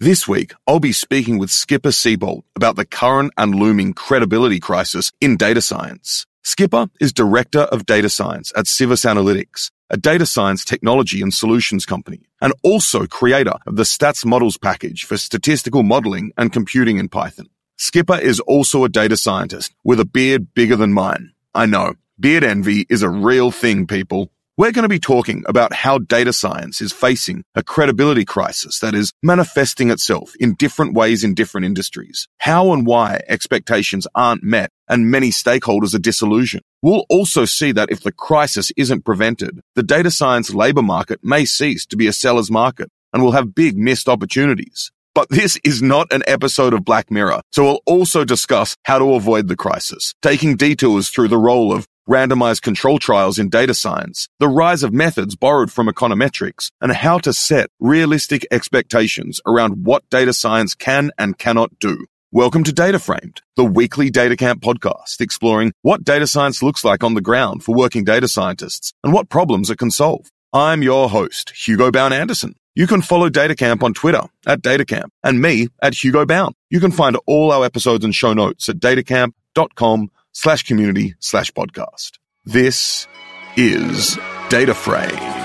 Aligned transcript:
This 0.00 0.28
week, 0.28 0.54
I'll 0.64 0.78
be 0.78 0.92
speaking 0.92 1.38
with 1.38 1.50
Skipper 1.50 1.88
Seabold 1.88 2.44
about 2.54 2.76
the 2.76 2.84
current 2.84 3.32
and 3.36 3.52
looming 3.52 3.94
credibility 3.94 4.60
crisis 4.60 5.10
in 5.20 5.36
data 5.36 5.60
science. 5.60 6.24
Skipper 6.44 6.86
is 7.00 7.12
Director 7.12 7.62
of 7.62 7.84
Data 7.84 8.08
Science 8.08 8.52
at 8.54 8.68
Civis 8.68 9.04
Analytics, 9.04 9.72
a 9.90 9.96
data 9.96 10.24
science 10.24 10.64
technology 10.64 11.20
and 11.20 11.34
solutions 11.34 11.84
company, 11.84 12.20
and 12.40 12.52
also 12.62 13.06
creator 13.06 13.54
of 13.66 13.74
the 13.74 13.82
statsmodels 13.82 14.60
package 14.62 15.04
for 15.04 15.16
statistical 15.16 15.82
modeling 15.82 16.30
and 16.38 16.52
computing 16.52 16.98
in 16.98 17.08
Python. 17.08 17.48
Skipper 17.76 18.18
is 18.18 18.38
also 18.38 18.84
a 18.84 18.88
data 18.88 19.16
scientist 19.16 19.74
with 19.82 19.98
a 19.98 20.04
beard 20.04 20.54
bigger 20.54 20.76
than 20.76 20.92
mine. 20.92 21.32
I 21.56 21.66
know, 21.66 21.94
beard 22.20 22.44
envy 22.44 22.86
is 22.88 23.02
a 23.02 23.10
real 23.10 23.50
thing, 23.50 23.88
people. 23.88 24.30
We're 24.58 24.72
going 24.72 24.82
to 24.82 24.88
be 24.88 24.98
talking 24.98 25.44
about 25.46 25.72
how 25.72 25.98
data 25.98 26.32
science 26.32 26.80
is 26.80 26.92
facing 26.92 27.44
a 27.54 27.62
credibility 27.62 28.24
crisis 28.24 28.80
that 28.80 28.92
is 28.92 29.12
manifesting 29.22 29.92
itself 29.92 30.34
in 30.40 30.56
different 30.56 30.94
ways 30.94 31.22
in 31.22 31.34
different 31.34 31.64
industries, 31.64 32.26
how 32.38 32.72
and 32.72 32.84
why 32.84 33.20
expectations 33.28 34.08
aren't 34.16 34.42
met, 34.42 34.72
and 34.88 35.12
many 35.12 35.30
stakeholders 35.30 35.94
are 35.94 36.00
disillusioned. 36.00 36.64
We'll 36.82 37.06
also 37.08 37.44
see 37.44 37.70
that 37.70 37.92
if 37.92 38.00
the 38.00 38.10
crisis 38.10 38.72
isn't 38.76 39.04
prevented, 39.04 39.60
the 39.76 39.84
data 39.84 40.10
science 40.10 40.52
labor 40.52 40.82
market 40.82 41.20
may 41.22 41.44
cease 41.44 41.86
to 41.86 41.96
be 41.96 42.08
a 42.08 42.12
seller's 42.12 42.50
market 42.50 42.90
and 43.12 43.22
we'll 43.22 43.30
have 43.30 43.54
big 43.54 43.78
missed 43.78 44.08
opportunities. 44.08 44.90
But 45.14 45.30
this 45.30 45.56
is 45.62 45.82
not 45.82 46.12
an 46.12 46.22
episode 46.26 46.74
of 46.74 46.84
Black 46.84 47.12
Mirror, 47.12 47.42
so 47.52 47.62
we'll 47.62 47.82
also 47.86 48.24
discuss 48.24 48.76
how 48.82 48.98
to 48.98 49.14
avoid 49.14 49.46
the 49.46 49.56
crisis, 49.56 50.14
taking 50.20 50.56
detours 50.56 51.10
through 51.10 51.28
the 51.28 51.38
role 51.38 51.72
of 51.72 51.86
randomized 52.08 52.62
control 52.62 52.98
trials 52.98 53.38
in 53.38 53.50
data 53.50 53.74
science, 53.74 54.28
the 54.38 54.48
rise 54.48 54.82
of 54.82 54.92
methods 54.92 55.36
borrowed 55.36 55.70
from 55.70 55.88
econometrics, 55.88 56.70
and 56.80 56.90
how 56.92 57.18
to 57.18 57.32
set 57.34 57.68
realistic 57.78 58.46
expectations 58.50 59.40
around 59.46 59.84
what 59.84 60.08
data 60.08 60.32
science 60.32 60.74
can 60.74 61.10
and 61.18 61.38
cannot 61.38 61.78
do. 61.78 62.06
Welcome 62.32 62.64
to 62.64 62.72
DataFramed, 62.72 63.40
the 63.56 63.64
weekly 63.64 64.10
DataCamp 64.10 64.60
podcast 64.60 65.20
exploring 65.20 65.72
what 65.82 66.04
data 66.04 66.26
science 66.26 66.62
looks 66.62 66.82
like 66.82 67.04
on 67.04 67.12
the 67.12 67.20
ground 67.20 67.62
for 67.62 67.74
working 67.74 68.04
data 68.04 68.28
scientists 68.28 68.92
and 69.04 69.12
what 69.12 69.28
problems 69.28 69.68
it 69.68 69.78
can 69.78 69.90
solve. 69.90 70.30
I'm 70.52 70.82
your 70.82 71.10
host, 71.10 71.52
Hugo 71.54 71.90
Bowne-Anderson. 71.90 72.54
You 72.74 72.86
can 72.86 73.02
follow 73.02 73.28
DataCamp 73.28 73.82
on 73.82 73.92
Twitter 73.92 74.22
at 74.46 74.62
DataCamp 74.62 75.08
and 75.22 75.42
me 75.42 75.68
at 75.82 76.02
Hugo 76.02 76.24
Bown. 76.24 76.54
You 76.70 76.80
can 76.80 76.92
find 76.92 77.18
all 77.26 77.52
our 77.52 77.64
episodes 77.64 78.04
and 78.04 78.14
show 78.14 78.32
notes 78.32 78.68
at 78.68 78.76
datacamp.com 78.76 80.10
slash 80.38 80.62
community 80.62 81.16
slash 81.18 81.50
podcast. 81.50 82.18
This 82.44 83.08
is 83.56 84.16
Data 84.48 84.72
Frame. 84.72 85.37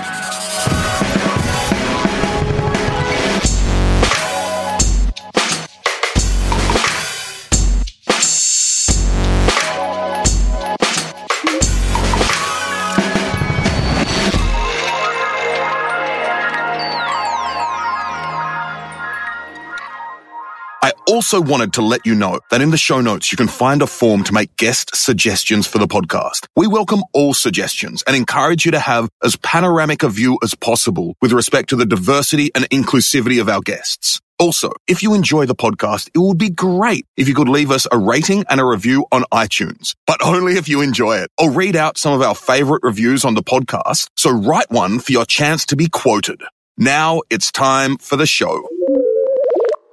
Also 21.14 21.40
wanted 21.40 21.72
to 21.72 21.80
let 21.80 22.04
you 22.04 22.12
know 22.12 22.40
that 22.50 22.60
in 22.60 22.72
the 22.72 22.76
show 22.76 23.00
notes, 23.00 23.30
you 23.30 23.36
can 23.36 23.46
find 23.46 23.82
a 23.82 23.86
form 23.86 24.24
to 24.24 24.32
make 24.32 24.56
guest 24.56 24.96
suggestions 24.96 25.64
for 25.64 25.78
the 25.78 25.86
podcast. 25.86 26.48
We 26.56 26.66
welcome 26.66 27.04
all 27.12 27.34
suggestions 27.34 28.02
and 28.08 28.16
encourage 28.16 28.64
you 28.64 28.72
to 28.72 28.80
have 28.80 29.08
as 29.22 29.36
panoramic 29.36 30.02
a 30.02 30.08
view 30.08 30.40
as 30.42 30.56
possible 30.56 31.14
with 31.22 31.30
respect 31.30 31.68
to 31.68 31.76
the 31.76 31.86
diversity 31.86 32.50
and 32.56 32.68
inclusivity 32.70 33.40
of 33.40 33.48
our 33.48 33.60
guests. 33.60 34.20
Also, 34.40 34.72
if 34.88 35.04
you 35.04 35.14
enjoy 35.14 35.46
the 35.46 35.54
podcast, 35.54 36.10
it 36.16 36.18
would 36.18 36.36
be 36.36 36.50
great 36.50 37.06
if 37.16 37.28
you 37.28 37.34
could 37.36 37.48
leave 37.48 37.70
us 37.70 37.86
a 37.92 37.96
rating 37.96 38.44
and 38.50 38.60
a 38.60 38.64
review 38.64 39.06
on 39.12 39.22
iTunes, 39.32 39.94
but 40.08 40.20
only 40.20 40.54
if 40.54 40.68
you 40.68 40.80
enjoy 40.80 41.18
it. 41.18 41.30
I'll 41.38 41.50
read 41.50 41.76
out 41.76 41.96
some 41.96 42.12
of 42.12 42.22
our 42.22 42.34
favorite 42.34 42.82
reviews 42.82 43.24
on 43.24 43.34
the 43.34 43.42
podcast, 43.44 44.08
so 44.16 44.32
write 44.32 44.68
one 44.72 44.98
for 44.98 45.12
your 45.12 45.26
chance 45.26 45.64
to 45.66 45.76
be 45.76 45.86
quoted. 45.88 46.42
Now 46.76 47.20
it's 47.30 47.52
time 47.52 47.98
for 47.98 48.16
the 48.16 48.26
show. 48.26 48.66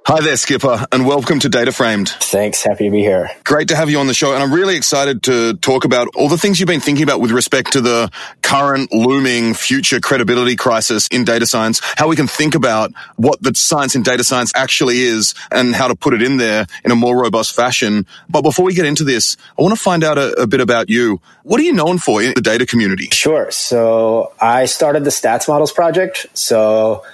Hi 0.04 0.20
there, 0.20 0.36
Skipper, 0.36 0.84
and 0.90 1.06
welcome 1.06 1.38
to 1.38 1.48
DataFramed. 1.48 2.08
Thanks. 2.08 2.64
Happy 2.64 2.86
to 2.86 2.90
be 2.90 3.02
here. 3.02 3.30
Great 3.44 3.68
to 3.68 3.76
have 3.76 3.88
you 3.88 4.00
on 4.00 4.08
the 4.08 4.14
show, 4.14 4.34
and 4.34 4.42
I'm 4.42 4.52
really 4.52 4.76
excited 4.76 5.22
to 5.22 5.54
talk 5.54 5.84
about 5.84 6.08
all 6.16 6.28
the 6.28 6.36
things 6.36 6.58
you've 6.58 6.66
been 6.66 6.80
thinking 6.80 7.04
about 7.04 7.20
with 7.20 7.30
respect 7.30 7.74
to 7.74 7.80
the 7.80 8.10
current 8.42 8.92
looming 8.92 9.54
future 9.54 10.00
credibility 10.00 10.56
crisis 10.56 11.06
in 11.12 11.22
data 11.22 11.46
science, 11.46 11.80
how 11.96 12.08
we 12.08 12.16
can 12.16 12.26
think 12.26 12.56
about 12.56 12.90
what 13.14 13.40
the 13.42 13.54
science 13.54 13.94
in 13.94 14.02
data 14.02 14.24
science 14.24 14.50
actually 14.56 15.02
is, 15.02 15.36
and 15.52 15.72
how 15.72 15.86
to 15.86 15.94
put 15.94 16.14
it 16.14 16.20
in 16.20 16.36
there 16.36 16.66
in 16.84 16.90
a 16.90 16.96
more 16.96 17.16
robust 17.16 17.54
fashion. 17.54 18.04
But 18.28 18.42
before 18.42 18.64
we 18.64 18.74
get 18.74 18.86
into 18.86 19.04
this, 19.04 19.36
I 19.56 19.62
want 19.62 19.76
to 19.76 19.80
find 19.80 20.02
out 20.02 20.18
a, 20.18 20.32
a 20.32 20.48
bit 20.48 20.60
about 20.60 20.90
you. 20.90 21.20
What 21.44 21.60
are 21.60 21.64
you 21.64 21.72
known 21.72 21.98
for 21.98 22.20
in 22.20 22.32
the 22.34 22.42
data 22.42 22.66
community? 22.66 23.06
Sure. 23.12 23.52
So 23.52 24.32
I 24.40 24.64
started 24.64 25.04
the 25.04 25.10
statsmodels 25.10 25.72
project. 25.72 26.26
So 26.34 27.04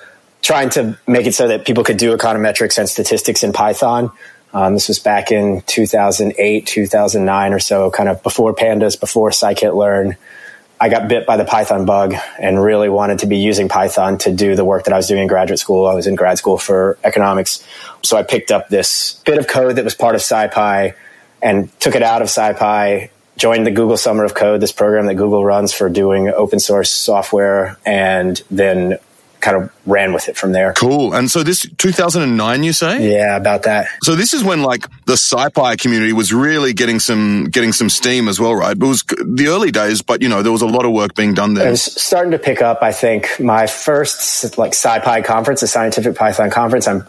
trying 0.42 0.70
to 0.70 0.98
make 1.06 1.26
it 1.26 1.34
so 1.34 1.48
that 1.48 1.66
people 1.66 1.84
could 1.84 1.96
do 1.96 2.16
econometrics 2.16 2.78
and 2.78 2.88
statistics 2.88 3.42
in 3.42 3.52
Python. 3.52 4.10
Um, 4.52 4.74
this 4.74 4.88
was 4.88 4.98
back 4.98 5.30
in 5.30 5.62
2008, 5.66 6.66
2009 6.66 7.52
or 7.52 7.58
so, 7.58 7.90
kind 7.90 8.08
of 8.08 8.22
before 8.22 8.54
Pandas, 8.54 8.98
before 8.98 9.30
scikit-learn. 9.30 10.16
I 10.80 10.88
got 10.88 11.08
bit 11.08 11.26
by 11.26 11.36
the 11.36 11.44
Python 11.44 11.84
bug 11.84 12.14
and 12.38 12.62
really 12.62 12.88
wanted 12.88 13.18
to 13.20 13.26
be 13.26 13.38
using 13.38 13.68
Python 13.68 14.16
to 14.18 14.32
do 14.32 14.54
the 14.54 14.64
work 14.64 14.84
that 14.84 14.94
I 14.94 14.96
was 14.96 15.08
doing 15.08 15.22
in 15.22 15.26
graduate 15.26 15.58
school. 15.58 15.86
I 15.86 15.94
was 15.94 16.06
in 16.06 16.14
grad 16.14 16.38
school 16.38 16.56
for 16.56 16.98
economics. 17.02 17.66
So 18.02 18.16
I 18.16 18.22
picked 18.22 18.52
up 18.52 18.68
this 18.68 19.20
bit 19.24 19.38
of 19.38 19.48
code 19.48 19.76
that 19.76 19.84
was 19.84 19.96
part 19.96 20.14
of 20.14 20.20
SciPy 20.20 20.94
and 21.42 21.80
took 21.80 21.96
it 21.96 22.02
out 22.02 22.22
of 22.22 22.28
SciPy, 22.28 23.10
joined 23.36 23.66
the 23.66 23.72
Google 23.72 23.96
Summer 23.96 24.24
of 24.24 24.34
Code, 24.34 24.60
this 24.60 24.72
program 24.72 25.06
that 25.06 25.14
Google 25.14 25.44
runs 25.44 25.72
for 25.72 25.88
doing 25.88 26.28
open 26.28 26.60
source 26.60 26.90
software, 26.90 27.76
and 27.84 28.40
then 28.50 28.98
kind 29.40 29.56
of 29.56 29.72
ran 29.86 30.12
with 30.12 30.28
it 30.28 30.36
from 30.36 30.52
there. 30.52 30.72
Cool. 30.72 31.14
And 31.14 31.30
so 31.30 31.42
this 31.42 31.66
2009, 31.78 32.62
you 32.62 32.72
say? 32.72 33.12
Yeah, 33.12 33.36
about 33.36 33.62
that. 33.64 33.88
So 34.02 34.14
this 34.14 34.34
is 34.34 34.42
when 34.42 34.62
like 34.62 34.82
the 35.06 35.14
SciPy 35.14 35.78
community 35.78 36.12
was 36.12 36.32
really 36.32 36.72
getting 36.72 36.98
some 36.98 37.44
getting 37.44 37.72
some 37.72 37.88
steam 37.88 38.28
as 38.28 38.40
well, 38.40 38.54
right? 38.54 38.76
It 38.76 38.84
was 38.84 39.04
the 39.04 39.46
early 39.48 39.70
days, 39.70 40.02
but 40.02 40.22
you 40.22 40.28
know 40.28 40.42
there 40.42 40.52
was 40.52 40.62
a 40.62 40.66
lot 40.66 40.84
of 40.84 40.92
work 40.92 41.14
being 41.14 41.34
done 41.34 41.54
there. 41.54 41.68
It 41.68 41.70
was 41.70 41.82
starting 41.82 42.32
to 42.32 42.38
pick 42.38 42.62
up. 42.62 42.82
I 42.82 42.92
think 42.92 43.38
my 43.40 43.66
first 43.66 44.58
like 44.58 44.72
SciPy 44.72 45.24
conference, 45.24 45.62
a 45.62 45.68
scientific 45.68 46.16
Python 46.16 46.50
conference. 46.50 46.88
I'm 46.88 47.06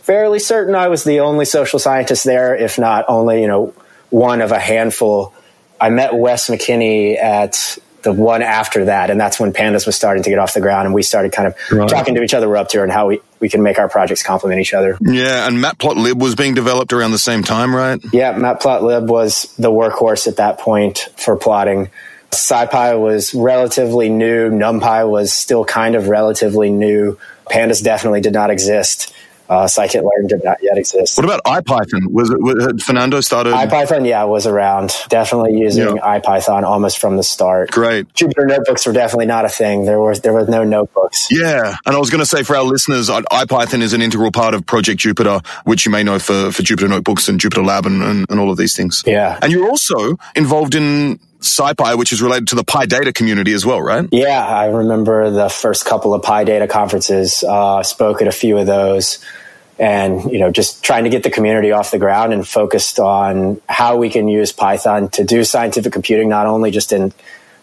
fairly 0.00 0.38
certain 0.38 0.74
I 0.74 0.88
was 0.88 1.04
the 1.04 1.20
only 1.20 1.44
social 1.46 1.78
scientist 1.78 2.24
there, 2.24 2.54
if 2.54 2.78
not 2.78 3.04
only 3.08 3.40
you 3.40 3.48
know 3.48 3.74
one 4.10 4.40
of 4.40 4.52
a 4.52 4.58
handful. 4.58 5.32
I 5.80 5.90
met 5.90 6.14
Wes 6.14 6.48
McKinney 6.48 7.18
at 7.18 7.78
the 8.04 8.12
one 8.12 8.42
after 8.42 8.84
that, 8.84 9.10
and 9.10 9.20
that's 9.20 9.40
when 9.40 9.52
Pandas 9.52 9.86
was 9.86 9.96
starting 9.96 10.22
to 10.22 10.30
get 10.30 10.38
off 10.38 10.54
the 10.54 10.60
ground, 10.60 10.86
and 10.86 10.94
we 10.94 11.02
started 11.02 11.32
kind 11.32 11.48
of 11.48 11.56
right. 11.72 11.88
talking 11.88 12.14
to 12.14 12.22
each 12.22 12.34
other. 12.34 12.48
We're 12.48 12.58
up 12.58 12.68
to 12.68 12.82
and 12.82 12.92
how 12.92 13.08
we, 13.08 13.20
we 13.40 13.48
can 13.48 13.62
make 13.62 13.78
our 13.78 13.88
projects 13.88 14.22
complement 14.22 14.60
each 14.60 14.72
other. 14.72 14.96
Yeah, 15.00 15.48
and 15.48 15.56
Matplotlib 15.56 16.20
was 16.20 16.34
being 16.34 16.54
developed 16.54 16.92
around 16.92 17.10
the 17.10 17.18
same 17.18 17.42
time, 17.42 17.74
right? 17.74 18.00
Yeah, 18.12 18.34
Matplotlib 18.34 19.08
was 19.08 19.54
the 19.56 19.70
workhorse 19.70 20.28
at 20.28 20.36
that 20.36 20.58
point 20.58 21.08
for 21.16 21.36
plotting. 21.36 21.90
SciPy 22.30 23.00
was 23.00 23.34
relatively 23.34 24.08
new. 24.08 24.50
NumPy 24.50 25.08
was 25.08 25.32
still 25.32 25.64
kind 25.64 25.94
of 25.94 26.08
relatively 26.08 26.70
new. 26.70 27.18
Pandas 27.46 27.82
definitely 27.82 28.20
did 28.20 28.32
not 28.32 28.50
exist. 28.50 29.12
Uh, 29.48 29.64
scikit-learn 29.64 30.26
did 30.26 30.42
not 30.42 30.58
yet 30.62 30.78
exist. 30.78 31.18
What 31.18 31.24
about 31.24 31.44
IPython? 31.44 32.10
Was 32.10 32.30
it 32.30 32.40
was, 32.40 32.82
Fernando 32.82 33.20
started? 33.20 33.52
IPython, 33.52 34.06
yeah, 34.06 34.24
was 34.24 34.46
around. 34.46 34.94
Definitely 35.08 35.58
using 35.58 35.96
yeah. 35.96 36.18
IPython 36.20 36.62
almost 36.62 36.98
from 36.98 37.16
the 37.16 37.22
start. 37.22 37.70
Great. 37.70 38.08
Jupyter 38.14 38.46
notebooks 38.46 38.86
were 38.86 38.92
definitely 38.92 39.26
not 39.26 39.44
a 39.44 39.48
thing. 39.48 39.84
There 39.84 40.00
was 40.00 40.20
there 40.20 40.32
was 40.32 40.48
no 40.48 40.64
notebooks. 40.64 41.28
Yeah, 41.30 41.76
and 41.84 41.94
I 41.94 41.98
was 41.98 42.10
going 42.10 42.20
to 42.20 42.26
say 42.26 42.42
for 42.42 42.56
our 42.56 42.64
listeners, 42.64 43.08
IPython 43.08 43.82
is 43.82 43.92
an 43.92 44.02
integral 44.02 44.32
part 44.32 44.54
of 44.54 44.64
Project 44.66 45.00
Jupyter, 45.00 45.46
which 45.64 45.84
you 45.84 45.92
may 45.92 46.02
know 46.02 46.18
for 46.18 46.50
for 46.52 46.62
Jupyter 46.62 46.88
notebooks 46.88 47.28
and 47.28 47.38
Jupyter 47.38 47.64
Lab 47.64 47.86
and, 47.86 48.02
and, 48.02 48.26
and 48.30 48.40
all 48.40 48.50
of 48.50 48.56
these 48.56 48.76
things. 48.76 49.02
Yeah, 49.06 49.38
and 49.42 49.52
you're 49.52 49.68
also 49.68 50.16
involved 50.34 50.74
in 50.74 51.18
SciPy, 51.44 51.96
which 51.98 52.12
is 52.12 52.22
related 52.22 52.48
to 52.48 52.54
the 52.56 52.64
PyData 52.64 53.14
community 53.14 53.52
as 53.52 53.66
well, 53.66 53.80
right? 53.80 54.08
Yeah, 54.10 54.44
I 54.44 54.66
remember 54.66 55.30
the 55.30 55.48
first 55.48 55.84
couple 55.84 56.14
of 56.14 56.22
PyData 56.22 56.68
conferences. 56.68 57.44
Uh, 57.46 57.82
spoke 57.82 58.22
at 58.22 58.28
a 58.28 58.32
few 58.32 58.56
of 58.58 58.66
those, 58.66 59.18
and 59.78 60.32
you 60.32 60.38
know, 60.38 60.50
just 60.50 60.82
trying 60.82 61.04
to 61.04 61.10
get 61.10 61.22
the 61.22 61.30
community 61.30 61.70
off 61.70 61.90
the 61.90 61.98
ground 61.98 62.32
and 62.32 62.46
focused 62.48 62.98
on 62.98 63.60
how 63.68 63.98
we 63.98 64.08
can 64.08 64.26
use 64.26 64.52
Python 64.52 65.10
to 65.10 65.24
do 65.24 65.44
scientific 65.44 65.92
computing, 65.92 66.28
not 66.28 66.46
only 66.46 66.70
just 66.70 66.92
in 66.92 67.12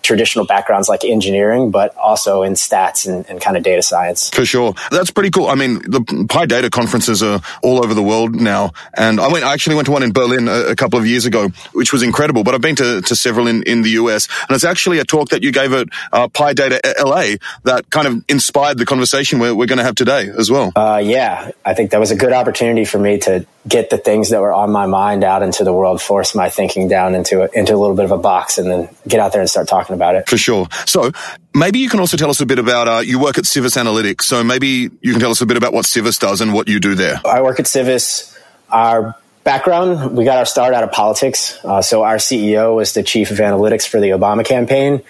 traditional 0.01 0.45
backgrounds 0.45 0.89
like 0.89 1.03
engineering, 1.03 1.71
but 1.71 1.95
also 1.98 2.44
in 2.44 2.53
stats 2.53 3.07
and, 3.07 3.25
and 3.30 3.42
kind 3.42 3.57
of 3.57 3.63
data 3.63 3.81
science. 3.81 4.30
For 4.30 4.45
sure. 4.45 4.74
That's 4.92 5.12
pretty 5.12 5.30
cool. 5.30 5.48
I 5.48 5.56
mean, 5.56 5.75
the 5.75 6.00
PyData 6.01 6.71
conferences 6.71 7.24
are 7.24 7.42
all 7.63 7.83
over 7.83 7.94
the 7.94 8.03
world 8.03 8.36
now. 8.36 8.71
And 8.94 9.19
I 9.19 9.31
went, 9.31 9.44
I 9.44 9.53
actually 9.53 9.75
went 9.75 9.86
to 9.88 9.92
one 9.92 10.03
in 10.03 10.12
Berlin 10.12 10.48
a, 10.48 10.71
a 10.71 10.75
couple 10.75 11.00
of 11.00 11.06
years 11.06 11.25
ago, 11.25 11.50
which 11.74 11.94
was 11.94 12.03
incredible, 12.03 12.44
but 12.44 12.53
I've 12.53 12.62
been 12.62 12.75
to, 12.77 13.01
to 13.01 13.15
several 13.15 13.48
in, 13.48 13.63
in 13.63 13.81
the 13.81 13.92
US. 13.92 14.27
And 14.48 14.56
it's 14.56 14.63
actually 14.63 15.00
a 15.00 15.06
talk 15.06 15.30
that 15.30 15.44
you 15.44 15.51
gave 15.51 15.74
at 15.74 15.88
uh, 16.12 16.27
PyData 16.27 16.80
LA 17.03 17.38
that 17.63 17.89
kind 17.89 18.07
of 18.07 18.24
inspired 18.27 18.77
the 18.77 18.86
conversation 18.86 19.39
we're, 19.39 19.56
we're 19.56 19.68
going 19.68 19.77
to 19.77 19.83
have 19.83 19.95
today 19.95 20.30
as 20.38 20.50
well. 20.50 20.71
Uh, 20.75 21.01
yeah, 21.03 21.51
I 21.65 21.74
think 21.74 21.92
that 21.92 22.00
was 22.00 22.12
a 22.12 22.15
good 22.15 22.33
opportunity 22.33 22.86
for 22.86 23.00
me 23.00 23.18
to 23.19 23.45
get 23.68 23.90
the 23.90 23.98
things 23.98 24.30
that 24.30 24.42
were 24.42 24.54
on 24.54 24.72
my 24.72 24.86
mind 24.86 25.24
out 25.24 25.44
into 25.44 25.63
the 25.63 25.74
world, 25.74 26.02
force 26.02 26.34
my 26.34 26.50
thinking 26.50 26.88
down 26.88 27.13
into 27.13 27.44
a, 27.44 27.50
into 27.54 27.75
a 27.75 27.78
little 27.78 27.96
bit 27.96 28.06
of 28.06 28.12
a 28.12 28.18
box, 28.18 28.58
and 28.58 28.69
then 28.69 28.90
get 29.08 29.19
out 29.19 29.31
there 29.31 29.42
and 29.42 29.50
start 29.50 29.68
talking 29.68 29.96
about 29.96 30.16
it. 30.16 30.28
For 30.28 30.38
sure. 30.38 30.68
So 30.86 31.12
maybe 31.54 31.80
you 31.80 31.90
can 31.90 32.00
also 32.00 32.18
tell 32.18 32.30
us 32.30 32.42
a 32.42 32.46
bit 32.46 32.60
about 32.60 32.88
uh, 32.88 33.00
you 33.00 33.19
work 33.19 33.38
at 33.38 33.46
Civis 33.46 33.75
Analytics. 33.75 34.24
So 34.24 34.44
maybe 34.44 34.90
you 35.02 35.12
can 35.12 35.19
tell 35.19 35.31
us 35.31 35.42
a 35.42 35.46
bit 35.46 35.58
about 35.58 35.74
what 35.74 35.86
Civis 35.86 36.18
does 36.18 36.42
and 36.42 36.54
what 36.54 36.68
you 36.68 36.80
do 36.80 36.96
there. 36.96 37.22
I 37.25 37.42
work 37.42 37.60
at 37.60 37.68
Civis. 37.68 38.38
Our 38.69 39.16
background, 39.44 40.18
we 40.18 40.25
got 40.25 40.38
our 40.38 40.46
start 40.46 40.74
out 40.74 40.84
of 40.84 40.92
politics. 40.92 41.58
Uh, 41.63 41.81
so 41.81 42.04
our 42.04 42.18
CEO 42.18 42.75
was 42.75 42.94
the 42.94 43.04
chief 43.04 43.31
of 43.31 43.38
analytics 43.38 43.88
for 43.88 44.00
the 44.00 44.10
Obama 44.10 44.46
campaign. 44.46 45.02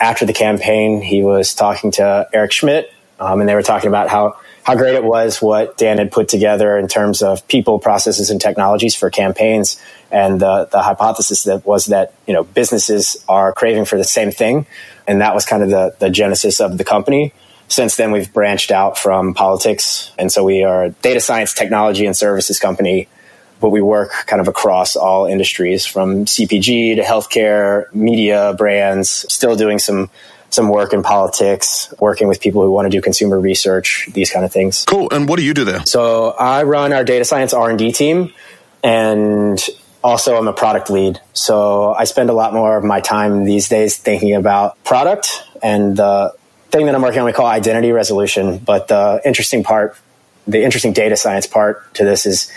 After 0.00 0.26
the 0.26 0.32
campaign, 0.32 1.00
he 1.00 1.22
was 1.22 1.54
talking 1.54 1.92
to 1.92 2.28
Eric 2.32 2.52
Schmidt, 2.52 2.92
um, 3.24 3.40
and 3.40 3.48
they 3.48 3.54
were 3.54 3.62
talking 3.62 3.88
about 3.88 4.08
how 4.08 4.36
how 4.64 4.74
great 4.74 4.94
it 4.94 5.04
was 5.04 5.42
what 5.42 5.76
Dan 5.76 5.98
had 5.98 6.10
put 6.10 6.28
together 6.28 6.78
in 6.78 6.88
terms 6.88 7.22
of 7.22 7.46
people, 7.48 7.78
processes, 7.78 8.30
and 8.30 8.40
technologies 8.40 8.94
for 8.94 9.10
campaigns. 9.10 9.80
And 10.10 10.40
the, 10.40 10.68
the 10.72 10.80
hypothesis 10.80 11.44
that 11.44 11.66
was 11.66 11.86
that, 11.86 12.14
you 12.26 12.32
know, 12.32 12.44
businesses 12.44 13.22
are 13.28 13.52
craving 13.52 13.84
for 13.84 13.98
the 13.98 14.04
same 14.04 14.30
thing. 14.30 14.66
And 15.06 15.20
that 15.20 15.34
was 15.34 15.44
kind 15.44 15.62
of 15.62 15.68
the, 15.68 15.94
the 15.98 16.08
genesis 16.08 16.60
of 16.60 16.78
the 16.78 16.84
company. 16.84 17.34
Since 17.68 17.96
then, 17.96 18.10
we've 18.10 18.32
branched 18.32 18.70
out 18.70 18.96
from 18.96 19.34
politics. 19.34 20.12
And 20.18 20.32
so 20.32 20.44
we 20.44 20.64
are 20.64 20.84
a 20.84 20.90
data 20.90 21.20
science 21.20 21.52
technology 21.52 22.06
and 22.06 22.16
services 22.16 22.58
company, 22.58 23.08
but 23.60 23.68
we 23.68 23.82
work 23.82 24.12
kind 24.26 24.40
of 24.40 24.48
across 24.48 24.96
all 24.96 25.26
industries 25.26 25.84
from 25.84 26.24
CPG 26.24 26.96
to 26.96 27.02
healthcare, 27.02 27.92
media, 27.94 28.54
brands, 28.56 29.26
still 29.30 29.56
doing 29.56 29.78
some 29.78 30.08
some 30.54 30.68
work 30.68 30.92
in 30.92 31.02
politics, 31.02 31.92
working 31.98 32.28
with 32.28 32.40
people 32.40 32.62
who 32.62 32.70
want 32.70 32.86
to 32.86 32.90
do 32.90 33.00
consumer 33.00 33.38
research, 33.38 34.08
these 34.12 34.30
kind 34.30 34.44
of 34.44 34.52
things. 34.52 34.84
Cool. 34.84 35.08
And 35.10 35.28
what 35.28 35.38
do 35.38 35.44
you 35.44 35.54
do 35.54 35.64
there? 35.64 35.84
So 35.86 36.30
I 36.30 36.62
run 36.62 36.92
our 36.92 37.04
data 37.04 37.24
science 37.24 37.52
R&D 37.52 37.92
team 37.92 38.32
and 38.82 39.58
also 40.02 40.36
I'm 40.36 40.48
a 40.48 40.52
product 40.52 40.90
lead. 40.90 41.20
So 41.32 41.92
I 41.94 42.04
spend 42.04 42.30
a 42.30 42.34
lot 42.34 42.52
more 42.52 42.76
of 42.76 42.84
my 42.84 43.00
time 43.00 43.44
these 43.44 43.68
days 43.68 43.96
thinking 43.96 44.34
about 44.34 44.82
product 44.84 45.42
and 45.62 45.96
the 45.96 46.34
thing 46.70 46.86
that 46.86 46.94
I'm 46.94 47.02
working 47.02 47.20
on 47.20 47.26
we 47.26 47.32
call 47.32 47.46
identity 47.46 47.92
resolution, 47.92 48.58
but 48.58 48.88
the 48.88 49.20
interesting 49.24 49.64
part 49.64 49.96
the 50.46 50.62
interesting 50.62 50.92
data 50.92 51.16
science 51.16 51.46
part 51.46 51.94
to 51.94 52.04
this 52.04 52.26
is 52.26 52.50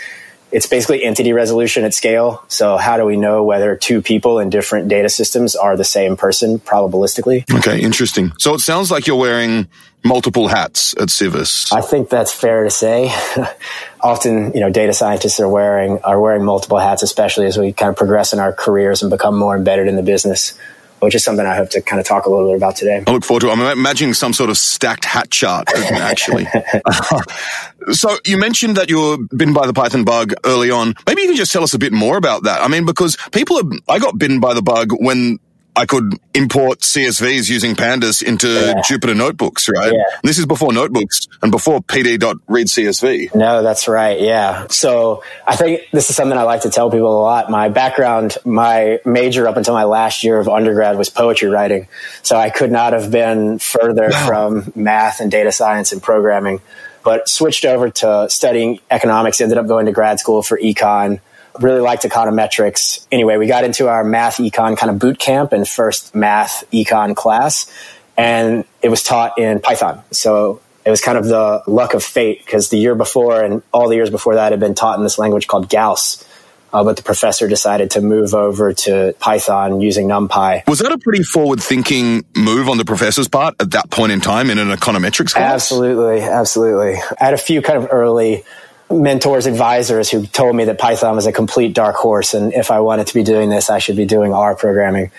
it's 0.50 0.66
basically 0.66 1.04
entity 1.04 1.32
resolution 1.32 1.84
at 1.84 1.94
scale. 1.94 2.42
So 2.48 2.76
how 2.76 2.96
do 2.96 3.04
we 3.04 3.16
know 3.16 3.44
whether 3.44 3.76
two 3.76 4.00
people 4.00 4.38
in 4.38 4.50
different 4.50 4.88
data 4.88 5.08
systems 5.08 5.54
are 5.54 5.76
the 5.76 5.84
same 5.84 6.16
person 6.16 6.58
probabilistically? 6.58 7.44
Okay, 7.58 7.80
interesting. 7.80 8.32
So 8.38 8.54
it 8.54 8.60
sounds 8.60 8.90
like 8.90 9.06
you're 9.06 9.16
wearing 9.16 9.68
multiple 10.04 10.48
hats 10.48 10.94
at 10.98 11.10
Civis. 11.10 11.72
I 11.72 11.80
think 11.80 12.08
that's 12.08 12.32
fair 12.32 12.64
to 12.64 12.70
say. 12.70 13.12
Often, 14.00 14.52
you 14.54 14.60
know, 14.60 14.70
data 14.70 14.92
scientists 14.92 15.40
are 15.40 15.48
wearing 15.48 15.98
are 16.02 16.20
wearing 16.20 16.44
multiple 16.44 16.78
hats, 16.78 17.02
especially 17.02 17.46
as 17.46 17.58
we 17.58 17.72
kind 17.72 17.90
of 17.90 17.96
progress 17.96 18.32
in 18.32 18.38
our 18.38 18.52
careers 18.52 19.02
and 19.02 19.10
become 19.10 19.36
more 19.36 19.56
embedded 19.56 19.88
in 19.88 19.96
the 19.96 20.02
business 20.02 20.58
which 21.00 21.14
is 21.14 21.24
something 21.24 21.44
I 21.44 21.56
hope 21.56 21.70
to 21.70 21.80
kind 21.80 22.00
of 22.00 22.06
talk 22.06 22.26
a 22.26 22.30
little 22.30 22.48
bit 22.48 22.56
about 22.56 22.76
today. 22.76 23.02
I 23.06 23.10
look 23.10 23.24
forward 23.24 23.40
to 23.42 23.48
it. 23.48 23.52
I'm 23.52 23.60
imagining 23.60 24.14
some 24.14 24.32
sort 24.32 24.50
of 24.50 24.58
stacked 24.58 25.04
hat 25.04 25.30
chart, 25.30 25.68
actually. 25.74 26.46
so 27.92 28.16
you 28.24 28.38
mentioned 28.38 28.76
that 28.76 28.90
you 28.90 29.00
were 29.00 29.18
bitten 29.36 29.54
by 29.54 29.66
the 29.66 29.72
Python 29.72 30.04
bug 30.04 30.34
early 30.44 30.70
on. 30.70 30.94
Maybe 31.06 31.22
you 31.22 31.28
can 31.28 31.36
just 31.36 31.52
tell 31.52 31.62
us 31.62 31.74
a 31.74 31.78
bit 31.78 31.92
more 31.92 32.16
about 32.16 32.44
that. 32.44 32.60
I 32.60 32.68
mean, 32.68 32.86
because 32.86 33.16
people 33.32 33.58
are, 33.58 33.94
I 33.94 33.98
got 33.98 34.18
bitten 34.18 34.40
by 34.40 34.54
the 34.54 34.62
bug 34.62 34.92
when 34.92 35.38
I 35.78 35.86
could 35.86 36.18
import 36.34 36.80
CSVs 36.80 37.48
using 37.48 37.76
pandas 37.76 38.20
into 38.20 38.48
yeah. 38.48 38.74
Jupyter 38.80 39.16
notebooks, 39.16 39.68
right? 39.68 39.92
Yeah. 39.92 40.18
This 40.24 40.36
is 40.36 40.44
before 40.44 40.72
notebooks 40.72 41.28
and 41.40 41.52
before 41.52 41.80
pd.readcsv. 41.80 43.34
No, 43.36 43.62
that's 43.62 43.86
right. 43.86 44.20
Yeah. 44.20 44.66
So 44.70 45.22
I 45.46 45.54
think 45.54 45.82
this 45.92 46.10
is 46.10 46.16
something 46.16 46.36
I 46.36 46.42
like 46.42 46.62
to 46.62 46.70
tell 46.70 46.90
people 46.90 47.16
a 47.16 47.22
lot. 47.22 47.48
My 47.48 47.68
background, 47.68 48.38
my 48.44 48.98
major 49.04 49.46
up 49.46 49.56
until 49.56 49.74
my 49.74 49.84
last 49.84 50.24
year 50.24 50.40
of 50.40 50.48
undergrad 50.48 50.98
was 50.98 51.10
poetry 51.10 51.48
writing. 51.48 51.86
So 52.24 52.36
I 52.36 52.50
could 52.50 52.72
not 52.72 52.92
have 52.92 53.12
been 53.12 53.60
further 53.60 54.08
wow. 54.10 54.26
from 54.26 54.72
math 54.74 55.20
and 55.20 55.30
data 55.30 55.52
science 55.52 55.92
and 55.92 56.02
programming, 56.02 56.60
but 57.04 57.28
switched 57.28 57.64
over 57.64 57.88
to 57.88 58.26
studying 58.30 58.80
economics, 58.90 59.40
ended 59.40 59.58
up 59.58 59.68
going 59.68 59.86
to 59.86 59.92
grad 59.92 60.18
school 60.18 60.42
for 60.42 60.58
econ 60.58 61.20
really 61.62 61.80
liked 61.80 62.04
econometrics. 62.04 63.06
Anyway, 63.10 63.36
we 63.36 63.46
got 63.46 63.64
into 63.64 63.88
our 63.88 64.04
math 64.04 64.38
econ 64.38 64.76
kind 64.76 64.90
of 64.90 64.98
boot 64.98 65.18
camp 65.18 65.52
and 65.52 65.68
first 65.68 66.14
math 66.14 66.64
econ 66.72 67.14
class, 67.14 67.70
and 68.16 68.64
it 68.82 68.88
was 68.88 69.02
taught 69.02 69.38
in 69.38 69.60
Python. 69.60 70.02
So 70.10 70.60
it 70.84 70.90
was 70.90 71.00
kind 71.00 71.18
of 71.18 71.26
the 71.26 71.62
luck 71.66 71.94
of 71.94 72.02
fate 72.02 72.44
because 72.44 72.70
the 72.70 72.78
year 72.78 72.94
before 72.94 73.42
and 73.42 73.62
all 73.72 73.88
the 73.88 73.94
years 73.94 74.10
before 74.10 74.36
that 74.36 74.52
had 74.52 74.60
been 74.60 74.74
taught 74.74 74.96
in 74.98 75.04
this 75.04 75.18
language 75.18 75.46
called 75.46 75.68
Gauss. 75.68 76.24
Uh, 76.72 76.84
but 76.84 76.96
the 76.96 77.02
professor 77.02 77.48
decided 77.48 77.90
to 77.92 78.00
move 78.00 78.34
over 78.34 78.74
to 78.74 79.14
Python 79.20 79.80
using 79.80 80.06
NumPy. 80.06 80.66
Was 80.66 80.80
that 80.80 80.92
a 80.92 80.98
pretty 80.98 81.22
forward 81.22 81.62
thinking 81.62 82.24
move 82.36 82.68
on 82.68 82.76
the 82.76 82.84
professor's 82.84 83.28
part 83.28 83.54
at 83.58 83.70
that 83.70 83.90
point 83.90 84.12
in 84.12 84.20
time 84.20 84.50
in 84.50 84.58
an 84.58 84.68
econometrics 84.68 85.32
class? 85.32 85.52
Absolutely, 85.52 86.20
absolutely. 86.20 86.96
I 87.20 87.24
had 87.24 87.34
a 87.34 87.38
few 87.38 87.62
kind 87.62 87.78
of 87.78 87.88
early 87.90 88.44
mentors, 88.90 89.46
advisors 89.46 90.10
who 90.10 90.26
told 90.26 90.56
me 90.56 90.64
that 90.64 90.78
Python 90.78 91.14
was 91.14 91.26
a 91.26 91.32
complete 91.32 91.74
dark 91.74 91.96
horse. 91.96 92.34
And 92.34 92.52
if 92.52 92.70
I 92.70 92.80
wanted 92.80 93.06
to 93.08 93.14
be 93.14 93.22
doing 93.22 93.50
this, 93.50 93.70
I 93.70 93.78
should 93.78 93.96
be 93.96 94.06
doing 94.06 94.32
R 94.32 94.54
programming. 94.54 95.10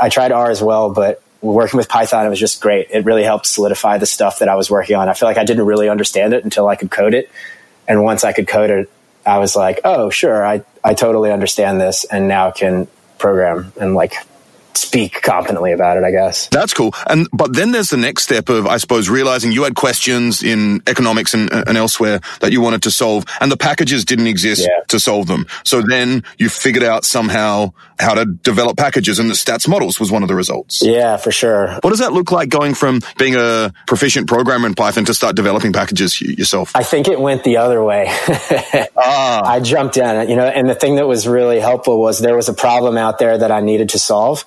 I 0.00 0.08
tried 0.08 0.32
R 0.32 0.50
as 0.50 0.62
well, 0.62 0.92
but 0.92 1.22
working 1.40 1.78
with 1.78 1.88
Python, 1.88 2.26
it 2.26 2.28
was 2.28 2.40
just 2.40 2.60
great. 2.60 2.88
It 2.90 3.04
really 3.04 3.24
helped 3.24 3.46
solidify 3.46 3.98
the 3.98 4.06
stuff 4.06 4.40
that 4.40 4.48
I 4.48 4.54
was 4.54 4.70
working 4.70 4.96
on. 4.96 5.08
I 5.08 5.14
feel 5.14 5.28
like 5.28 5.38
I 5.38 5.44
didn't 5.44 5.66
really 5.66 5.88
understand 5.88 6.34
it 6.34 6.44
until 6.44 6.68
I 6.68 6.76
could 6.76 6.90
code 6.90 7.14
it. 7.14 7.30
And 7.88 8.02
once 8.02 8.24
I 8.24 8.32
could 8.32 8.48
code 8.48 8.70
it, 8.70 8.90
I 9.24 9.38
was 9.38 9.56
like, 9.56 9.80
oh, 9.84 10.10
sure, 10.10 10.46
I, 10.46 10.62
I 10.84 10.94
totally 10.94 11.32
understand 11.32 11.80
this 11.80 12.04
and 12.04 12.28
now 12.28 12.50
can 12.52 12.86
program 13.18 13.72
and 13.80 13.94
like 13.94 14.14
speak 14.76 15.22
confidently 15.22 15.72
about 15.72 15.96
it, 15.96 16.04
I 16.04 16.10
guess. 16.10 16.48
That's 16.48 16.74
cool. 16.74 16.94
And 17.06 17.28
but 17.32 17.54
then 17.54 17.72
there's 17.72 17.90
the 17.90 17.96
next 17.96 18.22
step 18.22 18.48
of, 18.48 18.66
I 18.66 18.76
suppose, 18.76 19.08
realizing 19.08 19.52
you 19.52 19.64
had 19.64 19.74
questions 19.74 20.42
in 20.42 20.82
economics 20.86 21.34
and, 21.34 21.52
and 21.52 21.76
elsewhere 21.76 22.20
that 22.40 22.52
you 22.52 22.60
wanted 22.60 22.82
to 22.84 22.90
solve, 22.90 23.24
and 23.40 23.50
the 23.50 23.56
packages 23.56 24.04
didn't 24.04 24.26
exist 24.26 24.62
yeah. 24.62 24.84
to 24.88 25.00
solve 25.00 25.26
them. 25.26 25.46
So 25.64 25.82
then 25.82 26.24
you 26.38 26.48
figured 26.48 26.84
out 26.84 27.04
somehow 27.04 27.72
how 27.98 28.14
to 28.14 28.26
develop 28.26 28.76
packages, 28.76 29.18
and 29.18 29.30
the 29.30 29.34
statsmodels 29.34 29.98
was 29.98 30.10
one 30.12 30.22
of 30.22 30.28
the 30.28 30.34
results. 30.34 30.82
Yeah, 30.82 31.16
for 31.16 31.32
sure. 31.32 31.78
What 31.80 31.90
does 31.90 32.00
that 32.00 32.12
look 32.12 32.30
like 32.30 32.48
going 32.48 32.74
from 32.74 33.00
being 33.18 33.34
a 33.36 33.72
proficient 33.86 34.28
programmer 34.28 34.66
in 34.66 34.74
Python 34.74 35.04
to 35.06 35.14
start 35.14 35.36
developing 35.36 35.72
packages 35.72 36.20
yourself? 36.20 36.72
I 36.74 36.82
think 36.82 37.08
it 37.08 37.20
went 37.20 37.44
the 37.44 37.56
other 37.56 37.82
way. 37.82 38.06
ah. 38.96 39.42
I 39.44 39.60
jumped 39.60 39.96
in, 39.96 40.28
you 40.28 40.36
know, 40.36 40.46
and 40.46 40.68
the 40.68 40.74
thing 40.74 40.96
that 40.96 41.06
was 41.06 41.26
really 41.26 41.60
helpful 41.60 41.98
was 42.00 42.18
there 42.18 42.36
was 42.36 42.48
a 42.48 42.54
problem 42.54 42.96
out 42.96 43.18
there 43.18 43.38
that 43.38 43.50
I 43.50 43.60
needed 43.60 43.90
to 43.90 43.98
solve 43.98 44.44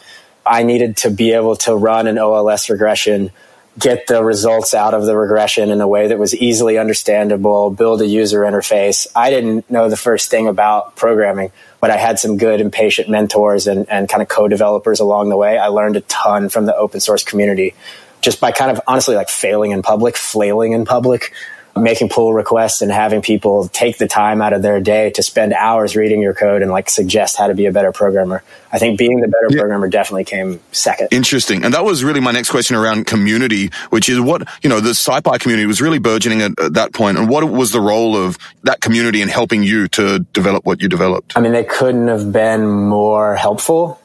I 0.49 0.63
needed 0.63 0.97
to 0.97 1.11
be 1.11 1.33
able 1.33 1.55
to 1.57 1.75
run 1.75 2.07
an 2.07 2.17
OLS 2.17 2.69
regression, 2.69 3.31
get 3.77 4.07
the 4.07 4.23
results 4.23 4.73
out 4.73 4.93
of 4.93 5.05
the 5.05 5.15
regression 5.15 5.69
in 5.69 5.79
a 5.79 5.87
way 5.87 6.07
that 6.07 6.17
was 6.17 6.33
easily 6.35 6.77
understandable, 6.77 7.69
build 7.69 8.01
a 8.01 8.07
user 8.07 8.41
interface. 8.41 9.07
I 9.15 9.29
didn't 9.29 9.69
know 9.69 9.89
the 9.89 9.97
first 9.97 10.31
thing 10.31 10.47
about 10.47 10.95
programming, 10.95 11.51
but 11.79 11.91
I 11.91 11.97
had 11.97 12.17
some 12.17 12.37
good 12.37 12.59
and 12.61 12.73
patient 12.73 13.09
mentors 13.09 13.67
and, 13.67 13.87
and 13.89 14.09
kind 14.09 14.23
of 14.23 14.27
co-developers 14.27 14.99
along 14.99 15.29
the 15.29 15.37
way. 15.37 15.57
I 15.57 15.67
learned 15.67 15.95
a 15.95 16.01
ton 16.01 16.49
from 16.49 16.65
the 16.65 16.75
open 16.75 16.99
source 16.99 17.23
community 17.23 17.75
just 18.21 18.41
by 18.41 18.51
kind 18.51 18.71
of 18.71 18.81
honestly 18.87 19.15
like 19.15 19.29
failing 19.29 19.71
in 19.71 19.81
public, 19.81 20.17
flailing 20.17 20.73
in 20.73 20.83
public 20.83 21.31
making 21.81 22.09
pull 22.09 22.33
requests 22.33 22.81
and 22.81 22.91
having 22.91 23.21
people 23.21 23.67
take 23.69 23.97
the 23.97 24.07
time 24.07 24.41
out 24.41 24.53
of 24.53 24.61
their 24.61 24.79
day 24.79 25.09
to 25.11 25.23
spend 25.23 25.53
hours 25.53 25.95
reading 25.95 26.21
your 26.21 26.33
code 26.33 26.61
and 26.61 26.71
like 26.71 26.89
suggest 26.89 27.37
how 27.37 27.47
to 27.47 27.55
be 27.55 27.65
a 27.65 27.71
better 27.71 27.91
programmer. 27.91 28.43
I 28.71 28.79
think 28.79 28.97
being 28.97 29.19
the 29.19 29.27
better 29.27 29.47
yeah. 29.49 29.59
programmer 29.59 29.87
definitely 29.87 30.25
came 30.25 30.59
second. 30.71 31.09
Interesting. 31.11 31.63
And 31.63 31.73
that 31.73 31.83
was 31.83 32.03
really 32.03 32.19
my 32.19 32.31
next 32.31 32.51
question 32.51 32.75
around 32.75 33.07
community, 33.07 33.69
which 33.89 34.09
is 34.09 34.19
what, 34.19 34.47
you 34.61 34.69
know, 34.69 34.79
the 34.79 34.91
SciPy 34.91 35.39
community 35.39 35.65
was 35.65 35.81
really 35.81 35.99
burgeoning 35.99 36.41
at, 36.41 36.59
at 36.59 36.73
that 36.73 36.93
point. 36.93 37.17
And 37.17 37.29
what 37.29 37.49
was 37.49 37.71
the 37.71 37.81
role 37.81 38.15
of 38.15 38.37
that 38.63 38.81
community 38.81 39.21
in 39.21 39.29
helping 39.29 39.63
you 39.63 39.87
to 39.89 40.19
develop 40.19 40.65
what 40.65 40.81
you 40.81 40.89
developed? 40.89 41.33
I 41.35 41.41
mean, 41.41 41.51
they 41.51 41.63
couldn't 41.63 42.07
have 42.07 42.31
been 42.31 42.67
more 42.67 43.35
helpful 43.35 43.99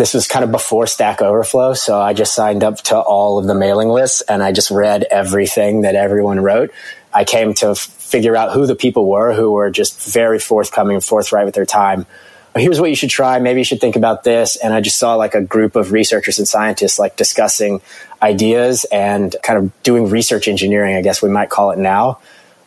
this 0.00 0.14
was 0.14 0.26
kind 0.26 0.44
of 0.44 0.50
before 0.50 0.86
Stack 0.86 1.20
Overflow. 1.20 1.74
So 1.74 2.00
I 2.00 2.14
just 2.14 2.34
signed 2.34 2.64
up 2.64 2.76
to 2.84 2.98
all 2.98 3.38
of 3.38 3.46
the 3.46 3.54
mailing 3.54 3.88
lists 3.88 4.22
and 4.22 4.42
I 4.42 4.50
just 4.52 4.70
read 4.70 5.04
everything 5.10 5.82
that 5.82 5.94
everyone 5.94 6.40
wrote. 6.40 6.70
I 7.12 7.24
came 7.24 7.54
to 7.54 7.74
figure 7.74 8.36
out 8.36 8.52
who 8.52 8.66
the 8.66 8.74
people 8.74 9.06
were 9.06 9.32
who 9.32 9.52
were 9.52 9.70
just 9.70 10.12
very 10.12 10.38
forthcoming 10.38 10.96
and 10.96 11.04
forthright 11.04 11.44
with 11.44 11.54
their 11.54 11.66
time. 11.66 12.06
here's 12.56 12.80
what 12.80 12.90
you 12.90 12.96
should 12.96 13.10
try. 13.10 13.38
Maybe 13.38 13.60
you 13.60 13.64
should 13.64 13.80
think 13.80 13.96
about 13.96 14.24
this. 14.24 14.56
And 14.56 14.74
I 14.74 14.80
just 14.80 14.98
saw 14.98 15.14
like 15.14 15.34
a 15.34 15.40
group 15.40 15.76
of 15.76 15.92
researchers 15.92 16.38
and 16.38 16.48
scientists 16.48 16.98
like 16.98 17.16
discussing 17.16 17.80
ideas 18.20 18.84
and 18.90 19.34
kind 19.42 19.58
of 19.58 19.82
doing 19.82 20.10
research 20.10 20.48
engineering, 20.48 20.96
I 20.96 21.02
guess 21.02 21.22
we 21.22 21.28
might 21.28 21.50
call 21.50 21.70
it 21.70 21.78
now. 21.78 22.18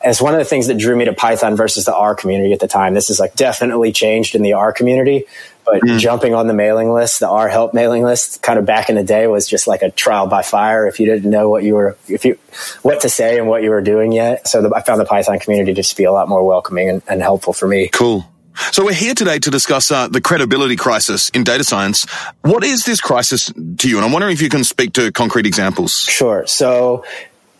As 0.01 0.21
one 0.21 0.33
of 0.33 0.39
the 0.39 0.45
things 0.45 0.67
that 0.67 0.77
drew 0.77 0.97
me 0.97 1.05
to 1.05 1.13
Python 1.13 1.55
versus 1.55 1.85
the 1.85 1.95
R 1.95 2.13
community 2.15 2.51
at 2.51 2.59
the 2.59 2.67
time. 2.67 2.93
This 2.93 3.09
is 3.09 3.19
like 3.19 3.35
definitely 3.35 3.93
changed 3.93 4.35
in 4.35 4.41
the 4.41 4.53
R 4.53 4.73
community, 4.73 5.25
but 5.65 5.81
mm. 5.81 5.99
jumping 5.99 6.33
on 6.33 6.47
the 6.47 6.53
mailing 6.53 6.91
list, 6.91 7.19
the 7.19 7.29
R 7.29 7.47
help 7.47 7.73
mailing 7.73 8.03
list, 8.03 8.41
kind 8.41 8.59
of 8.59 8.65
back 8.65 8.89
in 8.89 8.95
the 8.95 9.03
day 9.03 9.27
was 9.27 9.47
just 9.47 9.67
like 9.67 9.81
a 9.81 9.91
trial 9.91 10.27
by 10.27 10.41
fire. 10.41 10.87
If 10.87 10.99
you 10.99 11.05
didn't 11.05 11.29
know 11.29 11.49
what 11.49 11.63
you 11.63 11.75
were, 11.75 11.97
if 12.07 12.25
you, 12.25 12.37
what 12.81 13.01
to 13.01 13.09
say 13.09 13.37
and 13.37 13.47
what 13.47 13.63
you 13.63 13.69
were 13.69 13.81
doing 13.81 14.11
yet. 14.11 14.47
So 14.47 14.61
the, 14.61 14.75
I 14.75 14.81
found 14.81 14.99
the 14.99 15.05
Python 15.05 15.39
community 15.39 15.73
just 15.73 15.91
to 15.91 15.97
be 15.97 16.03
a 16.03 16.11
lot 16.11 16.27
more 16.27 16.45
welcoming 16.45 16.89
and, 16.89 17.01
and 17.07 17.21
helpful 17.21 17.53
for 17.53 17.67
me. 17.67 17.89
Cool. 17.89 18.25
So 18.71 18.85
we're 18.85 18.93
here 18.93 19.15
today 19.15 19.39
to 19.39 19.49
discuss 19.49 19.89
uh, 19.89 20.07
the 20.07 20.21
credibility 20.21 20.75
crisis 20.75 21.29
in 21.29 21.43
data 21.43 21.63
science. 21.63 22.05
What 22.41 22.63
is 22.63 22.85
this 22.85 23.01
crisis 23.01 23.51
to 23.77 23.89
you? 23.89 23.97
And 23.97 24.05
I'm 24.05 24.11
wondering 24.11 24.33
if 24.33 24.41
you 24.41 24.49
can 24.49 24.63
speak 24.63 24.93
to 24.93 25.11
concrete 25.11 25.47
examples. 25.47 26.01
Sure. 26.01 26.45
So 26.45 27.03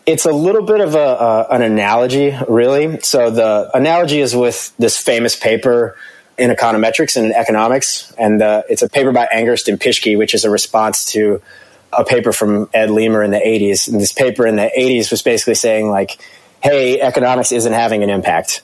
it's 0.06 0.24
a 0.24 0.32
little 0.32 0.62
bit 0.62 0.80
of 0.80 0.94
a, 0.94 0.98
uh, 0.98 1.46
an 1.50 1.62
analogy, 1.62 2.36
really. 2.48 3.00
So 3.00 3.30
the 3.30 3.70
analogy 3.74 4.20
is 4.20 4.36
with 4.36 4.72
this 4.78 4.98
famous 4.98 5.34
paper 5.34 5.96
in 6.38 6.50
econometrics 6.50 7.16
and 7.16 7.26
in 7.26 7.32
economics, 7.32 8.12
and 8.18 8.42
uh, 8.42 8.62
it's 8.68 8.82
a 8.82 8.88
paper 8.88 9.12
by 9.12 9.26
Angrist 9.32 9.68
and 9.68 9.78
Pischke, 9.78 10.18
which 10.18 10.34
is 10.34 10.44
a 10.44 10.50
response 10.50 11.12
to 11.12 11.40
a 11.92 12.04
paper 12.04 12.32
from 12.32 12.68
Ed 12.74 12.90
Leamer 12.90 13.22
in 13.22 13.30
the 13.30 13.38
80s. 13.38 13.88
And 13.88 14.00
this 14.00 14.12
paper 14.12 14.46
in 14.46 14.56
the 14.56 14.70
80s 14.76 15.10
was 15.10 15.22
basically 15.22 15.54
saying 15.54 15.90
like, 15.90 16.18
"Hey, 16.60 17.00
economics 17.00 17.52
isn't 17.52 17.72
having 17.72 18.02
an 18.02 18.10
impact." 18.10 18.62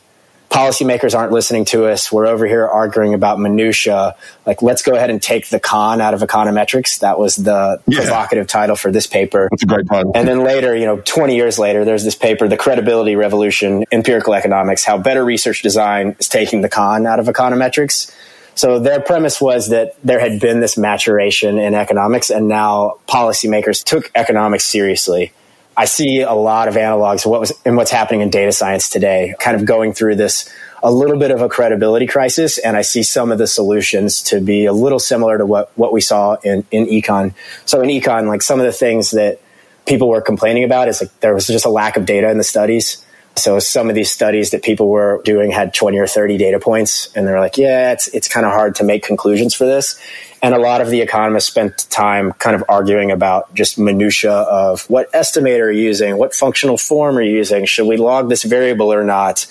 Policymakers 0.50 1.16
aren't 1.16 1.30
listening 1.30 1.64
to 1.64 1.86
us. 1.86 2.10
We're 2.10 2.26
over 2.26 2.44
here 2.44 2.66
arguing 2.66 3.14
about 3.14 3.38
minutia. 3.38 4.16
Like, 4.44 4.62
let's 4.62 4.82
go 4.82 4.94
ahead 4.94 5.08
and 5.08 5.22
take 5.22 5.48
the 5.48 5.60
con 5.60 6.00
out 6.00 6.12
of 6.12 6.20
econometrics. 6.20 6.98
That 6.98 7.18
was 7.18 7.36
the 7.36 7.80
yeah. 7.86 8.00
provocative 8.00 8.48
title 8.48 8.74
for 8.74 8.90
this 8.90 9.06
paper. 9.06 9.48
That's 9.50 9.62
a 9.62 9.66
great 9.66 9.86
title. 9.86 10.10
And 10.14 10.26
then 10.26 10.42
later, 10.42 10.76
you 10.76 10.86
know, 10.86 11.00
20 11.00 11.36
years 11.36 11.58
later, 11.58 11.84
there's 11.84 12.02
this 12.02 12.16
paper, 12.16 12.48
The 12.48 12.56
Credibility 12.56 13.14
Revolution, 13.14 13.84
Empirical 13.92 14.34
Economics, 14.34 14.82
how 14.82 14.98
better 14.98 15.24
research 15.24 15.62
design 15.62 16.16
is 16.18 16.28
taking 16.28 16.62
the 16.62 16.68
con 16.68 17.06
out 17.06 17.20
of 17.20 17.26
econometrics. 17.26 18.12
So 18.56 18.80
their 18.80 19.00
premise 19.00 19.40
was 19.40 19.68
that 19.68 19.94
there 20.02 20.18
had 20.18 20.40
been 20.40 20.58
this 20.58 20.76
maturation 20.76 21.58
in 21.60 21.74
economics 21.74 22.28
and 22.28 22.48
now 22.48 22.98
policymakers 23.06 23.84
took 23.84 24.10
economics 24.16 24.64
seriously 24.64 25.32
I 25.80 25.86
see 25.86 26.20
a 26.20 26.34
lot 26.34 26.68
of 26.68 26.74
analogs 26.74 27.24
what 27.24 27.40
was 27.40 27.54
and 27.64 27.74
what's 27.74 27.90
happening 27.90 28.20
in 28.20 28.28
data 28.28 28.52
science 28.52 28.90
today, 28.90 29.34
kind 29.40 29.56
of 29.56 29.64
going 29.64 29.94
through 29.94 30.16
this 30.16 30.46
a 30.82 30.92
little 30.92 31.18
bit 31.18 31.30
of 31.30 31.40
a 31.40 31.48
credibility 31.48 32.06
crisis, 32.06 32.58
and 32.58 32.76
I 32.76 32.82
see 32.82 33.02
some 33.02 33.32
of 33.32 33.38
the 33.38 33.46
solutions 33.46 34.22
to 34.24 34.42
be 34.42 34.66
a 34.66 34.74
little 34.74 34.98
similar 34.98 35.38
to 35.38 35.46
what 35.46 35.72
what 35.78 35.94
we 35.94 36.02
saw 36.02 36.34
in 36.44 36.66
in 36.70 36.84
econ. 36.84 37.32
So 37.64 37.80
in 37.80 37.88
econ, 37.88 38.28
like 38.28 38.42
some 38.42 38.60
of 38.60 38.66
the 38.66 38.74
things 38.74 39.12
that 39.12 39.40
people 39.86 40.10
were 40.10 40.20
complaining 40.20 40.64
about 40.64 40.88
is 40.88 41.00
like 41.00 41.18
there 41.20 41.32
was 41.32 41.46
just 41.46 41.64
a 41.64 41.70
lack 41.70 41.96
of 41.96 42.04
data 42.04 42.30
in 42.30 42.36
the 42.36 42.44
studies. 42.44 43.02
So 43.36 43.58
some 43.58 43.88
of 43.88 43.94
these 43.94 44.10
studies 44.10 44.50
that 44.50 44.62
people 44.62 44.88
were 44.88 45.22
doing 45.24 45.50
had 45.50 45.72
20 45.72 45.98
or 45.98 46.06
30 46.06 46.36
data 46.36 46.58
points 46.58 47.08
and 47.14 47.26
they're 47.26 47.40
like, 47.40 47.56
yeah, 47.56 47.92
it's, 47.92 48.08
it's 48.08 48.28
kind 48.28 48.44
of 48.44 48.52
hard 48.52 48.74
to 48.76 48.84
make 48.84 49.02
conclusions 49.02 49.54
for 49.54 49.64
this. 49.64 49.98
And 50.42 50.54
a 50.54 50.58
lot 50.58 50.80
of 50.80 50.90
the 50.90 51.00
economists 51.00 51.46
spent 51.46 51.86
time 51.90 52.32
kind 52.32 52.56
of 52.56 52.64
arguing 52.68 53.10
about 53.10 53.54
just 53.54 53.78
minutia 53.78 54.32
of 54.32 54.88
what 54.90 55.10
estimator 55.12 55.62
are 55.62 55.70
you 55.70 55.84
using? 55.84 56.18
What 56.18 56.34
functional 56.34 56.76
form 56.76 57.16
are 57.18 57.22
you 57.22 57.36
using? 57.36 57.64
Should 57.64 57.86
we 57.86 57.96
log 57.96 58.28
this 58.28 58.42
variable 58.42 58.92
or 58.92 59.04
not? 59.04 59.46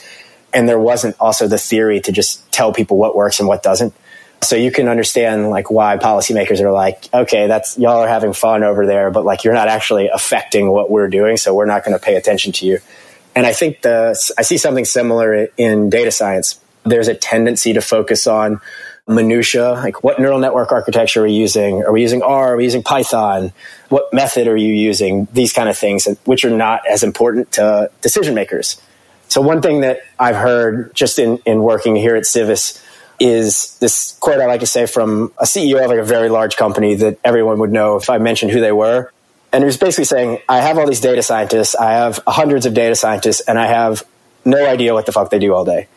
And 0.54 0.68
there 0.68 0.80
wasn't 0.80 1.16
also 1.20 1.48
the 1.48 1.60
theory 1.60 2.00
to 2.02 2.12
just 2.12 2.52
tell 2.52 2.74
people 2.74 2.98
what 2.98 3.16
works 3.16 3.40
and 3.40 3.48
what 3.48 3.64
doesn't. 3.64 3.94
So 4.42 4.56
you 4.56 4.72
can 4.72 4.88
understand 4.88 5.50
like 5.50 5.70
why 5.70 5.98
policymakers 5.98 6.62
are 6.62 6.72
like, 6.72 7.10
okay, 7.14 7.48
that's 7.48 7.78
y'all 7.78 8.00
are 8.00 8.08
having 8.08 8.34
fun 8.34 8.64
over 8.64 8.86
there, 8.86 9.12
but 9.12 9.26
like 9.26 9.44
you're 9.44 9.54
not 9.54 9.68
actually 9.68 10.08
affecting 10.08 10.72
what 10.72 10.90
we're 10.90 11.10
doing, 11.10 11.38
so 11.38 11.54
we're 11.54 11.66
not 11.66 11.84
going 11.84 11.98
to 11.98 12.04
pay 12.04 12.16
attention 12.16 12.52
to 12.54 12.66
you. 12.66 12.80
And 13.36 13.46
I 13.46 13.54
think 13.54 13.82
the 13.82 14.16
I 14.38 14.42
see 14.42 14.58
something 14.58 14.86
similar 14.86 15.48
in 15.58 15.90
data 15.90 16.12
science. 16.12 16.60
There's 16.84 17.08
a 17.08 17.16
tendency 17.16 17.74
to 17.74 17.82
focus 17.82 18.28
on 18.28 18.62
minutia, 19.10 19.72
like 19.72 20.04
what 20.04 20.20
neural 20.20 20.40
network 20.40 20.72
architecture 20.72 21.22
are 21.22 21.24
we 21.24 21.34
using? 21.34 21.84
Are 21.84 21.92
we 21.92 22.02
using 22.02 22.22
R? 22.22 22.54
Are 22.54 22.58
we 22.58 22.64
using 22.64 22.84
Python? 22.84 23.52
What 23.90 24.14
method 24.14 24.48
are 24.48 24.56
you 24.56 24.74
using? 24.74 25.28
These 25.34 25.52
kind 25.52 25.68
of 25.68 25.78
things, 25.78 26.08
which 26.26 26.46
are 26.46 26.56
not 26.56 26.88
as 26.88 27.04
important 27.04 27.52
to 27.54 27.90
decision 28.02 28.36
makers. 28.36 28.80
So 29.28 29.42
one 29.42 29.62
thing 29.62 29.82
that 29.82 30.02
I've 30.20 30.36
heard 30.36 30.94
just 30.96 31.20
in, 31.20 31.38
in 31.46 31.62
working 31.62 31.96
here 31.96 32.16
at 32.16 32.26
Civis 32.26 32.84
is 33.20 33.78
this 33.80 34.18
quote 34.22 34.40
I 34.40 34.46
like 34.46 34.62
to 34.62 34.68
say 34.68 34.86
from 34.86 35.34
a 35.38 35.44
CEO 35.44 35.84
of 35.84 35.90
like 35.90 36.00
a 36.00 36.04
very 36.04 36.30
large 36.30 36.56
company 36.56 36.96
that 36.96 37.20
everyone 37.24 37.60
would 37.60 37.72
know 37.72 37.98
if 37.98 38.10
I 38.10 38.18
mentioned 38.18 38.52
who 38.52 38.62
they 38.62 38.72
were. 38.72 39.12
And 39.52 39.64
he 39.64 39.66
was 39.66 39.78
basically 39.78 40.06
saying, 40.06 40.40
I 40.48 40.62
have 40.62 40.78
all 40.78 40.88
these 40.88 41.02
data 41.02 41.24
scientists, 41.24 41.76
I 41.76 41.92
have 41.92 42.20
uh, 42.28 42.32
hundreds 42.32 42.66
of 42.66 42.74
data 42.74 42.96
scientists, 42.96 43.42
and 43.42 43.58
I 43.58 43.68
have 43.68 44.04
no 44.46 44.66
idea 44.68 44.94
what 44.94 45.06
the 45.06 45.12
fuck 45.12 45.30
they 45.30 45.40
do 45.40 45.54
all 45.54 45.66
day. 45.66 45.88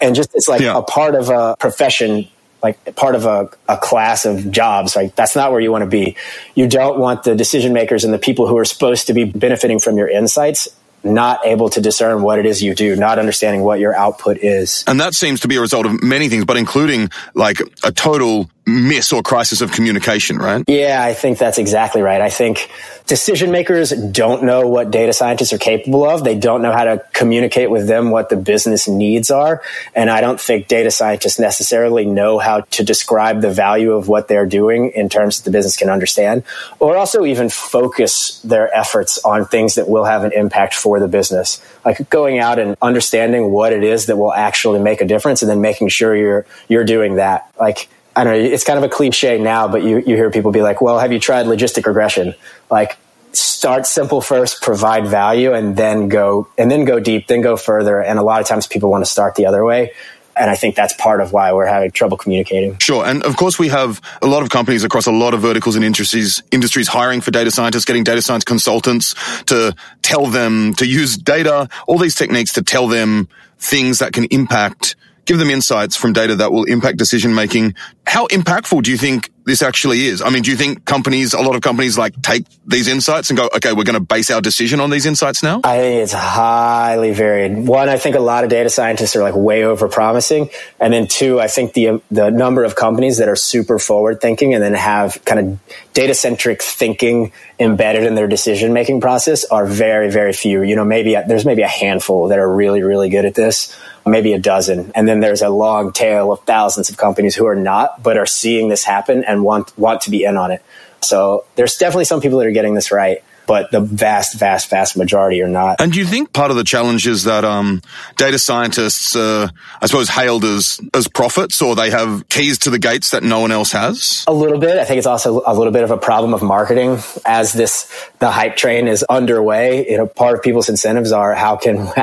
And 0.00 0.14
just 0.14 0.34
it's 0.34 0.48
like 0.48 0.60
yeah. 0.60 0.76
a 0.76 0.82
part 0.82 1.14
of 1.14 1.30
a 1.30 1.56
profession 1.58 2.28
like 2.62 2.96
part 2.96 3.14
of 3.14 3.26
a, 3.26 3.50
a 3.68 3.76
class 3.76 4.24
of 4.24 4.50
jobs. 4.50 4.96
Like 4.96 5.14
that's 5.14 5.36
not 5.36 5.52
where 5.52 5.60
you 5.60 5.70
want 5.70 5.82
to 5.82 5.90
be. 5.90 6.16
You 6.54 6.66
don't 6.66 6.98
want 6.98 7.22
the 7.22 7.34
decision 7.36 7.74
makers 7.74 8.04
and 8.04 8.14
the 8.14 8.18
people 8.18 8.46
who 8.46 8.56
are 8.56 8.64
supposed 8.64 9.06
to 9.08 9.12
be 9.12 9.24
benefiting 9.24 9.78
from 9.78 9.98
your 9.98 10.08
insights 10.08 10.68
not 11.04 11.44
able 11.44 11.68
to 11.68 11.80
discern 11.82 12.22
what 12.22 12.38
it 12.38 12.46
is 12.46 12.62
you 12.62 12.74
do, 12.74 12.96
not 12.96 13.18
understanding 13.18 13.62
what 13.62 13.78
your 13.78 13.94
output 13.94 14.38
is. 14.38 14.82
And 14.86 14.98
that 15.00 15.14
seems 15.14 15.40
to 15.40 15.48
be 15.48 15.56
a 15.56 15.60
result 15.60 15.84
of 15.84 16.02
many 16.02 16.30
things, 16.30 16.46
but 16.46 16.56
including 16.56 17.10
like 17.34 17.58
a 17.82 17.92
total 17.92 18.48
miss 18.66 19.12
or 19.12 19.22
crisis 19.22 19.60
of 19.60 19.72
communication, 19.72 20.38
right? 20.38 20.64
Yeah, 20.66 21.02
I 21.02 21.14
think 21.14 21.38
that's 21.38 21.58
exactly 21.58 22.02
right. 22.02 22.20
I 22.20 22.30
think 22.30 22.70
decision 23.06 23.50
makers 23.50 23.90
don't 23.90 24.44
know 24.44 24.66
what 24.66 24.90
data 24.90 25.12
scientists 25.12 25.52
are 25.52 25.58
capable 25.58 26.08
of. 26.08 26.24
They 26.24 26.38
don't 26.38 26.62
know 26.62 26.72
how 26.72 26.84
to 26.84 27.04
communicate 27.12 27.70
with 27.70 27.86
them 27.86 28.10
what 28.10 28.30
the 28.30 28.36
business 28.36 28.88
needs 28.88 29.30
are. 29.30 29.62
And 29.94 30.08
I 30.08 30.20
don't 30.20 30.40
think 30.40 30.68
data 30.68 30.90
scientists 30.90 31.38
necessarily 31.38 32.06
know 32.06 32.38
how 32.38 32.60
to 32.60 32.84
describe 32.84 33.42
the 33.42 33.50
value 33.50 33.92
of 33.92 34.08
what 34.08 34.28
they're 34.28 34.46
doing 34.46 34.90
in 34.90 35.08
terms 35.08 35.38
that 35.38 35.44
the 35.44 35.50
business 35.50 35.76
can 35.76 35.90
understand, 35.90 36.42
or 36.78 36.96
also 36.96 37.24
even 37.24 37.50
focus 37.50 38.40
their 38.40 38.74
efforts 38.74 39.18
on 39.24 39.44
things 39.44 39.74
that 39.74 39.88
will 39.88 40.04
have 40.04 40.24
an 40.24 40.32
impact 40.32 40.74
for 40.74 40.98
the 41.00 41.08
business. 41.08 41.60
Like 41.84 42.08
going 42.08 42.38
out 42.38 42.58
and 42.58 42.76
understanding 42.80 43.50
what 43.50 43.72
it 43.72 43.84
is 43.84 44.06
that 44.06 44.16
will 44.16 44.32
actually 44.32 44.80
make 44.80 45.02
a 45.02 45.04
difference 45.04 45.42
and 45.42 45.50
then 45.50 45.60
making 45.60 45.88
sure 45.88 46.16
you're, 46.16 46.46
you're 46.68 46.84
doing 46.84 47.16
that. 47.16 47.50
Like, 47.60 47.88
I 48.16 48.24
don't 48.24 48.32
know, 48.32 48.38
it's 48.38 48.64
kind 48.64 48.78
of 48.78 48.84
a 48.84 48.88
cliche 48.88 49.38
now, 49.38 49.66
but 49.68 49.82
you, 49.82 49.98
you 49.98 50.14
hear 50.16 50.30
people 50.30 50.52
be 50.52 50.62
like, 50.62 50.80
well, 50.80 50.98
have 50.98 51.12
you 51.12 51.18
tried 51.18 51.46
logistic 51.46 51.86
regression? 51.86 52.34
Like, 52.70 52.96
start 53.32 53.86
simple 53.86 54.20
first, 54.20 54.62
provide 54.62 55.06
value, 55.06 55.52
and 55.52 55.76
then 55.76 56.08
go, 56.08 56.48
and 56.56 56.70
then 56.70 56.84
go 56.84 57.00
deep, 57.00 57.26
then 57.26 57.40
go 57.40 57.56
further. 57.56 58.00
And 58.00 58.18
a 58.18 58.22
lot 58.22 58.40
of 58.40 58.46
times 58.46 58.66
people 58.66 58.90
want 58.90 59.04
to 59.04 59.10
start 59.10 59.34
the 59.34 59.46
other 59.46 59.64
way. 59.64 59.92
And 60.36 60.50
I 60.50 60.56
think 60.56 60.74
that's 60.74 60.94
part 60.94 61.20
of 61.20 61.32
why 61.32 61.52
we're 61.52 61.66
having 61.66 61.92
trouble 61.92 62.16
communicating. 62.16 62.78
Sure. 62.78 63.04
And 63.04 63.22
of 63.22 63.36
course, 63.36 63.58
we 63.58 63.68
have 63.68 64.00
a 64.20 64.26
lot 64.26 64.42
of 64.42 64.50
companies 64.50 64.82
across 64.82 65.06
a 65.06 65.12
lot 65.12 65.32
of 65.32 65.40
verticals 65.40 65.76
and 65.76 65.84
industries, 65.84 66.42
industries 66.50 66.88
hiring 66.88 67.20
for 67.20 67.30
data 67.30 67.50
scientists, 67.50 67.84
getting 67.84 68.02
data 68.02 68.20
science 68.20 68.42
consultants 68.44 69.14
to 69.44 69.74
tell 70.02 70.26
them 70.26 70.74
to 70.74 70.86
use 70.86 71.16
data, 71.16 71.68
all 71.86 71.98
these 71.98 72.16
techniques 72.16 72.52
to 72.54 72.62
tell 72.62 72.88
them 72.88 73.28
things 73.58 74.00
that 74.00 74.12
can 74.12 74.24
impact 74.26 74.96
give 75.24 75.38
them 75.38 75.50
insights 75.50 75.96
from 75.96 76.12
data 76.12 76.36
that 76.36 76.52
will 76.52 76.64
impact 76.64 76.98
decision 76.98 77.34
making. 77.34 77.74
How 78.06 78.26
impactful 78.28 78.82
do 78.82 78.90
you 78.90 78.98
think 78.98 79.30
this 79.44 79.62
actually 79.62 80.06
is? 80.06 80.22
I 80.22 80.30
mean, 80.30 80.42
do 80.42 80.50
you 80.50 80.56
think 80.56 80.84
companies, 80.84 81.34
a 81.34 81.40
lot 81.40 81.54
of 81.54 81.62
companies 81.62 81.98
like 81.98 82.20
take 82.22 82.46
these 82.66 82.88
insights 82.88 83.30
and 83.30 83.36
go, 83.36 83.48
okay, 83.56 83.72
we're 83.72 83.84
going 83.84 83.94
to 83.94 84.00
base 84.00 84.30
our 84.30 84.40
decision 84.40 84.80
on 84.80 84.90
these 84.90 85.06
insights 85.06 85.42
now? 85.42 85.60
I 85.64 85.78
think 85.78 86.02
it's 86.02 86.12
highly 86.12 87.12
varied. 87.12 87.66
One, 87.66 87.88
I 87.88 87.96
think 87.96 88.16
a 88.16 88.20
lot 88.20 88.44
of 88.44 88.50
data 88.50 88.70
scientists 88.70 89.16
are 89.16 89.22
like 89.22 89.34
way 89.34 89.64
over 89.64 89.88
promising. 89.88 90.50
And 90.80 90.92
then 90.92 91.06
two, 91.06 91.40
I 91.40 91.46
think 91.46 91.72
the, 91.72 92.02
the 92.10 92.30
number 92.30 92.64
of 92.64 92.76
companies 92.76 93.18
that 93.18 93.28
are 93.28 93.36
super 93.36 93.78
forward 93.78 94.20
thinking 94.20 94.54
and 94.54 94.62
then 94.62 94.74
have 94.74 95.22
kind 95.24 95.40
of 95.40 95.58
data 95.94 96.14
centric 96.14 96.62
thinking 96.62 97.32
embedded 97.58 98.04
in 98.04 98.14
their 98.14 98.26
decision 98.26 98.72
making 98.72 99.00
process 99.00 99.44
are 99.46 99.66
very, 99.66 100.10
very 100.10 100.32
few. 100.32 100.62
You 100.62 100.76
know, 100.76 100.84
maybe 100.84 101.14
there's 101.26 101.44
maybe 101.46 101.62
a 101.62 101.68
handful 101.68 102.28
that 102.28 102.38
are 102.38 102.54
really, 102.54 102.82
really 102.82 103.08
good 103.08 103.24
at 103.24 103.34
this 103.34 103.74
maybe 104.06 104.32
a 104.32 104.38
dozen. 104.38 104.92
And 104.94 105.08
then 105.08 105.20
there's 105.20 105.42
a 105.42 105.48
long 105.48 105.92
tail 105.92 106.32
of 106.32 106.40
thousands 106.40 106.90
of 106.90 106.96
companies 106.96 107.34
who 107.34 107.46
are 107.46 107.56
not, 107.56 108.02
but 108.02 108.16
are 108.16 108.26
seeing 108.26 108.68
this 108.68 108.84
happen 108.84 109.24
and 109.24 109.42
want, 109.42 109.76
want 109.78 110.02
to 110.02 110.10
be 110.10 110.24
in 110.24 110.36
on 110.36 110.50
it. 110.50 110.62
So 111.00 111.44
there's 111.56 111.76
definitely 111.76 112.04
some 112.04 112.20
people 112.20 112.38
that 112.38 112.46
are 112.46 112.52
getting 112.52 112.74
this 112.74 112.90
right. 112.90 113.22
But 113.46 113.70
the 113.70 113.80
vast, 113.80 114.38
vast, 114.38 114.70
vast 114.70 114.96
majority 114.96 115.40
are 115.42 115.48
not. 115.48 115.80
And 115.80 115.92
do 115.92 115.98
you 115.98 116.06
think 116.06 116.32
part 116.32 116.50
of 116.50 116.56
the 116.56 116.64
challenge 116.64 117.06
is 117.06 117.24
that 117.24 117.44
um, 117.44 117.82
data 118.16 118.38
scientists, 118.38 119.14
uh, 119.14 119.48
I 119.80 119.86
suppose, 119.86 120.08
hailed 120.08 120.44
as 120.44 120.80
as 120.92 121.08
prophets, 121.08 121.60
or 121.60 121.74
they 121.74 121.90
have 121.90 122.28
keys 122.28 122.58
to 122.60 122.70
the 122.70 122.78
gates 122.78 123.10
that 123.10 123.22
no 123.22 123.40
one 123.40 123.52
else 123.52 123.72
has? 123.72 124.24
A 124.26 124.32
little 124.32 124.58
bit. 124.58 124.78
I 124.78 124.84
think 124.84 124.98
it's 124.98 125.06
also 125.06 125.42
a 125.46 125.54
little 125.54 125.72
bit 125.72 125.84
of 125.84 125.90
a 125.90 125.98
problem 125.98 126.34
of 126.34 126.42
marketing 126.42 126.98
as 127.24 127.52
this 127.52 127.90
the 128.18 128.30
hype 128.30 128.56
train 128.56 128.88
is 128.88 129.02
underway. 129.04 129.88
You 129.90 129.98
know, 129.98 130.06
part 130.06 130.36
of 130.36 130.42
people's 130.42 130.68
incentives 130.68 131.12
are 131.12 131.34
how 131.34 131.56
can 131.56 131.76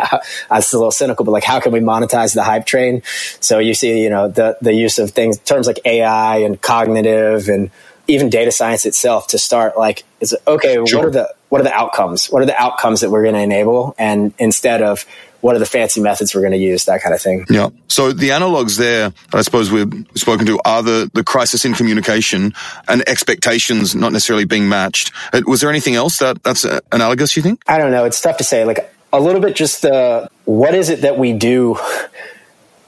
that's 0.50 0.74
a 0.74 0.78
little 0.78 0.92
cynical, 0.92 1.26
but 1.26 1.32
like 1.32 1.44
how 1.44 1.60
can 1.60 1.72
we 1.72 1.80
monetize 1.80 2.34
the 2.34 2.44
hype 2.44 2.66
train? 2.66 3.02
So 3.40 3.60
you 3.60 3.74
see, 3.74 4.04
you 4.04 4.10
know, 4.10 4.28
the 4.28 4.58
the 4.62 4.74
use 4.74 5.00
of 5.00 5.12
things 5.12 5.38
terms 5.40 5.68
like 5.68 5.80
AI 5.86 6.38
and 6.38 6.62
cognitive 6.62 7.48
and 7.48 7.72
even 8.08 8.30
data 8.30 8.52
science 8.52 8.86
itself 8.86 9.28
to 9.28 9.38
start 9.38 9.78
like 9.78 10.04
is 10.20 10.36
okay 10.48 10.74
sure. 10.86 11.00
what 11.00 11.06
are 11.08 11.12
the 11.12 11.36
what 11.52 11.60
are 11.60 11.66
the 11.66 11.74
outcomes? 11.74 12.28
What 12.28 12.42
are 12.42 12.46
the 12.46 12.60
outcomes 12.60 13.02
that 13.02 13.10
we're 13.10 13.24
going 13.24 13.36
to 13.36 13.42
enable? 13.42 13.94
And 14.00 14.34
instead 14.40 14.82
of 14.82 15.06
what 15.42 15.54
are 15.54 15.60
the 15.60 15.66
fancy 15.66 16.00
methods 16.00 16.34
we're 16.34 16.42
going 16.42 16.54
to 16.54 16.58
use? 16.58 16.86
That 16.86 17.02
kind 17.02 17.14
of 17.14 17.22
thing. 17.22 17.46
Yeah. 17.50 17.72
So 17.90 18.14
the 18.14 18.30
analogs 18.30 18.78
there 18.78 19.12
i 19.34 19.42
suppose 19.42 19.70
we've 19.70 20.08
spoken 20.16 20.46
to 20.46 20.60
are 20.64 20.82
the, 20.82 21.12
the 21.14 21.26
crisis 21.26 21.66
in 21.66 21.74
communication 21.74 22.54
and 22.88 23.08
expectations 23.10 23.94
not 23.96 24.14
necessarily 24.14 24.46
being 24.46 24.70
matched. 24.70 25.12
Uh, 25.34 25.42
was 25.46 25.60
there 25.60 25.70
anything 25.70 25.96
else 25.96 26.20
that 26.20 26.42
that's 26.44 26.64
uh, 26.64 26.80
analogous 26.94 27.36
you 27.36 27.44
think? 27.44 27.62
I 27.68 27.78
don't 27.78 27.92
know. 27.92 28.06
It's 28.06 28.22
tough 28.22 28.38
to 28.38 28.46
say. 28.46 28.64
Like 28.64 28.94
a 29.12 29.20
little 29.20 29.42
bit 29.42 29.54
just 29.54 29.82
the 29.82 30.30
what 30.46 30.74
is 30.74 30.90
it 30.90 31.02
that 31.02 31.18
we 31.18 31.34
do 31.34 31.78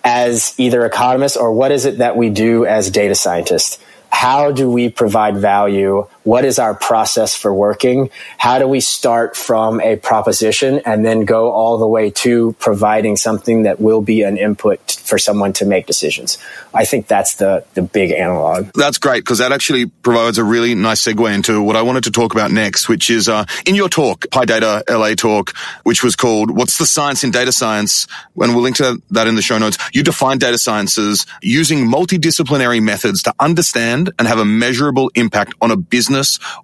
as 0.05 0.53
either 0.57 0.85
economists 0.85 1.35
or 1.35 1.51
what 1.51 1.73
is 1.73 1.83
it 1.83 1.97
that 1.97 2.15
we 2.15 2.29
do 2.29 2.65
as 2.65 2.89
data 2.89 3.15
scientists 3.15 3.77
how 4.13 4.51
do 4.51 4.69
we 4.69 4.89
provide 4.89 5.35
value? 5.37 6.07
What 6.23 6.45
is 6.45 6.57
our 6.57 6.73
process 6.73 7.35
for 7.35 7.53
working? 7.53 8.09
How 8.37 8.57
do 8.57 8.67
we 8.67 8.79
start 8.79 9.35
from 9.35 9.81
a 9.81 9.97
proposition 9.97 10.81
and 10.85 11.05
then 11.05 11.25
go 11.25 11.51
all 11.51 11.77
the 11.77 11.87
way 11.87 12.11
to 12.11 12.53
providing 12.59 13.17
something 13.17 13.63
that 13.63 13.81
will 13.81 14.01
be 14.01 14.23
an 14.23 14.37
input 14.37 14.79
for 15.03 15.17
someone 15.17 15.51
to 15.53 15.65
make 15.65 15.85
decisions? 15.85 16.37
I 16.73 16.85
think 16.85 17.07
that's 17.07 17.35
the, 17.35 17.65
the 17.73 17.81
big 17.81 18.11
analog. 18.11 18.69
That's 18.73 18.97
great 18.99 19.25
because 19.25 19.39
that 19.39 19.51
actually 19.51 19.87
provides 19.87 20.37
a 20.37 20.45
really 20.45 20.75
nice 20.75 21.03
segue 21.03 21.33
into 21.33 21.61
what 21.61 21.75
I 21.75 21.81
wanted 21.81 22.05
to 22.05 22.11
talk 22.11 22.33
about 22.33 22.51
next, 22.51 22.87
which 22.87 23.09
is 23.09 23.27
uh, 23.27 23.43
in 23.65 23.75
your 23.75 23.89
talk, 23.89 24.21
PyData 24.31 24.83
LA 24.89 25.15
talk, 25.15 25.53
which 25.83 26.03
was 26.03 26.15
called 26.15 26.55
What's 26.55 26.77
the 26.77 26.85
Science 26.85 27.25
in 27.25 27.31
Data 27.31 27.51
Science? 27.51 28.07
And 28.37 28.53
we'll 28.55 28.63
link 28.63 28.77
to 28.77 29.01
that 29.11 29.27
in 29.27 29.35
the 29.35 29.41
show 29.41 29.57
notes. 29.57 29.77
You 29.91 30.03
define 30.03 30.37
data 30.37 30.57
sciences 30.57 31.25
using 31.41 31.85
multidisciplinary 31.85 32.81
methods 32.81 33.23
to 33.23 33.33
understand 33.41 34.11
and 34.17 34.27
have 34.27 34.39
a 34.39 34.45
measurable 34.45 35.11
impact 35.15 35.53
on 35.61 35.69
a 35.69 35.75
business 35.75 36.12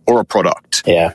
or 0.08 0.20
a 0.20 0.26
product. 0.26 0.84
Yeah. 0.86 1.14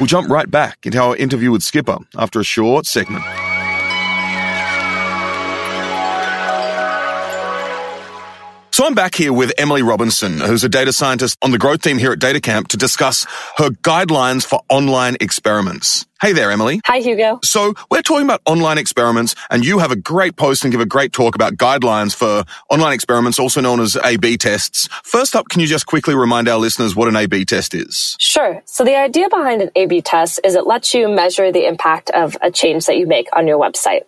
We'll 0.00 0.08
jump 0.08 0.28
right 0.28 0.50
back 0.50 0.78
into 0.84 1.00
our 1.00 1.16
interview 1.16 1.52
with 1.52 1.62
Skipper 1.62 1.98
after 2.16 2.40
a 2.40 2.44
short 2.44 2.86
segment. 2.86 3.24
So 8.74 8.86
I'm 8.86 8.94
back 8.94 9.14
here 9.14 9.34
with 9.34 9.52
Emily 9.58 9.82
Robinson, 9.82 10.40
who's 10.40 10.64
a 10.64 10.68
data 10.68 10.94
scientist 10.94 11.36
on 11.42 11.50
the 11.50 11.58
growth 11.58 11.82
team 11.82 11.98
here 11.98 12.10
at 12.10 12.18
DataCamp 12.20 12.68
to 12.68 12.78
discuss 12.78 13.26
her 13.58 13.68
guidelines 13.68 14.46
for 14.46 14.62
online 14.70 15.18
experiments. 15.20 16.06
Hey 16.22 16.32
there, 16.32 16.50
Emily. 16.50 16.80
Hi, 16.86 17.00
Hugo. 17.00 17.38
So 17.42 17.74
we're 17.90 18.00
talking 18.00 18.24
about 18.24 18.40
online 18.46 18.78
experiments 18.78 19.34
and 19.50 19.62
you 19.62 19.80
have 19.80 19.92
a 19.92 19.96
great 19.96 20.36
post 20.36 20.64
and 20.64 20.72
give 20.72 20.80
a 20.80 20.86
great 20.86 21.12
talk 21.12 21.34
about 21.34 21.56
guidelines 21.56 22.14
for 22.14 22.44
online 22.70 22.94
experiments, 22.94 23.38
also 23.38 23.60
known 23.60 23.78
as 23.78 23.94
A-B 23.96 24.38
tests. 24.38 24.88
First 25.04 25.36
up, 25.36 25.50
can 25.50 25.60
you 25.60 25.66
just 25.66 25.84
quickly 25.84 26.14
remind 26.14 26.48
our 26.48 26.58
listeners 26.58 26.96
what 26.96 27.08
an 27.08 27.16
A-B 27.16 27.44
test 27.44 27.74
is? 27.74 28.16
Sure. 28.20 28.62
So 28.64 28.84
the 28.84 28.96
idea 28.96 29.28
behind 29.28 29.60
an 29.60 29.70
A-B 29.76 30.00
test 30.00 30.40
is 30.44 30.54
it 30.54 30.66
lets 30.66 30.94
you 30.94 31.10
measure 31.10 31.52
the 31.52 31.66
impact 31.66 32.08
of 32.10 32.38
a 32.40 32.50
change 32.50 32.86
that 32.86 32.96
you 32.96 33.06
make 33.06 33.28
on 33.34 33.46
your 33.46 33.58
website. 33.58 34.04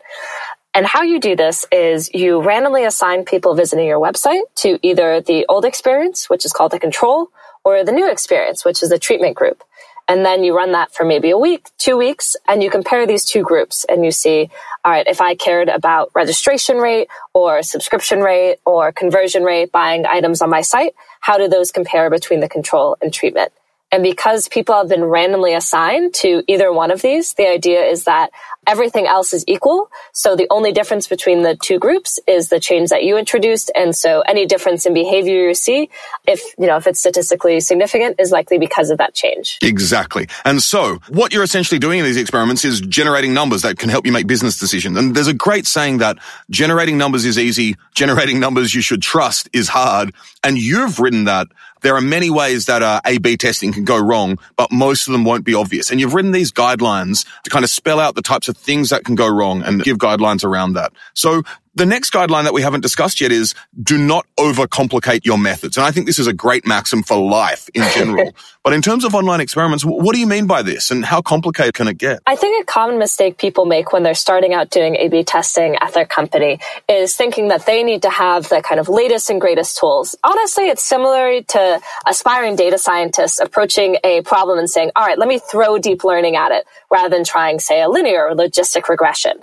And 0.75 0.87
how 0.87 1.03
you 1.03 1.21
do 1.21 1.37
this 1.37 1.65
is 1.71 2.13
you 2.13 2.43
randomly 2.43 2.85
assign 2.85 3.25
people 3.25 3.55
visiting 3.55 3.87
your 3.87 4.01
website 4.01 4.43
to 4.57 4.79
either 4.83 5.21
the 5.21 5.47
old 5.49 5.65
experience, 5.65 6.29
which 6.29 6.45
is 6.45 6.53
called 6.53 6.73
the 6.73 6.81
control, 6.81 7.31
or 7.65 7.85
the 7.85 7.93
new 7.93 8.11
experience, 8.11 8.65
which 8.65 8.83
is 8.83 8.89
the 8.89 8.99
treatment 8.99 9.37
group. 9.37 9.63
And 10.09 10.27
then 10.27 10.45
you 10.45 10.55
run 10.55 10.73
that 10.73 10.93
for 10.93 11.05
maybe 11.05 11.31
a 11.31 11.39
week, 11.39 11.71
two 11.79 11.97
weeks, 11.97 12.37
and 12.49 12.63
you 12.63 12.71
compare 12.71 13.07
these 13.07 13.25
two 13.25 13.43
groups 13.43 13.87
and 13.89 14.05
you 14.05 14.11
see, 14.11 14.51
all 14.85 14.93
right, 14.93 15.07
if 15.07 15.21
I 15.21 15.35
cared 15.35 15.69
about 15.69 16.11
registration 16.15 16.77
rate 16.77 17.09
or 17.33 17.63
subscription 17.63 18.21
rate 18.21 18.59
or 18.67 18.93
conversion 18.93 19.45
rate 19.45 19.73
buying 19.73 20.05
items 20.05 20.43
on 20.43 20.51
my 20.51 20.61
site, 20.61 20.95
how 21.21 21.39
do 21.39 21.49
those 21.49 21.71
compare 21.71 22.11
between 22.11 22.41
the 22.41 22.49
control 22.49 22.97
and 23.01 23.15
treatment? 23.15 23.53
And 23.91 24.03
because 24.03 24.49
people 24.49 24.75
have 24.75 24.89
been 24.89 25.05
randomly 25.05 25.55
assigned 25.55 26.15
to 26.15 26.43
either 26.49 26.73
one 26.73 26.91
of 26.91 27.01
these, 27.01 27.35
the 27.35 27.49
idea 27.49 27.85
is 27.85 28.05
that 28.05 28.31
everything 28.67 29.07
else 29.07 29.33
is 29.33 29.45
equal. 29.47 29.91
So 30.13 30.37
the 30.37 30.47
only 30.51 30.73
difference 30.73 31.07
between 31.07 31.43
the 31.43 31.57
two 31.57 31.79
groups 31.79 32.19
is 32.27 32.49
the 32.49 32.61
change 32.61 32.91
that 32.91 33.05
you 33.05 33.17
introduced. 33.17 33.71
And 33.75 33.95
so 33.95 34.21
any 34.23 34.47
difference 34.47 34.87
in 34.87 34.95
behavior 34.95 35.49
you 35.49 35.55
see, 35.55 35.91
if, 36.27 36.41
you 36.59 36.67
know, 36.67 36.77
if 36.77 36.87
it's 36.87 37.01
statistically 37.01 37.61
significant 37.61 38.21
is 38.21 38.31
likely 38.31 38.59
because 38.59 38.91
of 38.91 38.99
that 38.99 39.15
change. 39.15 39.59
Exactly. 39.63 40.29
And 40.45 40.63
so 40.63 40.99
what 41.09 41.33
you're 41.33 41.43
essentially 41.43 41.79
doing 41.79 41.99
in 41.99 42.05
these 42.05 42.17
experiments 42.17 42.65
is 42.65 42.81
generating 42.81 43.35
numbers 43.35 43.63
that 43.63 43.79
can 43.79 43.89
help 43.89 44.07
you 44.07 44.13
make 44.13 44.27
business 44.27 44.59
decisions. 44.59 44.97
And 44.97 45.15
there's 45.15 45.29
a 45.29 45.35
great 45.35 45.67
saying 45.67 45.99
that 45.99 46.19
generating 46.51 46.99
numbers 46.99 47.25
is 47.25 47.39
easy. 47.39 47.77
Generating 47.95 48.41
numbers 48.41 48.75
you 48.75 48.83
should 48.83 49.03
trust 49.03 49.49
is 49.53 49.69
hard. 49.69 50.15
And 50.43 50.59
you've 50.59 51.01
written 51.01 51.25
that 51.25 51.49
there 51.85 51.95
are 51.97 52.01
many 52.01 52.31
ways 52.31 52.65
that 52.65 52.83
uh, 52.83 53.01
A-B 53.05 53.37
testing 53.37 53.71
can 53.71 53.85
go 53.85 53.99
wrong, 53.99 54.39
but 54.57 54.73
most 54.73 55.07
of 55.07 55.13
them 55.13 55.23
won't 55.23 55.45
be 55.45 55.55
obvious. 55.55 55.91
And 55.91 56.01
you've 56.01 56.15
written 56.15 56.33
these 56.33 56.51
guidelines 56.51 57.27
to 57.45 57.51
kind 57.51 57.63
of 57.63 57.71
spell 57.71 58.01
out 58.01 58.15
the 58.15 58.23
types 58.23 58.49
of 58.49 58.57
things 58.57 58.89
that 58.89 59.05
can 59.05 59.15
go 59.15 59.29
wrong 59.29 59.63
and 59.63 59.83
give 59.83 59.99
guidelines 59.99 60.45
around 60.45 60.73
that. 60.73 60.93
So 61.13 61.43
the 61.77 61.87
next 61.87 62.13
guideline 62.13 62.45
that 62.45 62.55
we 62.55 62.63
haven't 62.63 62.83
discussed 62.83 63.21
yet 63.21 63.33
is 63.33 63.55
do 63.83 63.99
not 63.99 64.27
overcomplicate 64.39 65.25
your 65.25 65.39
methods. 65.39 65.77
And 65.77 65.85
I 65.85 65.91
think 65.91 66.07
this 66.07 66.19
is 66.19 66.27
a 66.27 66.33
great 66.33 66.67
maxim 66.67 67.03
for 67.03 67.17
life 67.17 67.69
in 67.75 67.83
general. 67.95 68.33
but 68.63 68.73
in 68.73 68.83
terms 68.83 69.05
of 69.05 69.15
online 69.15 69.41
experiments, 69.41 69.85
what 69.85 70.15
do 70.15 70.21
you 70.21 70.27
mean 70.27 70.47
by 70.47 70.63
this 70.63 70.91
and 70.91 71.05
how 71.05 71.21
complicated 71.21 71.75
can 71.75 71.89
it 71.89 71.99
get? 71.99 72.21
I 72.27 72.37
think 72.37 72.63
a 72.63 72.67
common 72.67 72.99
mistake 72.99 73.39
people 73.39 73.67
make 73.67 73.93
when 73.93 74.03
they're 74.03 74.15
starting 74.15 74.55
out 74.55 74.71
doing 74.71 74.97
A 74.97 75.09
B 75.09 75.25
testing 75.25 75.77
at 75.81 75.95
their 75.95 76.07
company 76.07 76.61
is 76.89 77.17
thinking 77.17 77.49
that 77.49 77.67
they 77.67 77.83
need 77.83 78.03
to 78.03 78.11
have 78.11 78.49
the 78.49 78.63
kind 78.63 78.81
of 78.81 78.89
latest 78.89 79.31
and 79.31 79.41
greatest 79.41 79.79
tools. 79.79 80.15
Honestly, 80.23 80.69
it's 80.69 80.85
similar 80.85 81.43
to 81.43 81.81
aspiring 82.07 82.57
data 82.57 82.79
scientists 82.79 83.41
approaching 83.41 83.97
a 84.05 84.23
problem 84.23 84.59
and 84.59 84.71
saying, 84.71 84.91
all 84.95 85.05
right, 85.05 85.19
let 85.19 85.29
me 85.29 85.39
throw 85.39 85.79
deep 85.79 86.05
learning 86.05 86.37
at 86.37 86.53
it 86.53 86.67
rather 86.91 87.09
than 87.09 87.25
trying, 87.25 87.59
say, 87.59 87.83
a 87.83 87.89
linear 87.89 88.29
or 88.29 88.35
logistic 88.35 88.89
regression. 88.89 89.43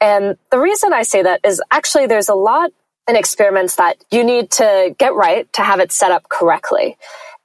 And 0.00 0.36
the 0.50 0.58
reason 0.58 0.92
I 0.92 1.02
say 1.02 1.22
that 1.22 1.40
is 1.44 1.62
actually 1.70 2.06
there's 2.06 2.28
a 2.28 2.34
lot 2.34 2.70
in 3.08 3.16
experiments 3.16 3.76
that 3.76 3.96
you 4.10 4.24
need 4.24 4.50
to 4.52 4.94
get 4.98 5.14
right 5.14 5.50
to 5.54 5.62
have 5.62 5.80
it 5.80 5.92
set 5.92 6.10
up 6.10 6.28
correctly. 6.28 6.96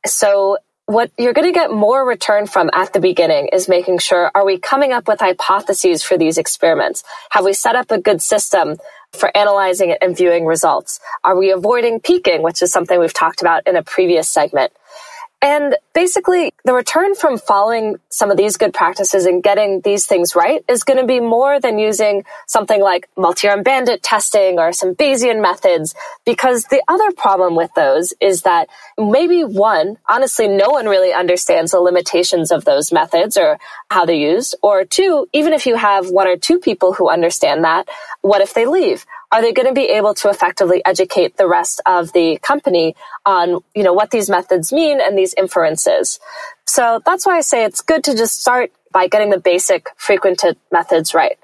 So 0.06 0.58
what 0.86 1.12
you're 1.18 1.34
going 1.34 1.48
to 1.48 1.54
get 1.54 1.72
more 1.72 2.08
return 2.08 2.48
from 2.48 2.70
at 2.74 2.94
the 2.94 3.00
beginning 3.00 3.50
is 3.54 3.70
making 3.70 4.00
sure 4.00 4.32
are 4.34 4.46
we 4.46 4.58
coming 4.58 4.92
up 4.92 5.08
with 5.08 5.20
hypotheses 5.20 6.02
for 6.02 6.18
these 6.18 6.38
experiments? 6.38 7.04
Have 7.32 7.46
we 7.46 7.54
set 7.54 7.76
up 7.76 7.92
a 7.92 8.00
good 8.00 8.22
system 8.22 8.78
for 9.14 9.36
analyzing 9.38 9.92
it 9.92 10.00
and 10.02 10.18
viewing 10.18 10.46
results? 10.46 11.00
Are 11.24 11.38
we 11.38 11.52
avoiding 11.52 12.00
peeking, 12.00 12.42
which 12.42 12.62
is 12.64 12.72
something 12.72 13.00
we've 13.00 13.14
talked 13.14 13.42
about 13.42 13.68
in 13.68 13.76
a 13.76 13.84
previous 13.84 14.30
segment? 14.30 14.72
And 15.42 15.78
basically, 15.94 16.54
the 16.66 16.74
return 16.74 17.16
from 17.16 17.38
following 17.38 17.96
some 18.10 18.30
of 18.30 18.36
these 18.36 18.58
good 18.58 18.74
practices 18.74 19.26
and 19.26 19.42
getting 19.42 19.80
these 19.82 20.06
things 20.06 20.36
right 20.36 20.66
is 20.68 20.84
going 20.84 21.00
to 21.00 21.06
be 21.06 21.22
more 21.22 21.62
than 21.62 21.80
using 21.80 22.26
something 22.46 22.82
like 22.82 23.08
multi-arm 23.16 23.64
bandit 23.64 24.04
testing 24.04 24.60
or 24.60 24.74
some 24.74 24.96
Bayesian 24.96 25.42
methods. 25.42 25.96
Because 26.26 26.66
the 26.66 26.84
other 26.90 27.12
problem 27.14 27.56
with 27.56 27.74
those 27.74 28.14
is 28.20 28.42
that 28.42 28.68
maybe 28.98 29.46
one, 29.46 29.98
honestly, 30.10 30.50
no 30.50 30.72
one 30.72 30.88
really 30.88 31.14
understands 31.14 31.72
the 31.72 31.80
limitations 31.80 32.52
of 32.52 32.66
those 32.66 32.92
methods 32.92 33.38
or 33.38 33.60
how 33.90 34.06
they're 34.06 34.16
used. 34.16 34.56
Or 34.62 34.84
two, 34.84 35.28
even 35.32 35.54
if 35.54 35.66
you 35.66 35.78
have 35.78 36.10
one 36.10 36.28
or 36.28 36.36
two 36.36 36.60
people 36.60 36.92
who 36.92 37.10
understand 37.10 37.64
that, 37.64 37.88
what 38.22 38.42
if 38.42 38.54
they 38.54 38.66
leave? 38.66 39.06
Are 39.32 39.42
they 39.42 39.54
going 39.54 39.68
to 39.68 39.74
be 39.74 39.86
able 39.86 40.16
to 40.16 40.30
effectively 40.30 40.84
educate 40.86 41.38
the 41.38 41.48
rest 41.48 41.82
of 41.86 42.12
the 42.14 42.40
company 42.42 42.96
on, 43.26 43.60
you 43.76 43.84
know, 43.84 43.94
what 43.94 44.10
these 44.12 44.30
methods 44.30 44.74
mean 44.74 45.00
and 45.00 45.18
these 45.18 45.36
inferences? 45.36 46.20
So 46.66 47.02
that's 47.06 47.26
why 47.26 47.38
I 47.38 47.42
say 47.42 47.64
it's 47.64 47.82
good 47.82 48.04
to 48.06 48.16
just 48.16 48.42
start 48.42 48.72
by 48.92 49.08
getting 49.08 49.30
the 49.30 49.40
basic 49.40 49.88
frequentist 49.98 50.56
methods 50.72 51.14
right. 51.14 51.38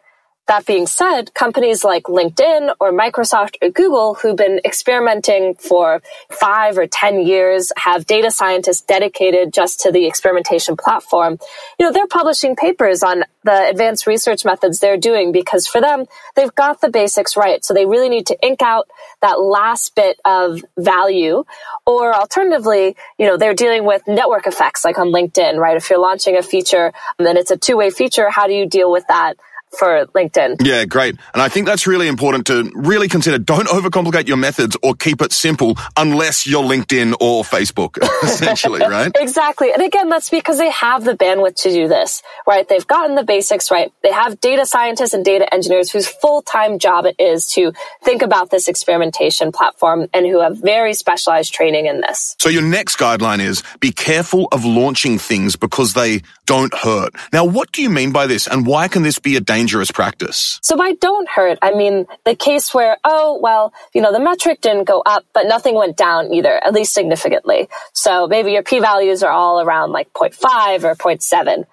That 0.47 0.67
being 0.67 0.86
said, 0.86 1.34
companies 1.34 1.84
like 1.84 2.03
LinkedIn 2.03 2.75
or 2.79 2.91
Microsoft 2.91 3.55
or 3.63 3.69
Google, 3.69 4.13
who've 4.13 4.36
been 4.36 4.60
experimenting 4.63 5.55
for 5.55 6.03
five 6.29 6.77
or 6.77 6.86
10 6.86 7.25
years, 7.25 7.71
have 7.77 8.05
data 8.05 8.29
scientists 8.29 8.81
dedicated 8.81 9.53
just 9.53 9.79
to 9.81 9.91
the 9.91 10.05
experimentation 10.05 10.77
platform. 10.77 11.39
You 11.79 11.88
know, 11.88 11.91
they're 11.91 12.05
publishing 12.05 12.55
papers 12.55 13.01
on 13.01 13.23
the 13.43 13.69
advanced 13.69 14.05
research 14.05 14.45
methods 14.45 14.79
they're 14.79 14.97
doing 14.97 15.31
because 15.31 15.65
for 15.65 15.81
them, 15.81 16.05
they've 16.36 16.53
got 16.53 16.79
the 16.79 16.89
basics 16.89 17.36
right. 17.36 17.65
So 17.65 17.73
they 17.73 17.88
really 17.88 18.10
need 18.10 18.27
to 18.27 18.38
ink 18.45 18.62
out 18.62 18.88
that 19.21 19.39
last 19.41 19.95
bit 19.95 20.19
of 20.25 20.62
value. 20.77 21.43
Or 21.88 22.13
alternatively, 22.13 22.95
you 23.17 23.25
know, 23.25 23.38
they're 23.38 23.55
dealing 23.55 23.86
with 23.86 24.03
network 24.08 24.45
effects 24.45 24.86
like 24.86 24.99
on 24.99 25.08
LinkedIn, 25.08 25.58
right? 25.58 25.75
If 25.75 25.89
you're 25.89 25.99
launching 25.99 26.38
a 26.38 26.43
feature 26.43 26.93
and 27.17 27.25
then 27.25 27.36
it's 27.36 27.49
a 27.49 27.58
two 27.58 27.77
way 27.77 27.89
feature, 27.89 28.29
how 28.29 28.45
do 28.45 28.53
you 28.53 28.67
deal 28.67 28.91
with 28.91 29.05
that? 29.08 29.38
For 29.78 30.06
LinkedIn. 30.08 30.65
Yeah, 30.65 30.86
great. 30.86 31.15
And 31.34 31.41
I 31.41 31.49
think 31.49 31.65
that's 31.65 31.88
really 31.88 32.08
important 32.08 32.47
to 32.47 32.71
really 32.75 33.08
consider. 33.08 33.38
Don't 33.38 33.67
overcomplicate 33.67 34.28
your 34.28 34.38
methods 34.38 34.78
or 34.82 34.95
keep 34.95 35.21
it 35.21 35.32
simple 35.32 35.78
unless 35.97 36.47
you're 36.47 36.63
LinkedIn 36.63 37.15
or 37.19 37.43
Facebook, 37.43 37.97
essentially, 38.23 38.80
right? 38.88 39.12
exactly. 39.19 39.71
And 39.71 39.82
again, 39.82 40.10
that's 40.10 40.30
because 40.30 40.58
they 40.58 40.69
have 40.71 41.04
the 41.04 41.13
bandwidth 41.13 41.56
to 41.63 41.69
do 41.69 41.88
this, 41.88 42.21
right? 42.47 42.67
They've 42.67 42.86
gotten 42.88 43.15
the 43.15 43.23
basics 43.23 43.71
right. 43.71 43.91
They 44.04 44.12
have 44.12 44.39
data 44.39 44.65
scientists 44.65 45.13
and 45.13 45.23
data 45.23 45.51
engineers 45.54 45.91
whose 45.91 46.08
full-time 46.08 46.80
job 46.80 47.06
it 47.06 47.15
is 47.19 47.45
to 47.54 47.73
think 48.04 48.21
about 48.21 48.49
this 48.49 48.67
experimentation 48.67 49.51
platform 49.51 50.08
and 50.13 50.25
who 50.25 50.41
have 50.41 50.58
very 50.58 50.93
specialized 50.93 51.54
training 51.54 51.86
in 51.86 52.01
this. 52.01 52.36
So 52.39 52.49
your 52.49 52.62
next 52.62 52.97
guideline 52.97 53.39
is 53.39 53.63
be 53.80 53.91
careful 53.91 54.47
of 54.51 54.65
launching 54.65 55.17
things 55.17 55.56
because 55.56 55.93
they 55.93 56.21
don't 56.45 56.73
hurt. 56.73 57.13
Now, 57.34 57.45
what 57.45 57.71
do 57.71 57.82
you 57.82 57.89
mean 57.89 58.12
by 58.12 58.28
this 58.28 58.47
and 58.47 58.65
why 58.65 58.88
can 58.88 59.04
this 59.04 59.19
be 59.19 59.36
a 59.36 59.41
dangerous 59.56 59.91
practice? 59.91 60.60
So 60.62 60.76
by 60.76 60.94
don't 60.94 61.28
hurt, 61.30 61.58
I 61.62 61.74
mean 61.74 62.06
the 62.26 62.36
case 62.36 62.74
where, 62.74 62.98
oh, 63.04 63.39
well, 63.41 63.74
you 63.94 64.02
know, 64.02 64.12
the 64.12 64.20
metric 64.20 64.62
didn't 64.62 64.86
go 64.86 65.02
up, 65.06 65.26
but 65.34 65.48
nothing 65.48 65.76
went 65.76 65.98
down 65.98 66.34
either, 66.34 66.63
at 66.63 66.74
least 66.74 66.94
significantly. 66.94 67.70
So 67.94 68.28
maybe 68.28 68.52
your 68.52 68.63
p 68.63 68.80
values 68.80 69.24
are 69.24 69.32
all 69.32 69.62
around 69.62 69.91
like 69.91 70.12
0.5 70.13 70.84
or 70.84 70.96
0.7. 70.96 71.65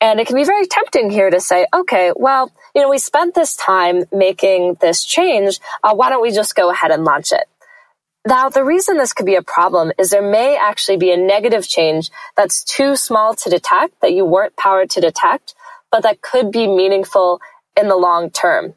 And 0.00 0.20
it 0.20 0.26
can 0.26 0.36
be 0.36 0.44
very 0.44 0.66
tempting 0.66 1.10
here 1.10 1.30
to 1.30 1.40
say, 1.40 1.66
okay, 1.74 2.12
well, 2.14 2.52
you 2.74 2.82
know, 2.82 2.88
we 2.88 2.98
spent 2.98 3.34
this 3.34 3.56
time 3.56 4.04
making 4.12 4.76
this 4.80 5.04
change. 5.04 5.58
Uh, 5.82 5.94
why 5.94 6.08
don't 6.08 6.22
we 6.22 6.30
just 6.30 6.54
go 6.54 6.70
ahead 6.70 6.92
and 6.92 7.04
launch 7.04 7.32
it? 7.32 7.48
Now, 8.26 8.48
the 8.48 8.64
reason 8.64 8.96
this 8.96 9.12
could 9.12 9.26
be 9.26 9.36
a 9.36 9.42
problem 9.42 9.90
is 9.98 10.10
there 10.10 10.22
may 10.22 10.56
actually 10.56 10.98
be 10.98 11.10
a 11.10 11.16
negative 11.16 11.66
change 11.66 12.10
that's 12.36 12.62
too 12.62 12.94
small 12.94 13.34
to 13.34 13.48
detect, 13.48 14.00
that 14.02 14.12
you 14.12 14.24
weren't 14.24 14.56
powered 14.56 14.90
to 14.90 15.00
detect, 15.00 15.54
but 15.90 16.02
that 16.02 16.20
could 16.20 16.50
be 16.50 16.66
meaningful 16.66 17.40
in 17.78 17.88
the 17.88 17.96
long 17.96 18.30
term. 18.30 18.74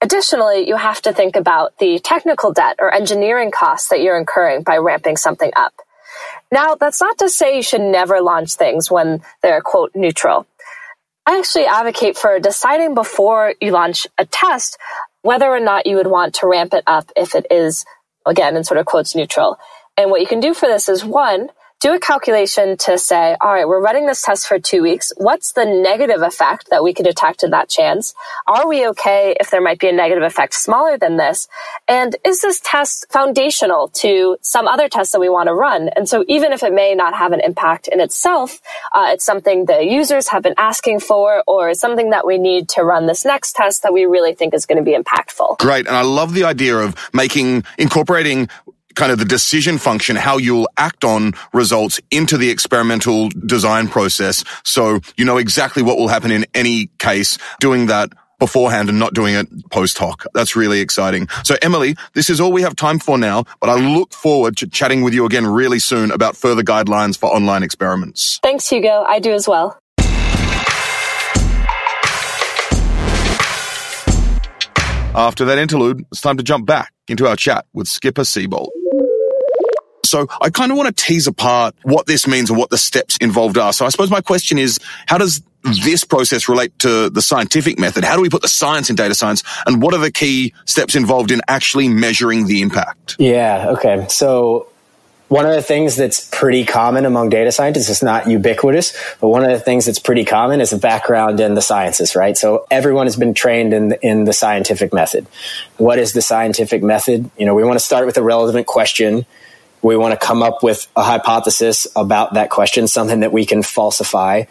Additionally, 0.00 0.68
you 0.68 0.76
have 0.76 1.00
to 1.02 1.12
think 1.12 1.36
about 1.36 1.78
the 1.78 1.98
technical 1.98 2.52
debt 2.52 2.76
or 2.78 2.92
engineering 2.92 3.50
costs 3.50 3.88
that 3.88 4.00
you're 4.02 4.18
incurring 4.18 4.62
by 4.62 4.76
ramping 4.76 5.16
something 5.16 5.50
up. 5.56 5.72
Now, 6.52 6.74
that's 6.74 7.00
not 7.00 7.18
to 7.18 7.28
say 7.28 7.56
you 7.56 7.62
should 7.62 7.80
never 7.80 8.20
launch 8.20 8.54
things 8.54 8.90
when 8.90 9.22
they're 9.42 9.60
quote 9.60 9.92
neutral. 9.94 10.46
I 11.26 11.38
actually 11.38 11.66
advocate 11.66 12.16
for 12.16 12.38
deciding 12.38 12.94
before 12.94 13.54
you 13.60 13.72
launch 13.72 14.06
a 14.16 14.26
test 14.26 14.78
whether 15.22 15.46
or 15.46 15.58
not 15.58 15.86
you 15.86 15.96
would 15.96 16.06
want 16.06 16.34
to 16.36 16.46
ramp 16.46 16.72
it 16.72 16.84
up 16.86 17.10
if 17.16 17.34
it 17.34 17.46
is 17.50 17.84
again 18.24 18.56
in 18.56 18.62
sort 18.62 18.78
of 18.78 18.86
quotes 18.86 19.16
neutral. 19.16 19.58
And 19.96 20.10
what 20.10 20.20
you 20.20 20.26
can 20.26 20.40
do 20.40 20.54
for 20.54 20.66
this 20.66 20.88
is 20.88 21.04
one, 21.04 21.48
do 21.80 21.94
a 21.94 22.00
calculation 22.00 22.76
to 22.78 22.96
say, 22.98 23.36
all 23.40 23.52
right, 23.52 23.68
we're 23.68 23.82
running 23.82 24.06
this 24.06 24.22
test 24.22 24.46
for 24.46 24.58
two 24.58 24.82
weeks. 24.82 25.12
What's 25.16 25.52
the 25.52 25.64
negative 25.64 26.22
effect 26.22 26.70
that 26.70 26.82
we 26.82 26.94
could 26.94 27.04
detect 27.04 27.42
in 27.42 27.50
that 27.50 27.68
chance? 27.68 28.14
Are 28.46 28.66
we 28.66 28.86
okay 28.88 29.36
if 29.38 29.50
there 29.50 29.60
might 29.60 29.78
be 29.78 29.88
a 29.88 29.92
negative 29.92 30.22
effect 30.22 30.54
smaller 30.54 30.96
than 30.96 31.16
this? 31.18 31.48
And 31.86 32.16
is 32.24 32.40
this 32.40 32.60
test 32.60 33.06
foundational 33.10 33.88
to 33.88 34.38
some 34.40 34.66
other 34.66 34.88
tests 34.88 35.12
that 35.12 35.20
we 35.20 35.28
want 35.28 35.48
to 35.48 35.54
run? 35.54 35.90
And 35.94 36.08
so 36.08 36.24
even 36.28 36.52
if 36.52 36.62
it 36.62 36.72
may 36.72 36.94
not 36.94 37.14
have 37.14 37.32
an 37.32 37.40
impact 37.40 37.88
in 37.88 38.00
itself, 38.00 38.58
uh, 38.92 39.10
it's 39.12 39.24
something 39.24 39.66
the 39.66 39.84
users 39.84 40.28
have 40.28 40.42
been 40.42 40.54
asking 40.56 41.00
for 41.00 41.44
or 41.46 41.74
something 41.74 42.10
that 42.10 42.26
we 42.26 42.38
need 42.38 42.70
to 42.70 42.82
run 42.82 43.06
this 43.06 43.24
next 43.24 43.54
test 43.54 43.82
that 43.82 43.92
we 43.92 44.06
really 44.06 44.34
think 44.34 44.54
is 44.54 44.64
going 44.64 44.78
to 44.78 44.84
be 44.84 44.96
impactful. 44.96 45.58
Great. 45.58 45.86
And 45.86 45.94
I 45.94 46.02
love 46.02 46.32
the 46.32 46.44
idea 46.44 46.78
of 46.78 46.94
making, 47.12 47.64
incorporating 47.76 48.48
kind 48.96 49.12
of 49.12 49.18
the 49.18 49.24
decision 49.24 49.78
function, 49.78 50.16
how 50.16 50.38
you'll 50.38 50.68
act 50.76 51.04
on 51.04 51.34
results 51.52 52.00
into 52.10 52.36
the 52.36 52.50
experimental 52.50 53.28
design 53.46 53.86
process. 53.86 54.44
So 54.64 54.98
you 55.16 55.24
know 55.24 55.36
exactly 55.36 55.82
what 55.82 55.96
will 55.96 56.08
happen 56.08 56.32
in 56.32 56.46
any 56.54 56.86
case 56.98 57.38
doing 57.60 57.86
that 57.86 58.12
beforehand 58.38 58.88
and 58.88 58.98
not 58.98 59.14
doing 59.14 59.34
it 59.34 59.70
post 59.70 59.96
hoc. 59.96 60.26
That's 60.34 60.56
really 60.56 60.80
exciting. 60.80 61.28
So 61.44 61.56
Emily, 61.62 61.96
this 62.14 62.28
is 62.28 62.40
all 62.40 62.52
we 62.52 62.62
have 62.62 62.76
time 62.76 62.98
for 62.98 63.16
now, 63.16 63.44
but 63.60 63.70
I 63.70 63.74
look 63.76 64.12
forward 64.12 64.56
to 64.58 64.66
chatting 64.66 65.02
with 65.02 65.14
you 65.14 65.24
again 65.24 65.46
really 65.46 65.78
soon 65.78 66.10
about 66.10 66.36
further 66.36 66.62
guidelines 66.62 67.16
for 67.16 67.26
online 67.26 67.62
experiments. 67.62 68.38
Thanks, 68.42 68.68
Hugo. 68.68 69.04
I 69.08 69.20
do 69.20 69.32
as 69.32 69.48
well. 69.48 69.78
After 75.14 75.46
that 75.46 75.56
interlude, 75.56 76.04
it's 76.12 76.20
time 76.20 76.36
to 76.36 76.42
jump 76.42 76.66
back 76.66 76.92
into 77.08 77.26
our 77.26 77.36
chat 77.36 77.64
with 77.72 77.88
Skipper 77.88 78.22
Seabold. 78.22 78.68
So 80.06 80.26
I 80.40 80.50
kind 80.50 80.72
of 80.72 80.78
want 80.78 80.94
to 80.94 81.04
tease 81.04 81.26
apart 81.26 81.74
what 81.82 82.06
this 82.06 82.26
means 82.26 82.50
and 82.50 82.58
what 82.58 82.70
the 82.70 82.78
steps 82.78 83.16
involved 83.18 83.58
are. 83.58 83.72
So 83.72 83.86
I 83.86 83.88
suppose 83.90 84.10
my 84.10 84.20
question 84.20 84.58
is, 84.58 84.78
how 85.06 85.18
does 85.18 85.42
this 85.84 86.04
process 86.04 86.48
relate 86.48 86.78
to 86.80 87.10
the 87.10 87.22
scientific 87.22 87.78
method? 87.78 88.04
How 88.04 88.16
do 88.16 88.22
we 88.22 88.28
put 88.28 88.42
the 88.42 88.48
science 88.48 88.88
in 88.90 88.96
data 88.96 89.14
science? 89.14 89.42
And 89.66 89.82
what 89.82 89.94
are 89.94 90.00
the 90.00 90.12
key 90.12 90.54
steps 90.64 90.94
involved 90.94 91.30
in 91.30 91.40
actually 91.48 91.88
measuring 91.88 92.46
the 92.46 92.62
impact? 92.62 93.16
Yeah. 93.18 93.70
Okay. 93.70 94.06
So 94.08 94.68
one 95.28 95.44
of 95.44 95.52
the 95.52 95.62
things 95.62 95.96
that's 95.96 96.28
pretty 96.30 96.64
common 96.64 97.04
among 97.04 97.30
data 97.30 97.50
scientists 97.50 97.88
is 97.88 98.02
not 98.02 98.28
ubiquitous, 98.28 98.96
but 99.20 99.28
one 99.28 99.42
of 99.42 99.50
the 99.50 99.58
things 99.58 99.86
that's 99.86 99.98
pretty 99.98 100.24
common 100.24 100.60
is 100.60 100.72
a 100.72 100.78
background 100.78 101.40
in 101.40 101.54
the 101.54 101.62
sciences, 101.62 102.14
right? 102.14 102.36
So 102.36 102.64
everyone 102.70 103.06
has 103.06 103.16
been 103.16 103.34
trained 103.34 103.74
in 103.74 103.92
in 104.02 104.24
the 104.24 104.32
scientific 104.32 104.92
method. 104.92 105.26
What 105.78 105.98
is 105.98 106.12
the 106.12 106.22
scientific 106.22 106.82
method? 106.82 107.28
You 107.36 107.46
know, 107.46 107.56
we 107.56 107.64
want 107.64 107.76
to 107.76 107.84
start 107.84 108.06
with 108.06 108.16
a 108.16 108.22
relevant 108.22 108.66
question. 108.66 109.26
We 109.86 109.96
want 109.96 110.18
to 110.20 110.26
come 110.26 110.42
up 110.42 110.64
with 110.64 110.88
a 110.96 111.04
hypothesis 111.04 111.86
about 111.94 112.34
that 112.34 112.50
question, 112.50 112.88
something 112.88 113.20
that 113.20 113.32
we 113.32 113.46
can 113.46 113.62
falsify. 113.62 114.46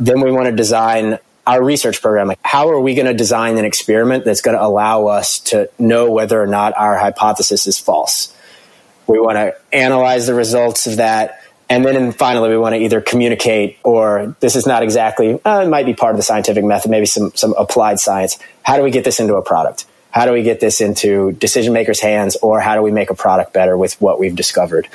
Then 0.00 0.20
we 0.20 0.32
want 0.32 0.46
to 0.46 0.52
design 0.52 1.20
our 1.46 1.62
research 1.62 2.02
program. 2.02 2.26
Like, 2.26 2.40
how 2.42 2.70
are 2.70 2.80
we 2.80 2.96
going 2.96 3.06
to 3.06 3.14
design 3.14 3.56
an 3.56 3.64
experiment 3.64 4.24
that's 4.24 4.40
going 4.40 4.56
to 4.56 4.64
allow 4.64 5.06
us 5.06 5.38
to 5.50 5.70
know 5.78 6.10
whether 6.10 6.42
or 6.42 6.48
not 6.48 6.76
our 6.76 6.98
hypothesis 6.98 7.68
is 7.68 7.78
false? 7.78 8.36
We 9.06 9.20
want 9.20 9.36
to 9.36 9.54
analyze 9.72 10.26
the 10.26 10.34
results 10.34 10.88
of 10.88 10.96
that. 10.96 11.40
And 11.68 11.84
then 11.84 12.10
finally, 12.10 12.48
we 12.48 12.58
want 12.58 12.74
to 12.74 12.80
either 12.80 13.00
communicate 13.00 13.78
or 13.84 14.34
this 14.40 14.56
is 14.56 14.66
not 14.66 14.82
exactly, 14.82 15.40
uh, 15.44 15.62
it 15.64 15.68
might 15.68 15.86
be 15.86 15.94
part 15.94 16.14
of 16.14 16.16
the 16.16 16.24
scientific 16.24 16.64
method, 16.64 16.90
maybe 16.90 17.06
some, 17.06 17.30
some 17.36 17.54
applied 17.56 18.00
science. 18.00 18.40
How 18.64 18.76
do 18.76 18.82
we 18.82 18.90
get 18.90 19.04
this 19.04 19.20
into 19.20 19.36
a 19.36 19.42
product? 19.42 19.86
How 20.10 20.26
do 20.26 20.32
we 20.32 20.42
get 20.42 20.60
this 20.60 20.80
into 20.80 21.32
decision 21.32 21.72
makers' 21.72 22.00
hands 22.00 22.36
or 22.42 22.60
how 22.60 22.74
do 22.74 22.82
we 22.82 22.90
make 22.90 23.10
a 23.10 23.14
product 23.14 23.52
better 23.52 23.76
with 23.76 24.00
what 24.00 24.18
we've 24.18 24.34
discovered? 24.34 24.88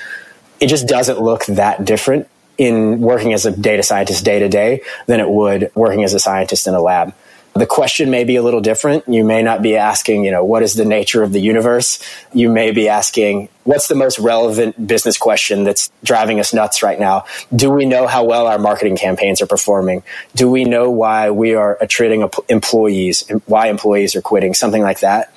It 0.59 0.67
just 0.67 0.87
doesn't 0.87 1.19
look 1.21 1.45
that 1.45 1.85
different 1.85 2.27
in 2.57 3.01
working 3.01 3.33
as 3.33 3.45
a 3.45 3.51
data 3.51 3.83
scientist 3.83 4.23
day 4.23 4.39
to 4.39 4.49
day 4.49 4.81
than 5.07 5.19
it 5.19 5.29
would 5.29 5.71
working 5.75 6.03
as 6.03 6.13
a 6.13 6.19
scientist 6.19 6.67
in 6.67 6.73
a 6.73 6.81
lab. 6.81 7.13
The 7.57 7.65
question 7.65 8.09
may 8.09 8.25
be 8.25 8.35
a 8.35 8.43
little 8.43 8.59
different. 8.59 9.07
You 9.07 9.23
may 9.23 9.41
not 9.41 9.61
be 9.61 9.77
asking, 9.77 10.25
you 10.25 10.31
know, 10.31 10.43
what 10.43 10.61
is 10.61 10.73
the 10.73 10.83
nature 10.83 11.23
of 11.23 11.31
the 11.31 11.39
universe? 11.39 12.03
You 12.33 12.49
may 12.49 12.71
be 12.71 12.89
asking, 12.89 13.47
what's 13.63 13.87
the 13.87 13.95
most 13.95 14.19
relevant 14.19 14.85
business 14.85 15.17
question 15.17 15.63
that's 15.63 15.89
driving 16.03 16.41
us 16.41 16.53
nuts 16.53 16.83
right 16.83 16.99
now? 16.99 17.23
Do 17.55 17.71
we 17.71 17.85
know 17.85 18.07
how 18.07 18.25
well 18.25 18.47
our 18.47 18.59
marketing 18.59 18.97
campaigns 18.97 19.41
are 19.41 19.47
performing? 19.47 20.03
Do 20.35 20.51
we 20.51 20.65
know 20.65 20.91
why 20.91 21.31
we 21.31 21.55
are 21.55 21.77
attriting 21.79 22.29
employees, 22.49 23.23
why 23.45 23.69
employees 23.69 24.17
are 24.17 24.21
quitting, 24.21 24.53
something 24.53 24.81
like 24.81 24.99
that? 24.99 25.33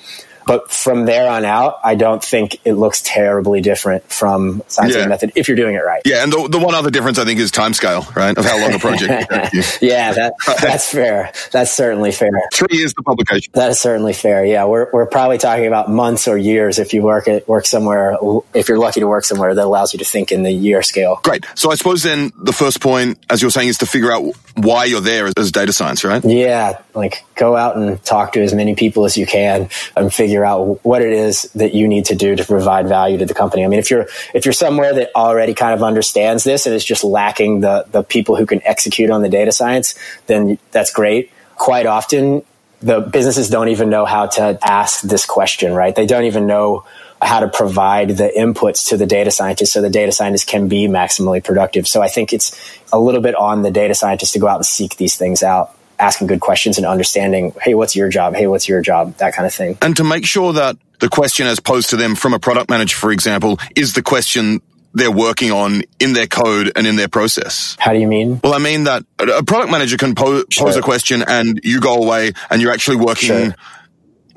But 0.49 0.71
from 0.71 1.05
there 1.05 1.29
on 1.29 1.45
out, 1.45 1.79
I 1.83 1.93
don't 1.93 2.23
think 2.23 2.59
it 2.65 2.73
looks 2.73 3.03
terribly 3.03 3.61
different 3.61 4.11
from 4.11 4.63
scientific 4.67 5.03
yeah. 5.03 5.07
method 5.07 5.31
if 5.35 5.47
you're 5.47 5.55
doing 5.55 5.75
it 5.75 5.83
right. 5.85 6.01
Yeah, 6.05 6.23
and 6.23 6.33
the, 6.33 6.47
the 6.47 6.57
one 6.57 6.73
other 6.73 6.89
difference 6.89 7.19
I 7.19 7.25
think 7.25 7.39
is 7.39 7.51
timescale, 7.51 8.15
right? 8.15 8.35
Of 8.35 8.45
how 8.45 8.59
long 8.59 8.73
a 8.73 8.79
project. 8.79 9.31
yeah, 9.79 10.11
that, 10.11 10.33
that's 10.59 10.91
fair. 10.91 11.31
That's 11.51 11.71
certainly 11.71 12.11
fair. 12.11 12.31
Three 12.51 12.79
years 12.79 12.95
the 12.95 13.03
publication. 13.03 13.51
That 13.53 13.69
is 13.69 13.79
certainly 13.79 14.13
fair. 14.13 14.43
Yeah, 14.43 14.65
we're 14.65 14.89
we're 14.91 15.05
probably 15.05 15.37
talking 15.37 15.67
about 15.67 15.87
months 15.87 16.27
or 16.27 16.35
years 16.35 16.79
if 16.79 16.95
you 16.95 17.03
work 17.03 17.27
at 17.27 17.47
work 17.47 17.67
somewhere. 17.67 18.17
If 18.55 18.69
you're 18.69 18.79
lucky 18.79 19.01
to 19.01 19.07
work 19.07 19.25
somewhere 19.25 19.53
that 19.53 19.63
allows 19.63 19.93
you 19.93 19.99
to 19.99 20.05
think 20.05 20.31
in 20.31 20.41
the 20.41 20.51
year 20.51 20.81
scale. 20.81 21.19
Great. 21.23 21.45
So 21.53 21.69
I 21.69 21.75
suppose 21.75 22.01
then 22.01 22.31
the 22.35 22.53
first 22.53 22.81
point, 22.81 23.19
as 23.29 23.39
you're 23.39 23.51
saying, 23.51 23.67
is 23.67 23.77
to 23.77 23.85
figure 23.85 24.11
out 24.11 24.33
why 24.61 24.85
you're 24.85 25.01
there 25.01 25.31
as 25.37 25.51
data 25.51 25.73
science, 25.73 26.03
right? 26.03 26.23
Yeah, 26.23 26.81
like 26.93 27.23
go 27.35 27.55
out 27.55 27.77
and 27.77 28.03
talk 28.03 28.33
to 28.33 28.41
as 28.41 28.53
many 28.53 28.75
people 28.75 29.05
as 29.05 29.17
you 29.17 29.25
can 29.25 29.69
and 29.95 30.13
figure 30.13 30.45
out 30.45 30.83
what 30.83 31.01
it 31.01 31.13
is 31.13 31.43
that 31.55 31.73
you 31.73 31.87
need 31.87 32.05
to 32.05 32.15
do 32.15 32.35
to 32.35 32.43
provide 32.43 32.87
value 32.87 33.17
to 33.17 33.25
the 33.25 33.33
company. 33.33 33.63
I 33.63 33.67
mean, 33.67 33.79
if 33.79 33.89
you're 33.89 34.07
if 34.33 34.45
you're 34.45 34.53
somewhere 34.53 34.93
that 34.93 35.11
already 35.15 35.53
kind 35.53 35.73
of 35.73 35.83
understands 35.83 36.43
this 36.43 36.65
and 36.65 36.75
is 36.75 36.85
just 36.85 37.03
lacking 37.03 37.61
the 37.61 37.85
the 37.91 38.03
people 38.03 38.35
who 38.35 38.45
can 38.45 38.61
execute 38.65 39.09
on 39.09 39.21
the 39.21 39.29
data 39.29 39.51
science, 39.51 39.95
then 40.27 40.57
that's 40.71 40.91
great. 40.91 41.31
Quite 41.55 41.85
often 41.85 42.43
the 42.81 43.01
businesses 43.01 43.49
don't 43.49 43.69
even 43.69 43.89
know 43.89 44.05
how 44.05 44.27
to 44.27 44.57
ask 44.61 45.01
this 45.01 45.25
question, 45.25 45.73
right? 45.73 45.95
They 45.95 46.05
don't 46.05 46.25
even 46.25 46.47
know 46.47 46.85
how 47.21 47.41
to 47.41 47.47
provide 47.47 48.09
the 48.09 48.31
inputs 48.35 48.89
to 48.89 48.97
the 48.97 49.05
data 49.05 49.31
scientist 49.31 49.73
so 49.73 49.81
the 49.81 49.89
data 49.89 50.11
scientist 50.11 50.47
can 50.47 50.67
be 50.67 50.87
maximally 50.87 51.43
productive. 51.43 51.87
So 51.87 52.01
I 52.01 52.07
think 52.07 52.33
it's 52.33 52.79
a 52.93 52.99
little 52.99 53.21
bit 53.21 53.35
on 53.35 53.61
the 53.61 53.71
data 53.71 53.93
scientist 53.93 54.33
to 54.33 54.39
go 54.39 54.47
out 54.47 54.57
and 54.57 54.65
seek 54.65 54.95
these 54.95 55.15
things 55.15 55.43
out 55.43 55.75
asking 55.99 56.27
good 56.27 56.39
questions 56.39 56.77
and 56.77 56.87
understanding, 56.87 57.53
hey, 57.61 57.73
what's 57.73 57.95
your 57.95 58.09
job? 58.09 58.33
Hey, 58.33 58.47
what's 58.47 58.69
your 58.69 58.81
job? 58.81 59.17
That 59.17 59.33
kind 59.33 59.45
of 59.45 59.53
thing. 59.53 59.77
And 59.81 59.97
to 59.97 60.03
make 60.03 60.25
sure 60.25 60.53
that 60.53 60.77
the 60.99 61.09
question 61.09 61.45
as 61.45 61.59
posed 61.59 61.89
to 61.89 61.97
them 61.97 62.15
from 62.15 62.33
a 62.33 62.39
product 62.39 62.69
manager, 62.69 62.95
for 62.95 63.11
example, 63.11 63.59
is 63.75 63.93
the 63.93 64.01
question 64.01 64.61
they're 64.93 65.11
working 65.11 65.51
on 65.51 65.83
in 65.99 66.13
their 66.13 66.25
code 66.25 66.71
and 66.75 66.87
in 66.87 66.95
their 66.95 67.07
process. 67.07 67.75
How 67.79 67.93
do 67.93 67.99
you 67.99 68.07
mean? 68.07 68.39
Well, 68.43 68.53
I 68.53 68.59
mean 68.59 68.85
that 68.85 69.03
a 69.19 69.43
product 69.43 69.71
manager 69.71 69.97
can 69.97 70.15
po- 70.15 70.45
sure. 70.49 70.65
pose 70.65 70.77
a 70.77 70.81
question 70.81 71.23
and 71.27 71.59
you 71.63 71.79
go 71.79 72.01
away 72.01 72.31
and 72.49 72.61
you're 72.61 72.71
actually 72.71 72.97
working 72.97 73.27
sure 73.27 73.55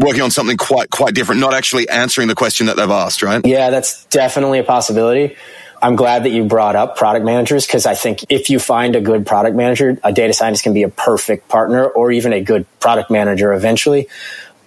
working 0.02 0.22
on 0.22 0.30
something 0.30 0.56
quite 0.56 0.90
quite 0.90 1.14
different, 1.14 1.40
not 1.40 1.54
actually 1.54 1.88
answering 1.88 2.28
the 2.28 2.34
question 2.34 2.66
that 2.66 2.76
they've 2.76 2.90
asked, 2.90 3.22
right? 3.22 3.44
Yeah, 3.44 3.70
that's 3.70 4.04
definitely 4.06 4.58
a 4.58 4.64
possibility. 4.64 5.36
I'm 5.82 5.96
glad 5.96 6.24
that 6.24 6.30
you 6.30 6.44
brought 6.44 6.76
up 6.76 6.96
product 6.96 7.26
managers 7.26 7.66
because 7.66 7.86
I 7.86 7.94
think 7.94 8.24
if 8.28 8.50
you 8.50 8.60
find 8.60 8.94
a 8.94 9.00
good 9.00 9.26
product 9.26 9.56
manager, 9.56 9.98
a 10.04 10.12
data 10.12 10.32
scientist 10.32 10.62
can 10.62 10.72
be 10.72 10.84
a 10.84 10.88
perfect 10.88 11.48
partner 11.48 11.84
or 11.84 12.12
even 12.12 12.32
a 12.32 12.40
good 12.40 12.66
product 12.78 13.10
manager 13.10 13.52
eventually. 13.52 14.08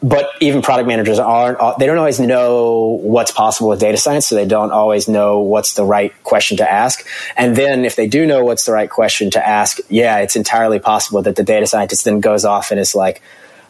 But 0.03 0.29
even 0.41 0.61
product 0.61 0.87
managers 0.87 1.17
aren't, 1.17 1.57
uh, 1.57 1.75
they 1.79 1.87
don't 1.87 1.97
always 1.97 2.19
know 2.19 2.99
what's 3.01 3.31
possible 3.31 3.69
with 3.69 3.79
data 3.79 3.97
science. 3.97 4.27
So 4.27 4.35
they 4.35 4.45
don't 4.45 4.71
always 4.71 5.07
know 5.07 5.39
what's 5.39 5.73
the 5.73 5.85
right 5.85 6.13
question 6.23 6.57
to 6.57 6.69
ask. 6.69 7.07
And 7.37 7.55
then 7.55 7.85
if 7.85 7.95
they 7.95 8.07
do 8.07 8.25
know 8.27 8.43
what's 8.43 8.65
the 8.65 8.73
right 8.73 8.89
question 8.89 9.31
to 9.31 9.47
ask, 9.47 9.79
yeah, 9.89 10.17
it's 10.17 10.35
entirely 10.35 10.79
possible 10.79 11.21
that 11.21 11.37
the 11.37 11.43
data 11.43 11.65
scientist 11.65 12.03
then 12.03 12.19
goes 12.19 12.43
off 12.43 12.71
and 12.71 12.79
is 12.79 12.93
like, 12.93 13.21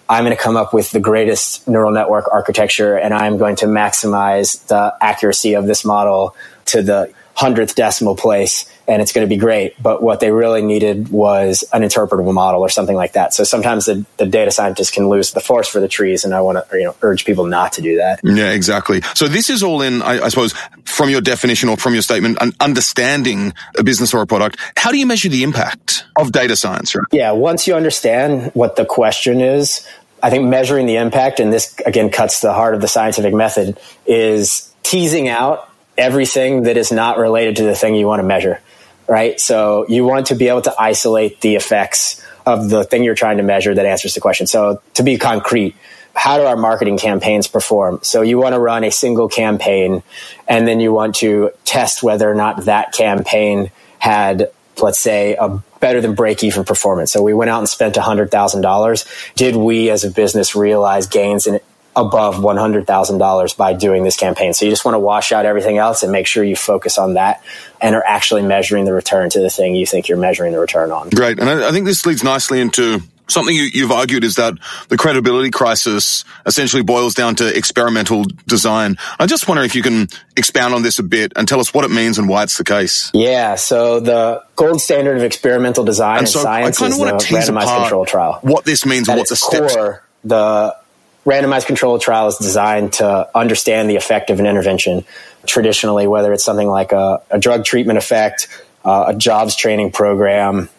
I'm 0.07 0.23
going 0.23 0.35
to 0.35 0.41
come 0.41 0.55
up 0.55 0.73
with 0.73 0.91
the 0.91 0.99
greatest 0.99 1.67
neural 1.67 1.91
network 1.91 2.31
architecture 2.31 2.95
and 2.95 3.13
I'm 3.13 3.37
going 3.37 3.55
to 3.57 3.65
maximize 3.65 4.65
the 4.67 4.95
accuracy 5.01 5.55
of 5.55 5.65
this 5.65 5.83
model 5.83 6.35
to 6.65 6.81
the 6.81 7.11
hundredth 7.33 7.75
decimal 7.75 8.15
place 8.15 8.71
and 8.87 9.01
it's 9.01 9.11
going 9.11 9.25
to 9.25 9.29
be 9.29 9.37
great. 9.37 9.81
But 9.81 10.01
what 10.01 10.19
they 10.19 10.31
really 10.31 10.61
needed 10.61 11.09
was 11.09 11.63
an 11.73 11.81
interpretable 11.81 12.33
model 12.33 12.61
or 12.61 12.69
something 12.69 12.95
like 12.95 13.13
that. 13.13 13.33
So 13.33 13.43
sometimes 13.43 13.85
the, 13.85 14.05
the 14.17 14.25
data 14.25 14.51
scientists 14.51 14.91
can 14.91 15.09
lose 15.09 15.31
the 15.31 15.39
forest 15.39 15.71
for 15.71 15.79
the 15.79 15.87
trees. 15.87 16.23
And 16.23 16.33
I 16.33 16.41
want 16.41 16.57
to, 16.69 16.77
you 16.77 16.85
know, 16.85 16.95
urge 17.01 17.25
people 17.25 17.45
not 17.45 17.73
to 17.73 17.81
do 17.81 17.97
that. 17.97 18.19
Yeah, 18.23 18.51
exactly. 18.51 19.01
So 19.15 19.27
this 19.27 19.49
is 19.49 19.63
all 19.63 19.81
in, 19.81 20.01
I, 20.01 20.25
I 20.25 20.27
suppose, 20.29 20.53
from 20.83 21.09
your 21.09 21.21
definition 21.21 21.69
or 21.69 21.77
from 21.77 21.93
your 21.93 22.03
statement, 22.03 22.37
understanding 22.59 23.53
a 23.77 23.83
business 23.83 24.13
or 24.13 24.21
a 24.21 24.27
product. 24.27 24.59
How 24.77 24.91
do 24.91 24.97
you 24.97 25.07
measure 25.07 25.29
the 25.29 25.43
impact 25.43 26.05
of 26.15 26.31
data 26.31 26.55
science? 26.55 26.95
Right? 26.95 27.05
Yeah. 27.11 27.31
Once 27.31 27.67
you 27.67 27.75
understand 27.75 28.51
what 28.53 28.75
the 28.75 28.85
question 28.85 29.41
is, 29.41 29.87
I 30.23 30.29
think 30.29 30.45
measuring 30.45 30.87
the 30.87 30.95
impact, 30.95 31.39
and 31.39 31.53
this 31.53 31.75
again 31.85 32.09
cuts 32.09 32.41
the 32.41 32.53
heart 32.53 32.73
of 32.73 32.81
the 32.81 32.87
scientific 32.87 33.33
method, 33.33 33.79
is 34.07 34.73
teasing 34.81 35.27
out 35.27 35.69
everything 35.97 36.63
that 36.63 36.77
is 36.77 36.91
not 36.91 37.17
related 37.17 37.57
to 37.57 37.63
the 37.63 37.75
thing 37.75 37.95
you 37.95 38.07
want 38.07 38.21
to 38.21 38.23
measure, 38.23 38.59
right? 39.07 39.39
So 39.39 39.85
you 39.87 40.05
want 40.05 40.27
to 40.27 40.35
be 40.35 40.47
able 40.47 40.61
to 40.63 40.73
isolate 40.79 41.41
the 41.41 41.55
effects 41.55 42.23
of 42.45 42.69
the 42.69 42.83
thing 42.83 43.03
you're 43.03 43.15
trying 43.15 43.37
to 43.37 43.43
measure 43.43 43.73
that 43.73 43.85
answers 43.85 44.13
the 44.13 44.21
question. 44.21 44.47
So 44.47 44.81
to 44.95 45.03
be 45.03 45.17
concrete, 45.17 45.75
how 46.15 46.37
do 46.37 46.43
our 46.43 46.55
marketing 46.55 46.97
campaigns 46.97 47.47
perform? 47.47 47.99
So 48.01 48.21
you 48.21 48.37
want 48.37 48.53
to 48.53 48.59
run 48.59 48.83
a 48.83 48.91
single 48.91 49.27
campaign 49.27 50.03
and 50.47 50.67
then 50.67 50.79
you 50.79 50.93
want 50.93 51.15
to 51.15 51.51
test 51.65 52.03
whether 52.03 52.29
or 52.29 52.35
not 52.35 52.65
that 52.65 52.93
campaign 52.93 53.71
had, 53.99 54.49
let's 54.81 54.99
say, 54.99 55.35
a 55.35 55.61
better 55.79 56.01
than 56.01 56.15
break 56.15 56.43
even 56.43 56.63
performance. 56.63 57.11
So 57.11 57.21
we 57.21 57.33
went 57.33 57.49
out 57.49 57.59
and 57.59 57.69
spent 57.69 57.95
$100,000. 57.95 59.33
Did 59.35 59.55
we 59.55 59.89
as 59.89 60.03
a 60.03 60.09
business 60.09 60.55
realize 60.55 61.07
gains 61.07 61.47
in 61.47 61.59
above 61.95 62.35
$100,000 62.35 63.57
by 63.57 63.73
doing 63.73 64.03
this 64.03 64.17
campaign. 64.17 64.53
So 64.53 64.65
you 64.65 64.71
just 64.71 64.83
want 64.83 64.95
to 64.95 64.99
wash 64.99 65.31
out 65.31 65.45
everything 65.45 65.77
else 65.77 66.03
and 66.03 66.11
make 66.11 66.27
sure 66.27 66.43
you 66.43 66.55
focus 66.55 66.97
on 66.97 67.13
that 67.13 67.43
and 67.81 67.95
are 67.95 68.03
actually 68.05 68.41
measuring 68.41 68.85
the 68.85 68.93
return 68.93 69.29
to 69.29 69.39
the 69.39 69.49
thing 69.49 69.75
you 69.75 69.85
think 69.85 70.07
you're 70.07 70.17
measuring 70.17 70.51
the 70.51 70.59
return 70.59 70.91
on. 70.91 71.09
Great. 71.09 71.39
And 71.39 71.49
I, 71.49 71.69
I 71.69 71.71
think 71.71 71.85
this 71.85 72.05
leads 72.05 72.23
nicely 72.23 72.59
into 72.59 73.01
something 73.27 73.55
you, 73.55 73.81
have 73.81 73.91
argued 73.91 74.23
is 74.23 74.35
that 74.35 74.53
the 74.89 74.97
credibility 74.97 75.49
crisis 75.51 76.25
essentially 76.45 76.83
boils 76.83 77.13
down 77.13 77.35
to 77.35 77.57
experimental 77.57 78.25
design. 78.47 78.97
I 79.19 79.25
just 79.25 79.47
wonder 79.47 79.63
if 79.63 79.75
you 79.75 79.81
can 79.81 80.07
expound 80.37 80.73
on 80.73 80.83
this 80.83 80.99
a 80.99 81.03
bit 81.03 81.33
and 81.35 81.47
tell 81.47 81.59
us 81.59 81.73
what 81.73 81.85
it 81.85 81.91
means 81.91 82.17
and 82.17 82.29
why 82.29 82.43
it's 82.43 82.57
the 82.57 82.63
case. 82.63 83.11
Yeah. 83.13 83.55
So 83.55 83.99
the 83.99 84.43
gold 84.55 84.81
standard 84.81 85.17
of 85.17 85.23
experimental 85.23 85.83
design 85.83 86.19
and, 86.19 86.29
so 86.29 86.41
science 86.41 86.81
I 86.81 86.87
is 86.87 86.97
the 86.97 87.05
randomized 87.05 87.81
control 87.81 88.05
trial. 88.05 88.39
What 88.41 88.65
this 88.65 88.85
means 88.85 89.09
and 89.09 89.17
what 89.17 89.29
the 89.29 89.35
steps. 89.35 89.75
The 90.23 90.75
randomized 91.25 91.65
controlled 91.65 92.01
trial 92.01 92.27
is 92.27 92.37
designed 92.37 92.93
to 92.93 93.29
understand 93.35 93.89
the 93.89 93.95
effect 93.95 94.29
of 94.29 94.39
an 94.39 94.45
intervention. 94.45 95.03
Traditionally, 95.45 96.07
whether 96.07 96.31
it's 96.33 96.45
something 96.45 96.67
like 96.67 96.91
a, 96.91 97.21
a 97.29 97.39
drug 97.39 97.65
treatment 97.65 97.97
effect, 97.97 98.47
uh, 98.83 99.05
a 99.09 99.13
jobs 99.15 99.55
training 99.55 99.91
program, 99.91 100.69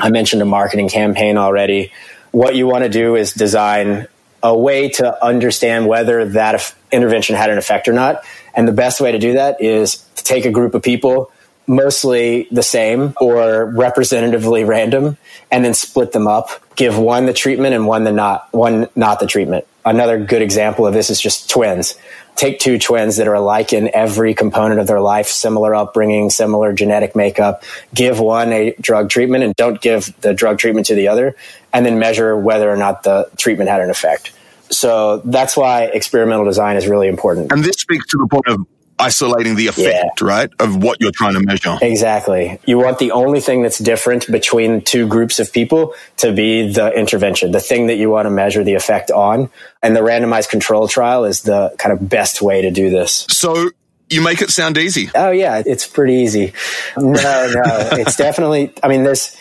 I 0.00 0.10
mentioned 0.10 0.42
a 0.42 0.46
marketing 0.46 0.88
campaign 0.88 1.36
already. 1.36 1.92
What 2.30 2.56
you 2.56 2.66
want 2.66 2.84
to 2.84 2.90
do 2.90 3.14
is 3.14 3.32
design 3.32 4.08
a 4.42 4.56
way 4.56 4.88
to 4.88 5.24
understand 5.24 5.86
whether 5.86 6.26
that 6.30 6.74
intervention 6.90 7.36
had 7.36 7.50
an 7.50 7.58
effect 7.58 7.86
or 7.86 7.92
not. 7.92 8.24
And 8.54 8.66
the 8.66 8.72
best 8.72 9.00
way 9.00 9.12
to 9.12 9.18
do 9.18 9.34
that 9.34 9.60
is 9.60 9.98
to 10.16 10.24
take 10.24 10.44
a 10.44 10.50
group 10.50 10.74
of 10.74 10.82
people, 10.82 11.30
mostly 11.66 12.48
the 12.50 12.62
same 12.62 13.14
or 13.20 13.66
representatively 13.66 14.64
random, 14.64 15.16
and 15.50 15.64
then 15.64 15.74
split 15.74 16.12
them 16.12 16.26
up. 16.26 16.50
Give 16.76 16.98
one 16.98 17.26
the 17.26 17.32
treatment 17.32 17.74
and 17.74 17.86
one 17.86 18.04
the 18.04 18.12
not 18.12 18.52
one 18.52 18.88
not 18.96 19.20
the 19.20 19.26
treatment 19.26 19.64
another 19.84 20.18
good 20.18 20.42
example 20.42 20.86
of 20.86 20.94
this 20.94 21.10
is 21.10 21.20
just 21.20 21.50
twins. 21.50 21.94
Take 22.36 22.58
two 22.58 22.78
twins 22.78 23.16
that 23.18 23.28
are 23.28 23.34
alike 23.34 23.72
in 23.72 23.90
every 23.94 24.34
component 24.34 24.80
of 24.80 24.86
their 24.86 25.00
life, 25.00 25.28
similar 25.28 25.74
upbringing, 25.74 26.30
similar 26.30 26.72
genetic 26.72 27.14
makeup. 27.14 27.62
Give 27.94 28.18
one 28.18 28.52
a 28.52 28.74
drug 28.80 29.08
treatment 29.08 29.44
and 29.44 29.54
don't 29.54 29.80
give 29.80 30.12
the 30.20 30.34
drug 30.34 30.58
treatment 30.58 30.86
to 30.88 30.94
the 30.94 31.08
other, 31.08 31.36
and 31.72 31.86
then 31.86 31.98
measure 31.98 32.36
whether 32.36 32.70
or 32.70 32.76
not 32.76 33.04
the 33.04 33.30
treatment 33.36 33.70
had 33.70 33.80
an 33.80 33.90
effect. 33.90 34.32
So 34.70 35.18
that's 35.18 35.56
why 35.56 35.84
experimental 35.84 36.44
design 36.44 36.76
is 36.76 36.88
really 36.88 37.06
important. 37.06 37.52
And 37.52 37.62
this 37.62 37.76
speaks 37.76 38.06
to 38.08 38.18
the 38.18 38.26
point 38.26 38.48
of 38.48 38.66
isolating 38.98 39.56
the 39.56 39.66
effect, 39.66 40.20
yeah. 40.20 40.26
right, 40.26 40.50
of 40.58 40.82
what 40.82 41.00
you're 41.00 41.12
trying 41.12 41.34
to 41.34 41.40
measure. 41.40 41.76
Exactly. 41.82 42.58
You 42.64 42.78
want 42.78 42.98
the 42.98 43.12
only 43.12 43.40
thing 43.40 43.62
that's 43.62 43.78
different 43.78 44.30
between 44.30 44.82
two 44.82 45.06
groups 45.06 45.38
of 45.38 45.52
people 45.52 45.94
to 46.18 46.32
be 46.32 46.72
the 46.72 46.92
intervention, 46.92 47.50
the 47.50 47.60
thing 47.60 47.88
that 47.88 47.96
you 47.96 48.10
want 48.10 48.26
to 48.26 48.30
measure 48.30 48.64
the 48.64 48.74
effect 48.74 49.10
on. 49.10 49.50
And 49.82 49.94
the 49.94 50.00
randomized 50.00 50.48
control 50.48 50.88
trial 50.88 51.24
is 51.24 51.42
the 51.42 51.74
kind 51.78 51.92
of 51.92 52.08
best 52.08 52.40
way 52.40 52.62
to 52.62 52.70
do 52.70 52.90
this. 52.90 53.26
So 53.28 53.70
you 54.10 54.22
make 54.22 54.42
it 54.42 54.50
sound 54.50 54.78
easy. 54.78 55.10
Oh 55.14 55.30
yeah, 55.30 55.62
it's 55.64 55.86
pretty 55.86 56.14
easy. 56.14 56.52
No, 56.96 57.12
no, 57.12 57.62
it's 57.92 58.16
definitely, 58.16 58.72
I 58.82 58.88
mean, 58.88 59.02
there's, 59.02 59.36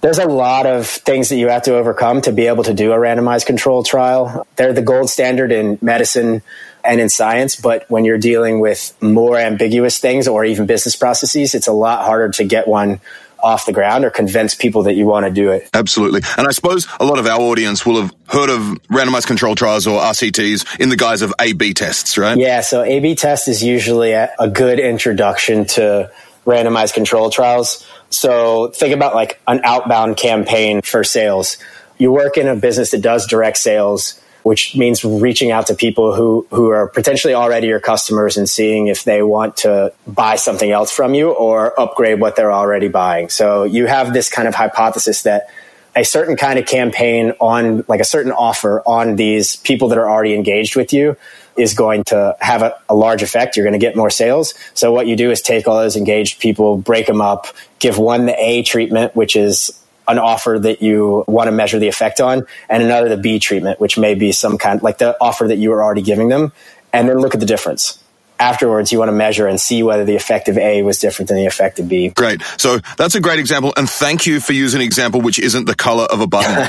there's 0.00 0.18
a 0.18 0.26
lot 0.26 0.66
of 0.66 0.86
things 0.86 1.28
that 1.30 1.36
you 1.36 1.48
have 1.48 1.62
to 1.62 1.74
overcome 1.74 2.20
to 2.22 2.32
be 2.32 2.46
able 2.46 2.64
to 2.64 2.74
do 2.74 2.92
a 2.92 2.96
randomized 2.96 3.46
control 3.46 3.82
trial. 3.82 4.46
They're 4.56 4.72
the 4.72 4.82
gold 4.82 5.10
standard 5.10 5.50
in 5.50 5.78
medicine 5.82 6.42
and 6.84 7.00
in 7.00 7.08
science, 7.08 7.56
but 7.56 7.84
when 7.90 8.04
you're 8.04 8.18
dealing 8.18 8.60
with 8.60 8.96
more 9.02 9.36
ambiguous 9.36 9.98
things 9.98 10.28
or 10.28 10.44
even 10.44 10.66
business 10.66 10.94
processes, 10.94 11.54
it's 11.54 11.66
a 11.66 11.72
lot 11.72 12.04
harder 12.04 12.30
to 12.30 12.44
get 12.44 12.68
one 12.68 13.00
off 13.40 13.66
the 13.66 13.72
ground 13.72 14.04
or 14.04 14.10
convince 14.10 14.54
people 14.54 14.84
that 14.84 14.94
you 14.94 15.06
want 15.06 15.24
to 15.24 15.30
do 15.30 15.50
it. 15.50 15.68
Absolutely. 15.74 16.22
And 16.36 16.46
I 16.46 16.50
suppose 16.50 16.88
a 16.98 17.04
lot 17.04 17.18
of 17.18 17.26
our 17.26 17.40
audience 17.40 17.86
will 17.86 18.02
have 18.02 18.14
heard 18.26 18.50
of 18.50 18.60
randomized 18.90 19.26
control 19.26 19.54
trials 19.54 19.86
or 19.86 20.00
RCTs 20.00 20.80
in 20.80 20.88
the 20.88 20.96
guise 20.96 21.22
of 21.22 21.32
A 21.40 21.52
B 21.52 21.72
tests, 21.72 22.18
right? 22.18 22.36
Yeah. 22.36 22.60
So 22.60 22.82
A 22.82 23.00
B 23.00 23.14
test 23.14 23.48
is 23.48 23.62
usually 23.62 24.12
a, 24.12 24.32
a 24.38 24.48
good 24.48 24.80
introduction 24.80 25.66
to 25.66 26.10
randomized 26.46 26.94
control 26.94 27.30
trials. 27.30 27.86
So 28.10 28.68
think 28.68 28.94
about 28.94 29.14
like 29.14 29.40
an 29.46 29.60
outbound 29.64 30.16
campaign 30.16 30.82
for 30.82 31.04
sales. 31.04 31.58
You 31.98 32.12
work 32.12 32.36
in 32.36 32.48
a 32.48 32.56
business 32.56 32.92
that 32.92 33.02
does 33.02 33.26
direct 33.26 33.58
sales, 33.58 34.20
which 34.44 34.76
means 34.76 35.04
reaching 35.04 35.50
out 35.50 35.66
to 35.66 35.74
people 35.74 36.14
who, 36.14 36.46
who 36.50 36.70
are 36.70 36.88
potentially 36.88 37.34
already 37.34 37.66
your 37.66 37.80
customers 37.80 38.36
and 38.36 38.48
seeing 38.48 38.86
if 38.86 39.04
they 39.04 39.22
want 39.22 39.58
to 39.58 39.92
buy 40.06 40.36
something 40.36 40.70
else 40.70 40.90
from 40.90 41.14
you 41.14 41.30
or 41.30 41.78
upgrade 41.78 42.20
what 42.20 42.36
they're 42.36 42.52
already 42.52 42.88
buying. 42.88 43.28
So 43.28 43.64
you 43.64 43.86
have 43.86 44.12
this 44.12 44.30
kind 44.30 44.48
of 44.48 44.54
hypothesis 44.54 45.22
that 45.22 45.48
a 45.96 46.04
certain 46.04 46.36
kind 46.36 46.58
of 46.58 46.66
campaign 46.66 47.32
on 47.40 47.84
like 47.88 48.00
a 48.00 48.04
certain 48.04 48.30
offer 48.30 48.82
on 48.86 49.16
these 49.16 49.56
people 49.56 49.88
that 49.88 49.98
are 49.98 50.08
already 50.08 50.34
engaged 50.34 50.76
with 50.76 50.92
you 50.92 51.16
is 51.58 51.74
going 51.74 52.04
to 52.04 52.36
have 52.40 52.62
a, 52.62 52.78
a, 52.88 52.94
large 52.94 53.22
effect. 53.22 53.56
You're 53.56 53.64
going 53.64 53.78
to 53.78 53.84
get 53.84 53.96
more 53.96 54.10
sales. 54.10 54.54
So 54.74 54.92
what 54.92 55.06
you 55.06 55.16
do 55.16 55.30
is 55.30 55.40
take 55.40 55.66
all 55.66 55.76
those 55.76 55.96
engaged 55.96 56.40
people, 56.40 56.76
break 56.76 57.06
them 57.06 57.20
up, 57.20 57.46
give 57.78 57.98
one 57.98 58.26
the 58.26 58.36
A 58.38 58.62
treatment, 58.62 59.14
which 59.16 59.36
is 59.36 59.70
an 60.06 60.18
offer 60.18 60.58
that 60.58 60.80
you 60.80 61.24
want 61.28 61.48
to 61.48 61.52
measure 61.52 61.78
the 61.78 61.88
effect 61.88 62.20
on, 62.20 62.46
and 62.68 62.82
another 62.82 63.08
the 63.08 63.16
B 63.16 63.38
treatment, 63.38 63.78
which 63.78 63.98
may 63.98 64.14
be 64.14 64.32
some 64.32 64.56
kind 64.56 64.82
like 64.82 64.98
the 64.98 65.16
offer 65.20 65.46
that 65.46 65.56
you 65.56 65.70
were 65.70 65.82
already 65.82 66.02
giving 66.02 66.28
them, 66.28 66.52
and 66.92 67.08
then 67.08 67.18
look 67.18 67.34
at 67.34 67.40
the 67.40 67.46
difference. 67.46 68.02
Afterwards 68.38 68.92
you 68.92 68.98
want 68.98 69.08
to 69.08 69.12
measure 69.12 69.46
and 69.46 69.60
see 69.60 69.82
whether 69.82 70.04
the 70.04 70.16
effect 70.16 70.48
of 70.48 70.58
A 70.58 70.82
was 70.82 70.98
different 70.98 71.28
than 71.28 71.36
the 71.36 71.46
effect 71.46 71.78
of 71.78 71.88
B. 71.88 72.08
Great. 72.10 72.42
So 72.56 72.78
that's 72.96 73.14
a 73.14 73.20
great 73.20 73.38
example. 73.38 73.72
And 73.76 73.88
thank 73.88 74.26
you 74.26 74.40
for 74.40 74.52
using 74.52 74.80
an 74.80 74.86
example 74.86 75.20
which 75.20 75.38
isn't 75.38 75.66
the 75.66 75.74
color 75.74 76.04
of 76.04 76.20
a 76.20 76.26
button 76.26 76.68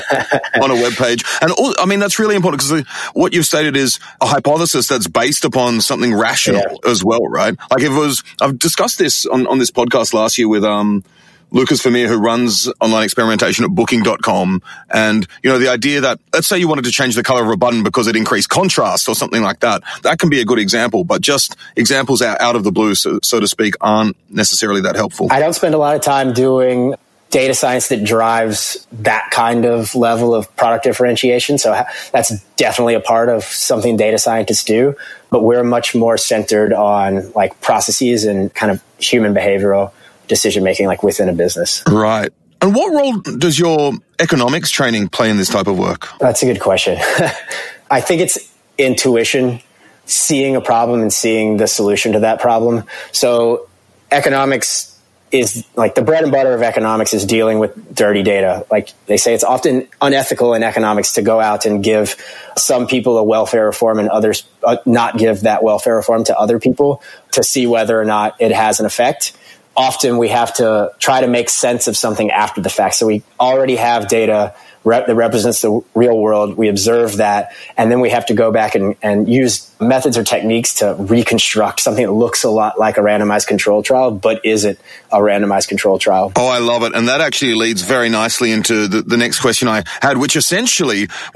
on 0.62 0.70
a 0.70 0.74
web 0.74 0.94
page. 0.94 1.24
And 1.40 1.52
all, 1.52 1.74
I 1.78 1.86
mean, 1.86 2.00
that's 2.00 2.18
really 2.18 2.36
important 2.36 2.62
because 2.62 2.86
what 3.14 3.32
you've 3.32 3.46
stated 3.46 3.76
is 3.76 3.98
a 4.20 4.26
hypothesis 4.26 4.86
that's 4.86 5.08
based 5.08 5.44
upon 5.44 5.80
something 5.80 6.14
rational 6.14 6.60
yeah. 6.60 6.90
as 6.90 7.04
well, 7.04 7.26
right? 7.26 7.56
Like 7.70 7.82
if 7.82 7.90
it 7.90 7.98
was, 7.98 8.22
I've 8.40 8.58
discussed 8.58 8.98
this 8.98 9.26
on, 9.26 9.46
on 9.46 9.58
this 9.58 9.70
podcast 9.70 10.12
last 10.12 10.38
year 10.38 10.48
with, 10.48 10.64
um, 10.64 11.04
Lukas 11.50 11.82
Vermeer, 11.82 12.08
who 12.08 12.18
runs 12.18 12.70
online 12.80 13.04
experimentation 13.04 13.64
at 13.64 13.70
booking.com. 13.70 14.62
And, 14.92 15.26
you 15.42 15.50
know, 15.50 15.58
the 15.58 15.68
idea 15.68 16.00
that, 16.00 16.20
let's 16.32 16.46
say 16.46 16.58
you 16.58 16.68
wanted 16.68 16.84
to 16.84 16.90
change 16.90 17.14
the 17.14 17.22
color 17.22 17.42
of 17.42 17.50
a 17.50 17.56
button 17.56 17.82
because 17.82 18.06
it 18.06 18.16
increased 18.16 18.48
contrast 18.48 19.08
or 19.08 19.14
something 19.14 19.42
like 19.42 19.60
that. 19.60 19.82
That 20.02 20.18
can 20.18 20.30
be 20.30 20.40
a 20.40 20.44
good 20.44 20.58
example, 20.58 21.04
but 21.04 21.20
just 21.22 21.56
examples 21.76 22.22
out, 22.22 22.40
out 22.40 22.56
of 22.56 22.64
the 22.64 22.72
blue, 22.72 22.94
so, 22.94 23.18
so 23.22 23.40
to 23.40 23.48
speak, 23.48 23.74
aren't 23.80 24.16
necessarily 24.30 24.80
that 24.82 24.96
helpful. 24.96 25.28
I 25.30 25.40
don't 25.40 25.54
spend 25.54 25.74
a 25.74 25.78
lot 25.78 25.96
of 25.96 26.02
time 26.02 26.32
doing 26.32 26.94
data 27.30 27.54
science 27.54 27.88
that 27.88 28.02
drives 28.04 28.86
that 28.90 29.30
kind 29.30 29.64
of 29.64 29.94
level 29.94 30.34
of 30.34 30.54
product 30.56 30.84
differentiation. 30.84 31.58
So 31.58 31.80
that's 32.12 32.40
definitely 32.56 32.94
a 32.94 33.00
part 33.00 33.28
of 33.28 33.44
something 33.44 33.96
data 33.96 34.18
scientists 34.18 34.64
do, 34.64 34.96
but 35.30 35.42
we're 35.42 35.62
much 35.62 35.94
more 35.94 36.18
centered 36.18 36.72
on 36.72 37.30
like 37.32 37.60
processes 37.60 38.24
and 38.24 38.52
kind 38.52 38.72
of 38.72 38.82
human 38.98 39.32
behavioral 39.32 39.92
decision 40.30 40.64
making 40.64 40.86
like 40.86 41.02
within 41.02 41.28
a 41.28 41.34
business. 41.34 41.82
Right. 41.86 42.32
And 42.62 42.74
what 42.74 42.92
role 42.92 43.18
does 43.18 43.58
your 43.58 43.92
economics 44.18 44.70
training 44.70 45.08
play 45.08 45.28
in 45.28 45.36
this 45.36 45.48
type 45.48 45.66
of 45.66 45.78
work? 45.78 46.08
That's 46.18 46.42
a 46.42 46.46
good 46.46 46.60
question. 46.60 46.96
I 47.90 48.00
think 48.00 48.22
it's 48.22 48.38
intuition, 48.78 49.60
seeing 50.06 50.56
a 50.56 50.60
problem 50.60 51.02
and 51.02 51.12
seeing 51.12 51.56
the 51.56 51.66
solution 51.66 52.12
to 52.12 52.20
that 52.20 52.40
problem. 52.40 52.84
So 53.12 53.68
economics 54.10 54.90
is 55.32 55.64
like 55.76 55.94
the 55.94 56.02
bread 56.02 56.24
and 56.24 56.32
butter 56.32 56.52
of 56.52 56.62
economics 56.62 57.14
is 57.14 57.24
dealing 57.24 57.60
with 57.60 57.94
dirty 57.94 58.22
data. 58.22 58.66
Like 58.70 58.90
they 59.06 59.16
say, 59.16 59.32
it's 59.32 59.44
often 59.44 59.86
unethical 60.00 60.54
in 60.54 60.62
economics 60.62 61.14
to 61.14 61.22
go 61.22 61.40
out 61.40 61.66
and 61.66 61.84
give 61.84 62.16
some 62.56 62.88
people 62.88 63.16
a 63.16 63.22
welfare 63.22 63.66
reform 63.66 64.00
and 64.00 64.08
others 64.08 64.44
uh, 64.64 64.78
not 64.86 65.18
give 65.18 65.42
that 65.42 65.62
welfare 65.62 65.96
reform 65.96 66.24
to 66.24 66.38
other 66.38 66.58
people 66.58 67.02
to 67.32 67.42
see 67.44 67.66
whether 67.66 67.98
or 68.00 68.04
not 68.04 68.40
it 68.40 68.50
has 68.50 68.80
an 68.80 68.86
effect 68.86 69.32
often 69.76 70.18
we 70.18 70.28
have 70.28 70.54
to 70.54 70.92
try 70.98 71.20
to 71.20 71.26
make 71.26 71.48
sense 71.48 71.88
of 71.88 71.96
something 71.96 72.30
after 72.30 72.60
the 72.60 72.70
fact. 72.70 72.94
So 72.96 73.06
we 73.06 73.22
already 73.38 73.76
have 73.76 74.08
data 74.08 74.54
rep- 74.84 75.06
that 75.06 75.14
represents 75.14 75.60
the 75.62 75.80
real 75.94 76.18
world. 76.18 76.56
We 76.56 76.68
observe 76.68 77.18
that, 77.18 77.54
and 77.76 77.90
then 77.90 78.00
we 78.00 78.10
have 78.10 78.26
to 78.26 78.34
go 78.34 78.50
back 78.50 78.74
and, 78.74 78.96
and 79.02 79.28
use 79.28 79.70
methods 79.80 80.18
or 80.18 80.24
techniques 80.24 80.74
to 80.74 80.94
reconstruct 80.98 81.80
something 81.80 82.04
that 82.04 82.12
looks 82.12 82.44
a 82.44 82.50
lot 82.50 82.78
like 82.78 82.98
a 82.98 83.00
randomized 83.00 83.46
control 83.46 83.82
trial, 83.82 84.10
but 84.10 84.44
isn't 84.44 84.78
a 85.10 85.18
randomized 85.18 85.68
control 85.68 85.98
trial. 85.98 86.32
Oh, 86.36 86.48
I 86.48 86.58
love 86.58 86.82
it. 86.82 86.94
And 86.94 87.08
that 87.08 87.20
actually 87.20 87.54
leads 87.54 87.82
very 87.82 88.08
nicely 88.08 88.52
into 88.52 88.88
the, 88.88 89.02
the 89.02 89.16
next 89.16 89.40
question 89.40 89.68
I 89.68 89.84
had, 90.00 90.18
which 90.18 90.36
essentially 90.36 91.08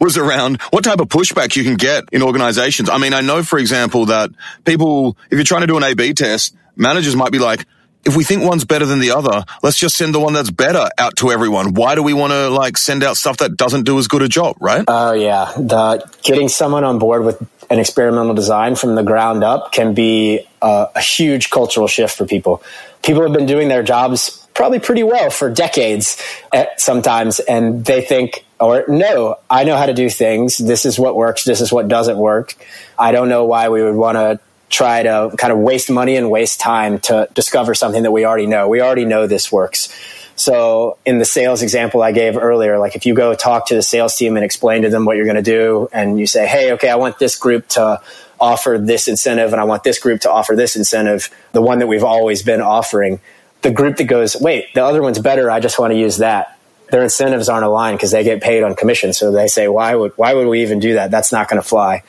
was 0.00 0.16
around 0.16 0.60
what 0.70 0.84
type 0.84 1.00
of 1.00 1.08
pushback 1.08 1.56
you 1.56 1.64
can 1.64 1.76
get 1.76 2.04
in 2.12 2.22
organizations. 2.22 2.88
I 2.88 2.98
mean, 2.98 3.14
I 3.14 3.20
know, 3.20 3.42
for 3.42 3.58
example, 3.58 4.06
that 4.06 4.30
people, 4.64 5.16
if 5.30 5.32
you're 5.32 5.44
trying 5.44 5.62
to 5.62 5.66
do 5.66 5.76
an 5.76 5.84
A-B 5.84 6.14
test, 6.14 6.54
managers 6.80 7.14
might 7.14 7.30
be 7.30 7.38
like, 7.38 7.66
if 8.04 8.16
we 8.16 8.24
think 8.24 8.42
one's 8.42 8.64
better 8.64 8.86
than 8.86 8.98
the 8.98 9.10
other, 9.10 9.44
let's 9.62 9.78
just 9.78 9.96
send 9.96 10.14
the 10.14 10.20
one 10.20 10.32
that's 10.32 10.50
better 10.50 10.88
out 10.98 11.16
to 11.16 11.30
everyone. 11.30 11.74
Why 11.74 11.94
do 11.94 12.02
we 12.02 12.14
want 12.14 12.32
to 12.32 12.48
like 12.48 12.78
send 12.78 13.04
out 13.04 13.16
stuff 13.16 13.38
that 13.38 13.56
doesn't 13.56 13.84
do 13.84 13.98
as 13.98 14.08
good 14.08 14.22
a 14.22 14.28
job, 14.28 14.56
right? 14.60 14.84
Oh 14.88 15.08
uh, 15.08 15.12
yeah, 15.12 15.52
the 15.56 16.10
getting 16.22 16.48
someone 16.48 16.84
on 16.84 16.98
board 16.98 17.24
with 17.24 17.40
an 17.70 17.78
experimental 17.78 18.34
design 18.34 18.74
from 18.74 18.94
the 18.94 19.02
ground 19.02 19.44
up 19.44 19.72
can 19.72 19.94
be 19.94 20.46
a, 20.62 20.88
a 20.96 21.00
huge 21.00 21.50
cultural 21.50 21.86
shift 21.86 22.16
for 22.16 22.26
people. 22.26 22.62
People 23.02 23.22
have 23.22 23.32
been 23.32 23.46
doing 23.46 23.68
their 23.68 23.82
jobs 23.82 24.48
probably 24.54 24.80
pretty 24.80 25.02
well 25.02 25.30
for 25.30 25.50
decades 25.50 26.22
eh, 26.52 26.66
sometimes, 26.76 27.38
and 27.38 27.84
they 27.84 28.02
think, 28.02 28.44
or 28.58 28.84
no, 28.88 29.36
I 29.48 29.64
know 29.64 29.76
how 29.76 29.86
to 29.86 29.94
do 29.94 30.10
things. 30.10 30.58
This 30.58 30.84
is 30.84 30.98
what 30.98 31.16
works. 31.16 31.44
This 31.44 31.60
is 31.60 31.72
what 31.72 31.88
doesn't 31.88 32.18
work. 32.18 32.54
I 32.98 33.12
don't 33.12 33.28
know 33.28 33.44
why 33.44 33.68
we 33.68 33.82
would 33.82 33.94
want 33.94 34.16
to 34.16 34.40
try 34.70 35.02
to 35.02 35.34
kind 35.36 35.52
of 35.52 35.58
waste 35.58 35.90
money 35.90 36.16
and 36.16 36.30
waste 36.30 36.60
time 36.60 37.00
to 37.00 37.28
discover 37.34 37.74
something 37.74 38.04
that 38.04 38.12
we 38.12 38.24
already 38.24 38.46
know. 38.46 38.68
We 38.68 38.80
already 38.80 39.04
know 39.04 39.26
this 39.26 39.50
works. 39.52 39.92
So 40.36 40.96
in 41.04 41.18
the 41.18 41.26
sales 41.26 41.60
example 41.60 42.02
I 42.02 42.12
gave 42.12 42.38
earlier, 42.38 42.78
like 42.78 42.96
if 42.96 43.04
you 43.04 43.14
go 43.14 43.34
talk 43.34 43.66
to 43.66 43.74
the 43.74 43.82
sales 43.82 44.16
team 44.16 44.36
and 44.36 44.44
explain 44.44 44.82
to 44.82 44.88
them 44.88 45.04
what 45.04 45.16
you're 45.16 45.26
going 45.26 45.36
to 45.36 45.42
do 45.42 45.88
and 45.92 46.18
you 46.18 46.26
say, 46.26 46.46
Hey, 46.46 46.72
okay, 46.72 46.88
I 46.88 46.96
want 46.96 47.18
this 47.18 47.36
group 47.36 47.68
to 47.70 48.00
offer 48.40 48.78
this 48.80 49.06
incentive 49.06 49.52
and 49.52 49.60
I 49.60 49.64
want 49.64 49.82
this 49.82 49.98
group 49.98 50.22
to 50.22 50.30
offer 50.30 50.56
this 50.56 50.76
incentive, 50.76 51.28
the 51.52 51.60
one 51.60 51.80
that 51.80 51.88
we've 51.88 52.04
always 52.04 52.42
been 52.42 52.62
offering. 52.62 53.20
The 53.62 53.70
group 53.70 53.98
that 53.98 54.04
goes, 54.04 54.34
wait, 54.40 54.72
the 54.72 54.82
other 54.82 55.02
one's 55.02 55.18
better. 55.18 55.50
I 55.50 55.60
just 55.60 55.78
want 55.78 55.92
to 55.92 55.98
use 55.98 56.18
that. 56.18 56.58
Their 56.90 57.02
incentives 57.02 57.50
aren't 57.50 57.66
aligned 57.66 57.98
because 57.98 58.12
they 58.12 58.24
get 58.24 58.40
paid 58.40 58.62
on 58.62 58.74
commission. 58.74 59.12
So 59.12 59.30
they 59.30 59.46
say, 59.46 59.68
why 59.68 59.94
would, 59.94 60.12
why 60.16 60.32
would 60.32 60.48
we 60.48 60.62
even 60.62 60.78
do 60.78 60.94
that? 60.94 61.10
That's 61.10 61.32
not 61.32 61.48
going 61.48 61.60
to 61.60 61.68
fly. 61.68 62.02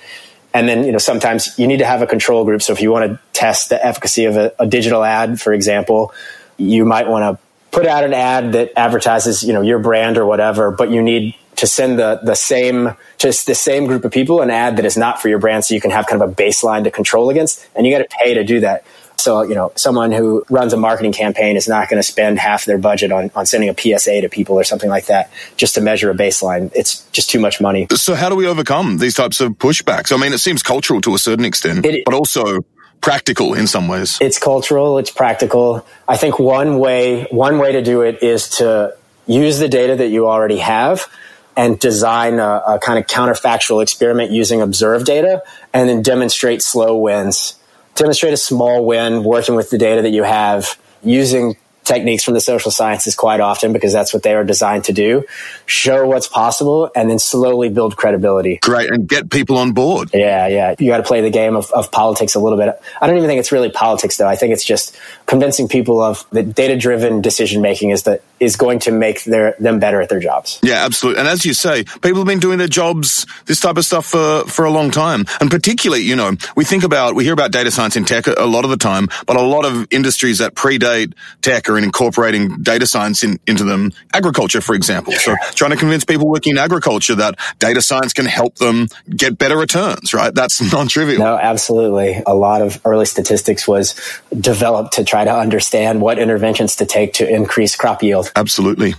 And 0.53 0.67
then, 0.67 0.83
you 0.83 0.91
know, 0.91 0.97
sometimes 0.97 1.57
you 1.57 1.67
need 1.67 1.77
to 1.77 1.85
have 1.85 2.01
a 2.01 2.07
control 2.07 2.43
group. 2.43 2.61
So 2.61 2.73
if 2.73 2.81
you 2.81 2.91
want 2.91 3.11
to 3.11 3.19
test 3.33 3.69
the 3.69 3.83
efficacy 3.85 4.25
of 4.25 4.35
a, 4.35 4.53
a 4.59 4.67
digital 4.67 5.03
ad, 5.03 5.39
for 5.39 5.53
example, 5.53 6.13
you 6.57 6.85
might 6.85 7.07
want 7.07 7.37
to 7.37 7.43
put 7.71 7.85
out 7.85 8.03
an 8.03 8.13
ad 8.13 8.51
that 8.53 8.73
advertises, 8.75 9.43
you 9.43 9.53
know, 9.53 9.61
your 9.61 9.79
brand 9.79 10.17
or 10.17 10.25
whatever, 10.25 10.71
but 10.71 10.91
you 10.91 11.01
need 11.01 11.35
to 11.55 11.67
send 11.67 11.99
the, 11.99 12.19
the 12.23 12.35
same, 12.35 12.95
just 13.17 13.45
the 13.45 13.55
same 13.55 13.85
group 13.85 14.03
of 14.03 14.11
people 14.11 14.41
an 14.41 14.49
ad 14.49 14.77
that 14.77 14.85
is 14.85 14.97
not 14.97 15.21
for 15.21 15.29
your 15.29 15.39
brand 15.39 15.63
so 15.63 15.73
you 15.73 15.79
can 15.79 15.91
have 15.91 16.07
kind 16.07 16.21
of 16.21 16.29
a 16.29 16.33
baseline 16.33 16.83
to 16.83 16.91
control 16.91 17.29
against. 17.29 17.65
And 17.75 17.85
you 17.85 17.95
got 17.95 18.09
to 18.09 18.17
pay 18.17 18.33
to 18.33 18.43
do 18.43 18.59
that. 18.61 18.83
So, 19.21 19.43
you 19.43 19.55
know, 19.55 19.71
someone 19.75 20.11
who 20.11 20.43
runs 20.49 20.73
a 20.73 20.77
marketing 20.77 21.13
campaign 21.13 21.55
is 21.55 21.67
not 21.67 21.89
going 21.89 22.01
to 22.01 22.07
spend 22.07 22.39
half 22.39 22.65
their 22.65 22.77
budget 22.77 23.11
on, 23.11 23.31
on 23.35 23.45
sending 23.45 23.69
a 23.69 23.75
PSA 23.77 24.21
to 24.21 24.29
people 24.29 24.55
or 24.55 24.63
something 24.63 24.89
like 24.89 25.05
that 25.05 25.31
just 25.57 25.75
to 25.75 25.81
measure 25.81 26.09
a 26.09 26.15
baseline. 26.15 26.71
It's 26.75 27.07
just 27.11 27.29
too 27.29 27.39
much 27.39 27.61
money. 27.61 27.87
So, 27.91 28.15
how 28.15 28.29
do 28.29 28.35
we 28.35 28.47
overcome 28.47 28.97
these 28.97 29.13
types 29.13 29.39
of 29.39 29.53
pushbacks? 29.53 30.11
I 30.11 30.17
mean, 30.17 30.33
it 30.33 30.39
seems 30.39 30.63
cultural 30.63 31.01
to 31.01 31.13
a 31.13 31.19
certain 31.19 31.45
extent, 31.45 31.85
it, 31.85 32.03
but 32.05 32.13
also 32.13 32.65
practical 33.01 33.53
in 33.53 33.67
some 33.67 33.87
ways. 33.87 34.17
It's 34.21 34.39
cultural, 34.39 34.97
it's 34.97 35.11
practical. 35.11 35.85
I 36.07 36.17
think 36.17 36.39
one 36.39 36.79
way, 36.79 37.25
one 37.31 37.59
way 37.59 37.73
to 37.73 37.81
do 37.81 38.01
it 38.01 38.23
is 38.23 38.49
to 38.57 38.95
use 39.27 39.59
the 39.59 39.67
data 39.67 39.95
that 39.97 40.07
you 40.07 40.27
already 40.27 40.59
have 40.59 41.07
and 41.55 41.79
design 41.79 42.39
a, 42.39 42.61
a 42.67 42.79
kind 42.79 42.97
of 42.97 43.05
counterfactual 43.07 43.83
experiment 43.83 44.31
using 44.31 44.61
observed 44.61 45.05
data 45.05 45.43
and 45.73 45.89
then 45.89 46.01
demonstrate 46.01 46.61
slow 46.61 46.97
wins 46.97 47.55
demonstrate 47.95 48.33
a 48.33 48.37
small 48.37 48.85
win 48.85 49.23
working 49.23 49.55
with 49.55 49.69
the 49.69 49.77
data 49.77 50.01
that 50.01 50.11
you 50.11 50.23
have 50.23 50.79
using 51.03 51.55
techniques 51.91 52.23
from 52.23 52.33
the 52.33 52.41
social 52.41 52.71
sciences 52.71 53.15
quite 53.15 53.39
often 53.39 53.73
because 53.73 53.91
that's 53.91 54.13
what 54.13 54.23
they 54.23 54.33
are 54.33 54.43
designed 54.43 54.85
to 54.85 54.93
do. 54.93 55.25
Show 55.65 56.07
what's 56.07 56.27
possible 56.27 56.89
and 56.95 57.09
then 57.09 57.19
slowly 57.19 57.69
build 57.69 57.97
credibility. 57.97 58.59
Great. 58.61 58.91
And 58.91 59.07
get 59.07 59.29
people 59.29 59.57
on 59.57 59.73
board. 59.73 60.11
Yeah, 60.13 60.47
yeah. 60.47 60.75
You 60.79 60.87
got 60.87 60.97
to 60.97 61.03
play 61.03 61.21
the 61.21 61.29
game 61.29 61.55
of, 61.55 61.69
of 61.71 61.91
politics 61.91 62.35
a 62.35 62.39
little 62.39 62.57
bit. 62.57 62.81
I 63.01 63.07
don't 63.07 63.17
even 63.17 63.27
think 63.27 63.39
it's 63.39 63.51
really 63.51 63.71
politics 63.71 64.17
though. 64.17 64.27
I 64.27 64.35
think 64.35 64.53
it's 64.53 64.63
just 64.63 64.97
convincing 65.25 65.67
people 65.67 66.01
of 66.01 66.25
that 66.31 66.55
data 66.55 66.77
driven 66.77 67.21
decision 67.21 67.61
making 67.61 67.89
is 67.89 68.03
that 68.03 68.23
is 68.39 68.55
going 68.55 68.79
to 68.79 68.91
make 68.91 69.23
their 69.25 69.55
them 69.59 69.79
better 69.79 70.01
at 70.01 70.09
their 70.09 70.19
jobs. 70.19 70.59
Yeah, 70.63 70.85
absolutely. 70.85 71.19
And 71.19 71.27
as 71.27 71.45
you 71.45 71.53
say, 71.53 71.83
people 71.83 72.17
have 72.17 72.25
been 72.25 72.39
doing 72.39 72.57
their 72.57 72.67
jobs, 72.67 73.25
this 73.45 73.59
type 73.59 73.77
of 73.77 73.85
stuff 73.85 74.05
for, 74.05 74.45
for 74.45 74.65
a 74.65 74.71
long 74.71 74.91
time. 74.91 75.25
And 75.39 75.51
particularly, 75.51 76.03
you 76.03 76.15
know, 76.15 76.35
we 76.55 76.65
think 76.65 76.83
about, 76.83 77.15
we 77.15 77.23
hear 77.23 77.33
about 77.33 77.51
data 77.51 77.69
science 77.69 77.95
in 77.95 78.05
tech 78.05 78.27
a 78.27 78.45
lot 78.45 78.63
of 78.63 78.71
the 78.71 78.77
time, 78.77 79.09
but 79.27 79.35
a 79.35 79.41
lot 79.41 79.65
of 79.65 79.87
industries 79.91 80.39
that 80.39 80.55
predate 80.55 81.13
tech 81.41 81.69
are 81.69 81.77
incorporating 81.83 82.61
data 82.61 82.85
science 82.85 83.23
in, 83.23 83.39
into 83.47 83.63
them. 83.63 83.91
Agriculture, 84.13 84.61
for 84.61 84.75
example. 84.75 85.13
So 85.13 85.35
trying 85.53 85.71
to 85.71 85.77
convince 85.77 86.05
people 86.05 86.27
working 86.27 86.51
in 86.51 86.57
agriculture 86.57 87.15
that 87.15 87.35
data 87.59 87.81
science 87.81 88.13
can 88.13 88.25
help 88.25 88.55
them 88.55 88.87
get 89.09 89.37
better 89.37 89.57
returns, 89.57 90.13
right? 90.13 90.33
That's 90.33 90.61
non-trivial. 90.73 91.19
No, 91.19 91.37
absolutely. 91.37 92.21
A 92.25 92.35
lot 92.35 92.61
of 92.61 92.79
early 92.85 93.05
statistics 93.05 93.67
was 93.67 93.95
developed 94.37 94.93
to 94.93 95.03
try 95.03 95.23
to 95.23 95.33
understand 95.33 96.01
what 96.01 96.19
interventions 96.19 96.75
to 96.77 96.85
take 96.85 97.13
to 97.13 97.29
increase 97.29 97.75
crop 97.75 98.03
yield. 98.03 98.31
Absolutely. 98.35 98.95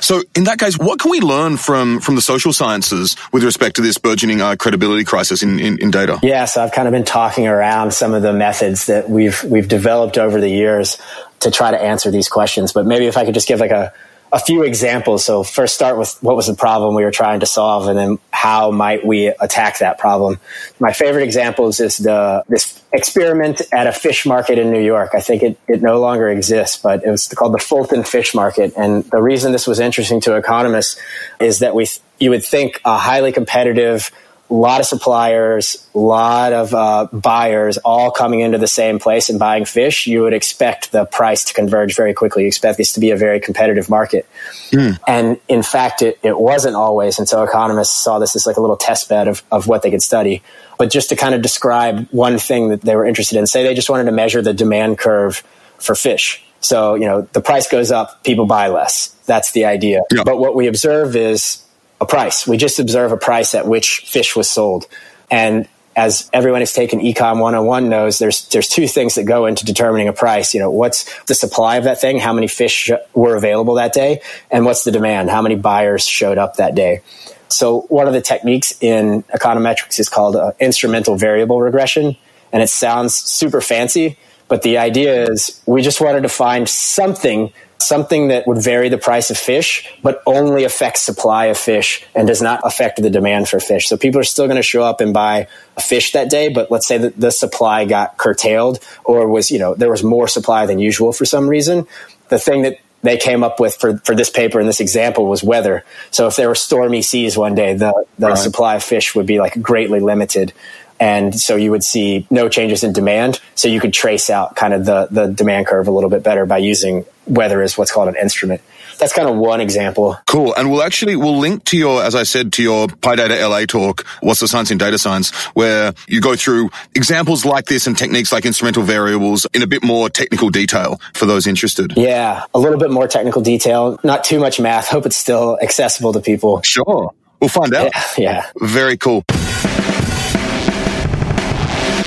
So, 0.00 0.22
in 0.34 0.44
that 0.44 0.58
case, 0.58 0.78
what 0.78 0.98
can 0.98 1.10
we 1.10 1.20
learn 1.20 1.56
from 1.56 2.00
from 2.00 2.14
the 2.14 2.22
social 2.22 2.52
sciences 2.52 3.16
with 3.32 3.44
respect 3.44 3.76
to 3.76 3.82
this 3.82 3.98
burgeoning 3.98 4.40
uh, 4.40 4.56
credibility 4.56 5.04
crisis 5.04 5.42
in, 5.42 5.58
in, 5.58 5.78
in 5.78 5.90
data? 5.90 6.18
Yeah, 6.22 6.46
so 6.46 6.62
I've 6.62 6.72
kind 6.72 6.88
of 6.88 6.92
been 6.92 7.04
talking 7.04 7.46
around 7.46 7.92
some 7.92 8.14
of 8.14 8.22
the 8.22 8.32
methods 8.32 8.86
that 8.86 9.10
we've 9.10 9.42
we've 9.44 9.68
developed 9.68 10.16
over 10.16 10.40
the 10.40 10.48
years 10.48 10.98
to 11.40 11.50
try 11.50 11.70
to 11.70 11.80
answer 11.80 12.10
these 12.10 12.28
questions. 12.28 12.72
But 12.72 12.86
maybe 12.86 13.06
if 13.06 13.16
I 13.16 13.24
could 13.24 13.34
just 13.34 13.48
give 13.48 13.60
like 13.60 13.70
a, 13.70 13.92
a 14.32 14.38
few 14.38 14.62
examples. 14.62 15.24
So 15.24 15.42
first 15.42 15.74
start 15.74 15.98
with 15.98 16.16
what 16.22 16.36
was 16.36 16.46
the 16.46 16.54
problem 16.54 16.94
we 16.94 17.04
were 17.04 17.10
trying 17.10 17.40
to 17.40 17.46
solve 17.46 17.86
and 17.88 17.98
then 17.98 18.18
how 18.32 18.70
might 18.70 19.06
we 19.06 19.28
attack 19.28 19.78
that 19.78 19.98
problem. 19.98 20.38
My 20.80 20.92
favorite 20.92 21.22
examples 21.22 21.80
is 21.80 21.98
the, 21.98 22.42
this 22.48 22.82
experiment 22.92 23.62
at 23.72 23.86
a 23.86 23.92
fish 23.92 24.26
market 24.26 24.58
in 24.58 24.70
New 24.70 24.80
York. 24.80 25.10
I 25.14 25.20
think 25.20 25.42
it, 25.42 25.58
it 25.68 25.82
no 25.82 26.00
longer 26.00 26.28
exists, 26.28 26.76
but 26.76 27.04
it 27.04 27.10
was 27.10 27.28
called 27.28 27.54
the 27.54 27.58
Fulton 27.58 28.02
Fish 28.02 28.34
Market. 28.34 28.72
And 28.76 29.04
the 29.04 29.22
reason 29.22 29.52
this 29.52 29.66
was 29.66 29.80
interesting 29.80 30.20
to 30.22 30.36
economists 30.36 31.00
is 31.38 31.60
that 31.60 31.74
we, 31.74 31.86
you 32.18 32.30
would 32.30 32.44
think 32.44 32.80
a 32.84 32.98
highly 32.98 33.32
competitive 33.32 34.10
a 34.48 34.54
lot 34.54 34.80
of 34.80 34.86
suppliers, 34.86 35.88
a 35.94 35.98
lot 35.98 36.52
of 36.52 36.72
uh, 36.72 37.08
buyers 37.12 37.78
all 37.78 38.10
coming 38.10 38.40
into 38.40 38.58
the 38.58 38.68
same 38.68 38.98
place 38.98 39.28
and 39.28 39.38
buying 39.38 39.64
fish, 39.64 40.06
you 40.06 40.22
would 40.22 40.32
expect 40.32 40.92
the 40.92 41.04
price 41.04 41.44
to 41.44 41.54
converge 41.54 41.96
very 41.96 42.14
quickly. 42.14 42.42
You 42.42 42.48
expect 42.48 42.78
this 42.78 42.92
to 42.92 43.00
be 43.00 43.10
a 43.10 43.16
very 43.16 43.40
competitive 43.40 43.90
market. 43.90 44.28
Mm. 44.70 44.98
And 45.08 45.40
in 45.48 45.62
fact, 45.62 46.02
it, 46.02 46.18
it 46.22 46.38
wasn't 46.38 46.76
always. 46.76 47.18
And 47.18 47.28
so 47.28 47.42
economists 47.42 48.02
saw 48.02 48.20
this 48.20 48.36
as 48.36 48.46
like 48.46 48.56
a 48.56 48.60
little 48.60 48.76
test 48.76 49.08
bed 49.08 49.26
of, 49.26 49.42
of 49.50 49.66
what 49.66 49.82
they 49.82 49.90
could 49.90 50.02
study. 50.02 50.42
But 50.78 50.90
just 50.90 51.08
to 51.08 51.16
kind 51.16 51.34
of 51.34 51.42
describe 51.42 52.06
one 52.10 52.38
thing 52.38 52.68
that 52.68 52.82
they 52.82 52.94
were 52.94 53.04
interested 53.04 53.38
in, 53.38 53.46
say 53.46 53.64
they 53.64 53.74
just 53.74 53.90
wanted 53.90 54.04
to 54.04 54.12
measure 54.12 54.42
the 54.42 54.54
demand 54.54 54.98
curve 54.98 55.42
for 55.78 55.96
fish. 55.96 56.44
So, 56.60 56.94
you 56.94 57.06
know, 57.06 57.22
the 57.32 57.40
price 57.40 57.68
goes 57.68 57.90
up, 57.90 58.22
people 58.22 58.46
buy 58.46 58.68
less. 58.68 59.08
That's 59.26 59.52
the 59.52 59.64
idea. 59.64 60.02
Yeah. 60.12 60.22
But 60.24 60.38
what 60.38 60.54
we 60.54 60.68
observe 60.68 61.16
is 61.16 61.65
a 62.00 62.06
price. 62.06 62.46
We 62.46 62.56
just 62.56 62.78
observe 62.78 63.12
a 63.12 63.16
price 63.16 63.54
at 63.54 63.66
which 63.66 64.00
fish 64.00 64.36
was 64.36 64.48
sold. 64.48 64.86
And 65.30 65.68
as 65.96 66.28
everyone 66.32 66.60
who's 66.60 66.74
taken 66.74 67.00
econ 67.00 67.40
101 67.40 67.88
knows 67.88 68.18
there's 68.18 68.46
there's 68.48 68.68
two 68.68 68.86
things 68.86 69.14
that 69.14 69.24
go 69.24 69.46
into 69.46 69.64
determining 69.64 70.08
a 70.08 70.12
price. 70.12 70.52
You 70.52 70.60
know 70.60 70.70
what's 70.70 71.24
the 71.24 71.34
supply 71.34 71.76
of 71.76 71.84
that 71.84 72.00
thing? 72.00 72.18
How 72.18 72.34
many 72.34 72.48
fish 72.48 72.90
were 73.14 73.34
available 73.34 73.74
that 73.74 73.94
day? 73.94 74.20
And 74.50 74.66
what's 74.66 74.84
the 74.84 74.92
demand? 74.92 75.30
How 75.30 75.40
many 75.40 75.54
buyers 75.54 76.06
showed 76.06 76.36
up 76.36 76.56
that 76.56 76.74
day? 76.74 77.00
So 77.48 77.82
one 77.82 78.06
of 78.06 78.12
the 78.12 78.20
techniques 78.20 78.74
in 78.82 79.22
econometrics 79.34 79.98
is 79.98 80.08
called 80.08 80.36
uh, 80.36 80.52
instrumental 80.60 81.16
variable 81.16 81.60
regression. 81.60 82.16
And 82.52 82.62
it 82.62 82.68
sounds 82.68 83.14
super 83.14 83.60
fancy 83.60 84.18
but 84.48 84.62
the 84.62 84.78
idea 84.78 85.24
is 85.30 85.60
we 85.66 85.82
just 85.82 86.00
wanted 86.00 86.22
to 86.22 86.28
find 86.28 86.68
something 86.68 87.52
something 87.78 88.28
that 88.28 88.46
would 88.46 88.62
vary 88.62 88.88
the 88.88 88.98
price 88.98 89.30
of 89.30 89.38
fish, 89.38 89.88
but 90.02 90.22
only 90.26 90.64
affects 90.64 91.02
supply 91.02 91.46
of 91.46 91.58
fish 91.58 92.04
and 92.14 92.26
does 92.26 92.42
not 92.42 92.60
affect 92.64 93.00
the 93.00 93.10
demand 93.10 93.48
for 93.48 93.60
fish. 93.60 93.86
So 93.86 93.96
people 93.96 94.20
are 94.20 94.24
still 94.24 94.46
going 94.46 94.56
to 94.56 94.62
show 94.62 94.82
up 94.82 95.00
and 95.00 95.14
buy 95.14 95.46
a 95.76 95.80
fish 95.80 96.12
that 96.12 96.30
day, 96.30 96.48
but 96.48 96.70
let's 96.70 96.86
say 96.86 96.98
that 96.98 97.18
the 97.18 97.30
supply 97.30 97.84
got 97.84 98.16
curtailed 98.16 98.80
or 99.04 99.28
was, 99.28 99.50
you 99.50 99.58
know, 99.58 99.74
there 99.74 99.90
was 99.90 100.02
more 100.02 100.26
supply 100.26 100.66
than 100.66 100.78
usual 100.78 101.12
for 101.12 101.24
some 101.24 101.48
reason. 101.48 101.86
The 102.28 102.38
thing 102.38 102.62
that 102.62 102.78
they 103.02 103.16
came 103.16 103.44
up 103.44 103.60
with 103.60 103.76
for, 103.76 103.98
for 103.98 104.14
this 104.14 104.30
paper 104.30 104.58
and 104.58 104.68
this 104.68 104.80
example 104.80 105.26
was 105.26 105.44
weather. 105.44 105.84
So 106.10 106.26
if 106.26 106.36
there 106.36 106.48
were 106.48 106.56
stormy 106.56 107.02
seas 107.02 107.36
one 107.36 107.54
day, 107.54 107.74
the, 107.74 108.04
the 108.18 108.28
right. 108.28 108.38
supply 108.38 108.76
of 108.76 108.82
fish 108.82 109.14
would 109.14 109.26
be 109.26 109.38
like 109.38 109.60
greatly 109.62 110.00
limited. 110.00 110.52
And 110.98 111.38
so 111.38 111.56
you 111.56 111.70
would 111.70 111.84
see 111.84 112.26
no 112.30 112.48
changes 112.48 112.84
in 112.84 112.92
demand. 112.92 113.40
So 113.54 113.68
you 113.68 113.80
could 113.80 113.92
trace 113.92 114.30
out 114.30 114.56
kind 114.56 114.72
of 114.72 114.84
the, 114.84 115.08
the 115.10 115.26
demand 115.26 115.66
curve 115.66 115.88
a 115.88 115.90
little 115.90 116.10
bit 116.10 116.22
better 116.22 116.46
by 116.46 116.58
using 116.58 117.04
weather 117.26 117.62
as 117.62 117.76
what's 117.76 117.92
called 117.92 118.08
an 118.08 118.16
instrument. 118.16 118.60
That's 118.98 119.12
kind 119.12 119.28
of 119.28 119.36
one 119.36 119.60
example. 119.60 120.16
Cool. 120.26 120.54
And 120.54 120.70
we'll 120.70 120.82
actually, 120.82 121.16
we'll 121.16 121.38
link 121.38 121.64
to 121.64 121.76
your, 121.76 122.02
as 122.02 122.14
I 122.14 122.22
said, 122.22 122.52
to 122.54 122.62
your 122.62 122.86
PyData 122.86 123.48
LA 123.48 123.66
talk, 123.66 124.06
What's 124.20 124.40
the 124.40 124.48
Science 124.48 124.70
in 124.70 124.78
Data 124.78 124.98
Science, 124.98 125.34
where 125.48 125.92
you 126.08 126.20
go 126.20 126.34
through 126.34 126.70
examples 126.94 127.44
like 127.44 127.66
this 127.66 127.86
and 127.86 127.96
techniques 127.96 128.32
like 128.32 128.46
instrumental 128.46 128.82
variables 128.82 129.46
in 129.52 129.62
a 129.62 129.66
bit 129.66 129.84
more 129.84 130.08
technical 130.08 130.48
detail 130.48 131.00
for 131.14 131.26
those 131.26 131.46
interested. 131.46 131.92
Yeah. 131.96 132.44
A 132.54 132.58
little 132.58 132.78
bit 132.78 132.90
more 132.90 133.06
technical 133.06 133.42
detail, 133.42 134.00
not 134.02 134.24
too 134.24 134.40
much 134.40 134.58
math. 134.58 134.88
Hope 134.88 135.04
it's 135.04 135.16
still 135.16 135.58
accessible 135.60 136.12
to 136.14 136.20
people. 136.20 136.62
Sure. 136.62 137.12
We'll 137.40 137.50
find 137.50 137.74
out. 137.74 137.92
Yeah. 138.16 138.42
yeah. 138.42 138.50
Very 138.62 138.96
cool. 138.96 139.24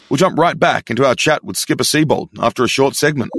We'll 0.10 0.18
jump 0.18 0.40
right 0.40 0.58
back 0.58 0.90
into 0.90 1.06
our 1.06 1.16
chat 1.16 1.44
with 1.44 1.58
Skipper 1.58 1.84
Seabold 1.84 2.30
after 2.40 2.64
a 2.64 2.68
short 2.68 2.96
segment. 2.96 3.32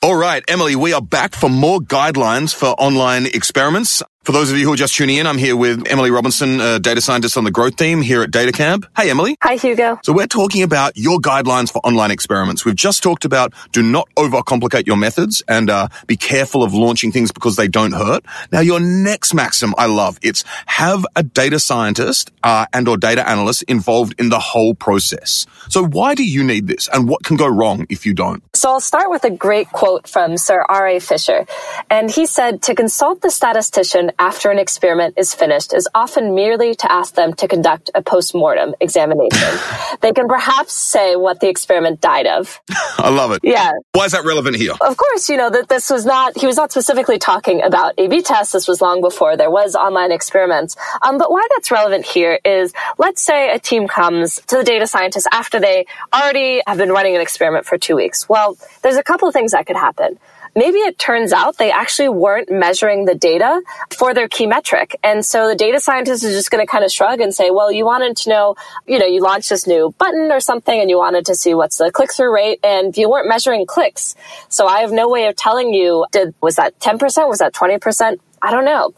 All 0.00 0.14
right, 0.14 0.44
Emily, 0.46 0.76
we 0.76 0.92
are 0.92 1.02
back 1.02 1.34
for 1.34 1.50
more 1.50 1.80
guidelines 1.80 2.54
for 2.54 2.68
online 2.78 3.26
experiments. 3.26 4.00
For 4.28 4.32
those 4.32 4.52
of 4.52 4.58
you 4.58 4.66
who 4.66 4.74
are 4.74 4.76
just 4.76 4.94
tuning 4.94 5.16
in, 5.16 5.26
I'm 5.26 5.38
here 5.38 5.56
with 5.56 5.88
Emily 5.88 6.10
Robinson, 6.10 6.60
a 6.60 6.78
data 6.78 7.00
scientist 7.00 7.38
on 7.38 7.44
the 7.44 7.50
growth 7.50 7.76
team 7.76 8.02
here 8.02 8.22
at 8.22 8.30
DataCamp. 8.30 8.84
Hey, 8.94 9.08
Emily. 9.08 9.38
Hi, 9.42 9.54
Hugo. 9.54 9.98
So 10.02 10.12
we're 10.12 10.26
talking 10.26 10.62
about 10.62 10.98
your 10.98 11.18
guidelines 11.18 11.72
for 11.72 11.78
online 11.78 12.10
experiments. 12.10 12.62
We've 12.62 12.76
just 12.76 13.02
talked 13.02 13.24
about 13.24 13.54
do 13.72 13.82
not 13.82 14.06
overcomplicate 14.16 14.86
your 14.86 14.98
methods 14.98 15.42
and 15.48 15.70
uh, 15.70 15.88
be 16.06 16.18
careful 16.18 16.62
of 16.62 16.74
launching 16.74 17.10
things 17.10 17.32
because 17.32 17.56
they 17.56 17.68
don't 17.68 17.92
hurt. 17.92 18.22
Now, 18.52 18.60
your 18.60 18.80
next 18.80 19.32
maxim 19.32 19.74
I 19.78 19.86
love. 19.86 20.18
It's 20.20 20.44
have 20.66 21.06
a 21.16 21.22
data 21.22 21.58
scientist 21.58 22.30
uh, 22.42 22.66
and 22.74 22.86
or 22.86 22.98
data 22.98 23.26
analyst 23.26 23.62
involved 23.62 24.14
in 24.20 24.28
the 24.28 24.38
whole 24.38 24.74
process. 24.74 25.46
So 25.70 25.82
why 25.86 26.14
do 26.14 26.22
you 26.22 26.44
need 26.44 26.66
this 26.66 26.86
and 26.92 27.08
what 27.08 27.24
can 27.24 27.38
go 27.38 27.48
wrong 27.48 27.86
if 27.88 28.04
you 28.04 28.12
don't? 28.12 28.42
So 28.54 28.72
I'll 28.72 28.80
start 28.80 29.08
with 29.08 29.24
a 29.24 29.30
great 29.30 29.70
quote 29.70 30.06
from 30.06 30.36
Sir 30.36 30.62
R.A. 30.68 30.98
Fisher. 30.98 31.46
And 31.88 32.10
he 32.10 32.26
said, 32.26 32.60
to 32.64 32.74
consult 32.74 33.22
the 33.22 33.30
statistician 33.30 34.10
after 34.18 34.50
an 34.50 34.58
experiment 34.58 35.14
is 35.16 35.34
finished 35.34 35.72
is 35.72 35.88
often 35.94 36.34
merely 36.34 36.74
to 36.74 36.90
ask 36.90 37.14
them 37.14 37.34
to 37.34 37.48
conduct 37.48 37.90
a 37.94 38.02
post-mortem 38.02 38.74
examination. 38.80 39.58
they 40.00 40.12
can 40.12 40.28
perhaps 40.28 40.72
say 40.72 41.16
what 41.16 41.40
the 41.40 41.48
experiment 41.48 42.00
died 42.00 42.26
of. 42.26 42.60
I 42.98 43.10
love 43.10 43.32
it. 43.32 43.40
Yeah. 43.42 43.72
Why 43.92 44.06
is 44.06 44.12
that 44.12 44.24
relevant 44.24 44.56
here? 44.56 44.72
Of 44.80 44.96
course, 44.96 45.28
you 45.28 45.36
know, 45.36 45.50
that 45.50 45.68
this 45.68 45.90
was 45.90 46.04
not, 46.04 46.38
he 46.38 46.46
was 46.46 46.56
not 46.56 46.70
specifically 46.70 47.18
talking 47.18 47.62
about 47.62 47.94
A-B 47.98 48.22
tests. 48.22 48.52
This 48.52 48.68
was 48.68 48.80
long 48.80 49.00
before 49.00 49.36
there 49.36 49.50
was 49.50 49.74
online 49.74 50.12
experiments. 50.12 50.76
Um, 51.02 51.18
but 51.18 51.30
why 51.30 51.46
that's 51.50 51.70
relevant 51.70 52.04
here 52.06 52.38
is 52.44 52.72
let's 52.98 53.22
say 53.22 53.50
a 53.50 53.58
team 53.58 53.88
comes 53.88 54.40
to 54.48 54.56
the 54.56 54.64
data 54.64 54.86
scientist 54.86 55.26
after 55.32 55.60
they 55.60 55.86
already 56.12 56.62
have 56.66 56.78
been 56.78 56.90
running 56.90 57.14
an 57.14 57.20
experiment 57.20 57.66
for 57.66 57.78
two 57.78 57.96
weeks. 57.96 58.28
Well, 58.28 58.56
there's 58.82 58.96
a 58.96 59.02
couple 59.02 59.28
of 59.28 59.34
things 59.34 59.52
that 59.52 59.66
could 59.66 59.76
happen 59.76 60.18
maybe 60.54 60.78
it 60.78 60.98
turns 60.98 61.32
out 61.32 61.58
they 61.58 61.70
actually 61.70 62.08
weren't 62.08 62.50
measuring 62.50 63.04
the 63.04 63.14
data 63.14 63.60
for 63.96 64.14
their 64.14 64.28
key 64.28 64.46
metric. 64.46 64.96
And 65.02 65.24
so 65.24 65.48
the 65.48 65.54
data 65.54 65.80
scientist 65.80 66.24
is 66.24 66.34
just 66.34 66.50
going 66.50 66.64
to 66.64 66.70
kind 66.70 66.84
of 66.84 66.90
shrug 66.90 67.20
and 67.20 67.34
say, 67.34 67.50
well, 67.50 67.70
you 67.70 67.84
wanted 67.84 68.16
to 68.18 68.30
know, 68.30 68.56
you 68.86 68.98
know, 68.98 69.06
you 69.06 69.20
launched 69.20 69.48
this 69.48 69.66
new 69.66 69.94
button 69.98 70.30
or 70.32 70.40
something 70.40 70.80
and 70.80 70.90
you 70.90 70.98
wanted 70.98 71.26
to 71.26 71.34
see 71.34 71.54
what's 71.54 71.78
the 71.78 71.90
click 71.90 72.12
through 72.12 72.34
rate 72.34 72.60
and 72.62 72.96
you 72.96 73.08
weren't 73.08 73.28
measuring 73.28 73.66
clicks. 73.66 74.14
So 74.48 74.66
I 74.66 74.80
have 74.80 74.92
no 74.92 75.08
way 75.08 75.26
of 75.26 75.36
telling 75.36 75.72
you, 75.72 76.06
did, 76.12 76.34
was 76.40 76.56
that 76.56 76.78
10%? 76.80 77.28
Was 77.28 77.38
that 77.38 77.52
20%? 77.52 78.18
I 78.42 78.50
don't 78.50 78.64
know. 78.64 78.94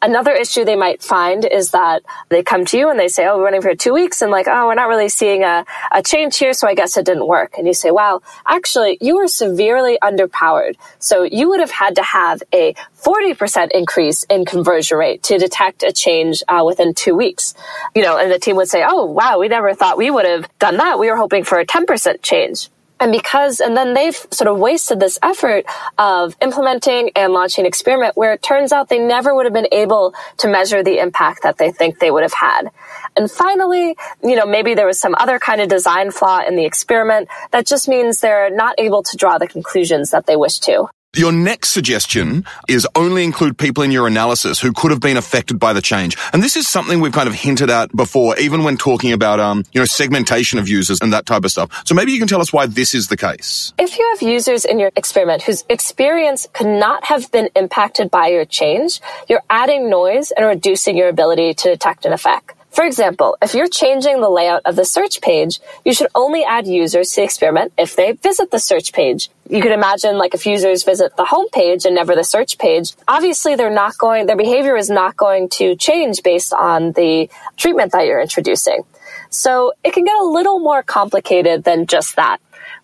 Another 0.00 0.32
issue 0.32 0.64
they 0.64 0.74
might 0.76 1.00
find 1.00 1.44
is 1.44 1.70
that 1.70 2.02
they 2.28 2.42
come 2.42 2.64
to 2.66 2.76
you 2.78 2.90
and 2.90 2.98
they 2.98 3.08
say, 3.08 3.26
Oh, 3.26 3.38
we're 3.38 3.44
running 3.44 3.62
for 3.62 3.74
two 3.74 3.92
weeks 3.92 4.20
and 4.20 4.32
like, 4.32 4.48
oh, 4.48 4.66
we're 4.66 4.74
not 4.74 4.88
really 4.88 5.08
seeing 5.08 5.44
a, 5.44 5.64
a 5.92 6.02
change 6.02 6.36
here. 6.38 6.52
So 6.52 6.66
I 6.66 6.74
guess 6.74 6.96
it 6.96 7.06
didn't 7.06 7.26
work. 7.26 7.54
And 7.56 7.66
you 7.66 7.74
say, 7.74 7.92
wow, 7.92 8.20
actually, 8.46 8.98
you 9.00 9.16
were 9.16 9.28
severely 9.28 9.98
underpowered. 10.02 10.74
So 10.98 11.22
you 11.22 11.48
would 11.50 11.60
have 11.60 11.70
had 11.70 11.96
to 11.96 12.02
have 12.02 12.42
a 12.52 12.74
40% 13.00 13.70
increase 13.70 14.24
in 14.24 14.44
conversion 14.44 14.98
rate 14.98 15.22
to 15.24 15.38
detect 15.38 15.84
a 15.84 15.92
change 15.92 16.42
uh, 16.48 16.64
within 16.66 16.94
two 16.94 17.14
weeks. 17.14 17.54
You 17.94 18.02
know, 18.02 18.18
and 18.18 18.30
the 18.30 18.40
team 18.40 18.56
would 18.56 18.68
say, 18.68 18.84
Oh, 18.84 19.04
wow, 19.04 19.38
we 19.38 19.48
never 19.48 19.72
thought 19.74 19.98
we 19.98 20.10
would 20.10 20.26
have 20.26 20.48
done 20.58 20.78
that. 20.78 20.98
We 20.98 21.08
were 21.10 21.16
hoping 21.16 21.44
for 21.44 21.60
a 21.60 21.66
10% 21.66 22.22
change. 22.22 22.68
And 23.00 23.10
because, 23.10 23.58
and 23.58 23.76
then 23.76 23.94
they've 23.94 24.14
sort 24.30 24.48
of 24.48 24.58
wasted 24.58 25.00
this 25.00 25.18
effort 25.22 25.64
of 25.98 26.36
implementing 26.40 27.10
and 27.16 27.32
launching 27.32 27.62
an 27.62 27.66
experiment 27.66 28.16
where 28.16 28.32
it 28.32 28.42
turns 28.42 28.72
out 28.72 28.88
they 28.88 29.00
never 29.00 29.34
would 29.34 29.44
have 29.44 29.52
been 29.52 29.68
able 29.72 30.14
to 30.38 30.48
measure 30.48 30.84
the 30.84 30.98
impact 30.98 31.42
that 31.42 31.58
they 31.58 31.72
think 31.72 31.98
they 31.98 32.10
would 32.12 32.22
have 32.22 32.32
had. 32.32 32.70
And 33.16 33.30
finally, 33.30 33.96
you 34.22 34.36
know, 34.36 34.46
maybe 34.46 34.74
there 34.74 34.86
was 34.86 35.00
some 35.00 35.16
other 35.18 35.38
kind 35.38 35.60
of 35.60 35.68
design 35.68 36.12
flaw 36.12 36.40
in 36.46 36.54
the 36.54 36.64
experiment 36.64 37.28
that 37.50 37.66
just 37.66 37.88
means 37.88 38.20
they're 38.20 38.50
not 38.50 38.76
able 38.78 39.02
to 39.02 39.16
draw 39.16 39.36
the 39.38 39.48
conclusions 39.48 40.10
that 40.10 40.26
they 40.26 40.36
wish 40.36 40.60
to. 40.60 40.88
Your 41.14 41.30
next 41.30 41.72
suggestion 41.72 42.46
is 42.68 42.88
only 42.94 43.22
include 43.22 43.58
people 43.58 43.82
in 43.82 43.90
your 43.90 44.06
analysis 44.06 44.58
who 44.58 44.72
could 44.72 44.90
have 44.90 45.00
been 45.00 45.18
affected 45.18 45.58
by 45.58 45.74
the 45.74 45.82
change. 45.82 46.16
And 46.32 46.42
this 46.42 46.56
is 46.56 46.66
something 46.66 47.00
we've 47.00 47.12
kind 47.12 47.28
of 47.28 47.34
hinted 47.34 47.68
at 47.68 47.94
before, 47.94 48.38
even 48.38 48.64
when 48.64 48.78
talking 48.78 49.12
about, 49.12 49.38
um, 49.38 49.62
you 49.72 49.80
know, 49.82 49.84
segmentation 49.84 50.58
of 50.58 50.70
users 50.70 51.02
and 51.02 51.12
that 51.12 51.26
type 51.26 51.44
of 51.44 51.50
stuff. 51.50 51.82
So 51.86 51.94
maybe 51.94 52.12
you 52.12 52.18
can 52.18 52.28
tell 52.28 52.40
us 52.40 52.50
why 52.50 52.64
this 52.64 52.94
is 52.94 53.08
the 53.08 53.18
case. 53.18 53.74
If 53.76 53.98
you 53.98 54.08
have 54.14 54.26
users 54.26 54.64
in 54.64 54.78
your 54.78 54.90
experiment 54.96 55.42
whose 55.42 55.64
experience 55.68 56.48
could 56.54 56.66
not 56.66 57.04
have 57.04 57.30
been 57.30 57.50
impacted 57.54 58.10
by 58.10 58.28
your 58.28 58.46
change, 58.46 59.02
you're 59.28 59.42
adding 59.50 59.90
noise 59.90 60.30
and 60.30 60.46
reducing 60.46 60.96
your 60.96 61.10
ability 61.10 61.52
to 61.52 61.68
detect 61.68 62.06
an 62.06 62.14
effect. 62.14 62.54
For 62.72 62.84
example, 62.86 63.36
if 63.42 63.54
you're 63.54 63.68
changing 63.68 64.22
the 64.22 64.30
layout 64.30 64.62
of 64.64 64.76
the 64.76 64.86
search 64.86 65.20
page, 65.20 65.60
you 65.84 65.92
should 65.92 66.08
only 66.14 66.42
add 66.42 66.66
users 66.66 67.10
to 67.10 67.16
the 67.16 67.24
experiment 67.24 67.74
if 67.76 67.96
they 67.96 68.12
visit 68.12 68.50
the 68.50 68.58
search 68.58 68.94
page. 68.94 69.28
You 69.46 69.60
could 69.60 69.72
imagine 69.72 70.16
like 70.16 70.32
if 70.32 70.46
users 70.46 70.82
visit 70.82 71.14
the 71.18 71.26
home 71.26 71.50
page 71.50 71.84
and 71.84 71.94
never 71.94 72.14
the 72.14 72.24
search 72.24 72.56
page, 72.56 72.94
obviously 73.06 73.56
they're 73.56 73.68
not 73.68 73.98
going, 73.98 74.24
their 74.24 74.38
behavior 74.38 74.74
is 74.74 74.88
not 74.88 75.18
going 75.18 75.50
to 75.50 75.76
change 75.76 76.22
based 76.22 76.54
on 76.54 76.92
the 76.92 77.28
treatment 77.58 77.92
that 77.92 78.06
you're 78.06 78.22
introducing. 78.22 78.84
So 79.28 79.74
it 79.84 79.92
can 79.92 80.04
get 80.04 80.16
a 80.16 80.24
little 80.24 80.58
more 80.58 80.82
complicated 80.82 81.64
than 81.64 81.86
just 81.86 82.16
that. 82.16 82.38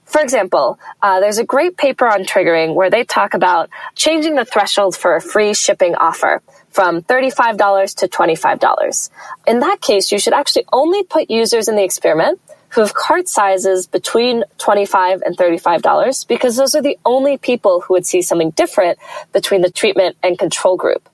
For 0.05 0.21
example, 0.21 0.79
uh, 1.03 1.21
there's 1.21 1.39
a 1.39 1.45
great 1.45 1.79
paper 1.79 2.07
on 2.07 2.25
triggering 2.25 2.75
where 2.75 2.91
they 2.91 3.05
talk 3.05 3.33
about 3.33 3.71
changing 3.95 4.35
the 4.35 4.45
threshold 4.45 4.97
for 4.97 5.17
a 5.17 5.21
free 5.21 5.55
shipping 5.55 5.95
offer 5.95 6.43
from 6.71 7.03
$35 7.03 7.97
to 7.97 8.09
$25. 8.09 9.11
In 9.47 9.61
that 9.61 9.81
case, 9.81 10.13
you 10.13 10.19
should 10.19 10.33
actually 10.33 10.65
only 10.73 11.03
put 11.03 11.31
users 11.31 11.69
in 11.69 11.77
the 11.77 11.85
experiment 11.85 12.41
who 12.71 12.83
have 12.83 12.95
cart 12.95 13.29
sizes 13.29 13.87
between 13.87 14.45
25 14.59 15.23
and 15.23 15.37
$35 15.37 16.29
because 16.29 16.57
those 16.57 16.75
are 16.75 16.83
the 16.83 16.99
only 17.05 17.39
people 17.39 17.81
who 17.81 17.95
would 17.95 18.07
see 18.07 18.21
something 18.21 18.51
different 18.51 18.99
between 19.33 19.63
the 19.63 19.71
treatment 19.71 20.17
and 20.23 20.39
control 20.39 20.77
group. 20.77 21.09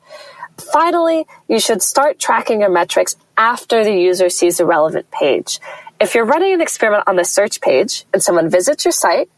Finally, 0.58 1.26
you 1.48 1.58
should 1.58 1.82
start 1.82 2.18
tracking 2.18 2.60
your 2.60 2.70
metrics 2.70 3.16
after 3.36 3.84
the 3.84 3.92
user 3.92 4.28
sees 4.28 4.58
the 4.58 4.66
relevant 4.66 5.10
page. 5.10 5.60
If 6.00 6.14
you're 6.14 6.24
running 6.24 6.52
an 6.52 6.60
experiment 6.60 7.04
on 7.06 7.16
the 7.16 7.24
search 7.24 7.60
page 7.60 8.04
and 8.12 8.22
someone 8.22 8.50
visits 8.50 8.84
your 8.84 8.92
site, 8.92 9.28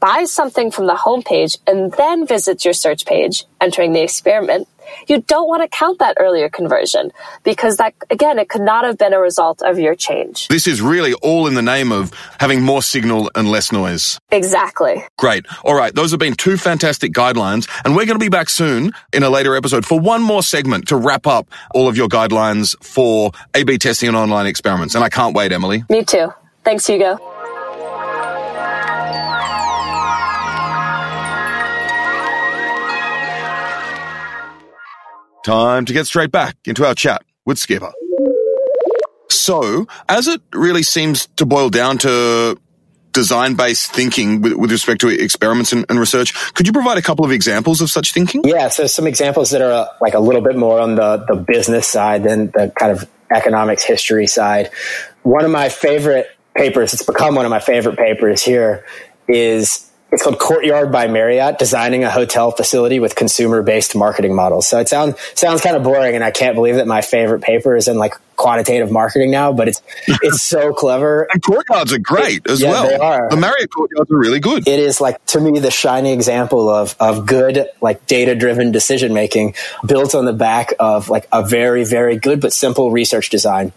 buys 0.00 0.32
something 0.32 0.70
from 0.70 0.86
the 0.86 0.94
homepage, 0.94 1.58
and 1.66 1.92
then 1.92 2.26
visits 2.26 2.64
your 2.64 2.74
search 2.74 3.06
page, 3.06 3.44
entering 3.60 3.92
the 3.92 4.02
experiment, 4.02 4.68
you 5.08 5.22
don't 5.22 5.48
want 5.48 5.62
to 5.62 5.68
count 5.68 5.98
that 5.98 6.16
earlier 6.20 6.48
conversion 6.48 7.12
because 7.42 7.76
that, 7.76 7.94
again, 8.10 8.38
it 8.38 8.48
could 8.48 8.62
not 8.62 8.84
have 8.84 8.98
been 8.98 9.12
a 9.12 9.20
result 9.20 9.62
of 9.62 9.78
your 9.78 9.94
change. 9.94 10.48
This 10.48 10.66
is 10.66 10.80
really 10.82 11.14
all 11.14 11.46
in 11.46 11.54
the 11.54 11.62
name 11.62 11.92
of 11.92 12.12
having 12.40 12.62
more 12.62 12.82
signal 12.82 13.30
and 13.34 13.50
less 13.50 13.72
noise. 13.72 14.18
Exactly. 14.30 15.04
Great. 15.18 15.46
All 15.64 15.74
right. 15.74 15.94
Those 15.94 16.10
have 16.10 16.20
been 16.20 16.34
two 16.34 16.56
fantastic 16.56 17.12
guidelines. 17.12 17.68
And 17.84 17.94
we're 17.94 18.06
going 18.06 18.18
to 18.18 18.24
be 18.24 18.28
back 18.28 18.48
soon 18.48 18.92
in 19.12 19.22
a 19.22 19.30
later 19.30 19.54
episode 19.56 19.84
for 19.86 19.98
one 19.98 20.22
more 20.22 20.42
segment 20.42 20.88
to 20.88 20.96
wrap 20.96 21.26
up 21.26 21.48
all 21.74 21.88
of 21.88 21.96
your 21.96 22.08
guidelines 22.08 22.74
for 22.82 23.32
A 23.54 23.64
B 23.64 23.78
testing 23.78 24.08
and 24.08 24.16
online 24.16 24.46
experiments. 24.46 24.94
And 24.94 25.04
I 25.04 25.08
can't 25.08 25.34
wait, 25.34 25.52
Emily. 25.52 25.84
Me 25.90 26.04
too. 26.04 26.32
Thanks, 26.64 26.86
Hugo. 26.86 27.18
Time 35.46 35.84
to 35.84 35.92
get 35.92 36.06
straight 36.06 36.32
back 36.32 36.56
into 36.64 36.84
our 36.84 36.92
chat 36.92 37.22
with 37.44 37.56
Skipper. 37.56 37.92
So, 39.30 39.86
as 40.08 40.26
it 40.26 40.42
really 40.52 40.82
seems 40.82 41.26
to 41.36 41.46
boil 41.46 41.70
down 41.70 41.98
to 41.98 42.58
design 43.12 43.54
based 43.54 43.92
thinking 43.92 44.40
with, 44.40 44.54
with, 44.54 44.72
respect 44.72 45.02
to 45.02 45.08
experiments 45.08 45.72
and, 45.72 45.86
and, 45.88 46.00
research, 46.00 46.34
could 46.54 46.66
you 46.66 46.72
provide 46.72 46.98
a 46.98 47.02
couple 47.02 47.24
of 47.24 47.30
examples 47.30 47.80
of 47.80 47.90
such 47.90 48.12
thinking? 48.12 48.42
Yeah, 48.44 48.66
so 48.66 48.88
some 48.88 49.06
examples 49.06 49.50
that 49.50 49.62
are 49.62 49.70
uh, 49.70 49.86
like 50.00 50.14
a 50.14 50.18
little 50.18 50.42
bit 50.42 50.56
more 50.56 50.80
on 50.80 50.96
the, 50.96 51.24
the 51.28 51.36
business 51.36 51.86
side 51.86 52.24
than 52.24 52.46
the 52.46 52.72
kind 52.76 52.90
of 52.90 53.08
economics 53.30 53.84
history 53.84 54.26
side. 54.26 54.72
One 55.22 55.44
of 55.44 55.52
my 55.52 55.68
favorite 55.68 56.26
papers, 56.56 56.92
it's 56.92 57.04
become 57.04 57.36
one 57.36 57.44
of 57.44 57.50
my 57.50 57.60
favorite 57.60 57.96
papers 57.96 58.42
here, 58.42 58.84
is 59.28 59.85
it's 60.12 60.22
called 60.22 60.38
Courtyard 60.38 60.92
by 60.92 61.08
Marriott, 61.08 61.58
designing 61.58 62.04
a 62.04 62.10
hotel 62.10 62.50
facility 62.50 63.00
with 63.00 63.16
consumer 63.16 63.62
based 63.62 63.96
marketing 63.96 64.34
models. 64.34 64.66
So 64.66 64.78
it 64.78 64.88
sounds 64.88 65.16
sounds 65.34 65.60
kind 65.60 65.76
of 65.76 65.82
boring, 65.82 66.14
and 66.14 66.22
I 66.22 66.30
can't 66.30 66.54
believe 66.54 66.76
that 66.76 66.86
my 66.86 67.02
favorite 67.02 67.42
paper 67.42 67.76
is 67.76 67.88
in 67.88 67.98
like 67.98 68.14
quantitative 68.36 68.90
marketing 68.90 69.30
now, 69.30 69.52
but 69.52 69.68
it's 69.68 69.82
it's 70.22 70.42
so 70.42 70.72
clever. 70.74 71.26
and 71.32 71.42
courtyards 71.42 71.92
are 71.92 71.98
great 71.98 72.48
as 72.48 72.60
yeah, 72.60 72.70
well. 72.70 72.88
They 72.88 72.96
are. 72.96 73.30
The 73.30 73.36
Marriott 73.36 73.70
courtyards 73.74 74.10
are 74.10 74.18
really 74.18 74.40
good. 74.40 74.66
It 74.68 74.80
is 74.80 75.00
like 75.00 75.24
to 75.26 75.40
me 75.40 75.58
the 75.58 75.70
shining 75.70 76.12
example 76.12 76.68
of 76.68 76.94
of 77.00 77.26
good 77.26 77.66
like 77.80 78.06
data 78.06 78.34
driven 78.34 78.72
decision 78.72 79.14
making 79.14 79.54
built 79.86 80.14
on 80.14 80.24
the 80.24 80.32
back 80.32 80.72
of 80.78 81.08
like 81.08 81.26
a 81.32 81.44
very 81.44 81.84
very 81.84 82.16
good 82.16 82.40
but 82.40 82.52
simple 82.52 82.90
research 82.90 83.30
design. 83.30 83.72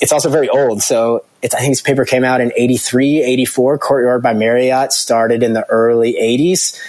It's 0.00 0.12
also 0.12 0.28
very 0.28 0.48
old, 0.48 0.82
so 0.82 1.24
it's, 1.40 1.54
I 1.54 1.60
think 1.60 1.72
this 1.72 1.82
paper 1.82 2.04
came 2.04 2.24
out 2.24 2.40
in 2.40 2.52
83, 2.56 3.22
84. 3.22 3.78
Courtyard 3.78 4.22
by 4.22 4.32
Marriott 4.32 4.92
started 4.92 5.42
in 5.42 5.52
the 5.52 5.64
early 5.70 6.14
80s. 6.14 6.80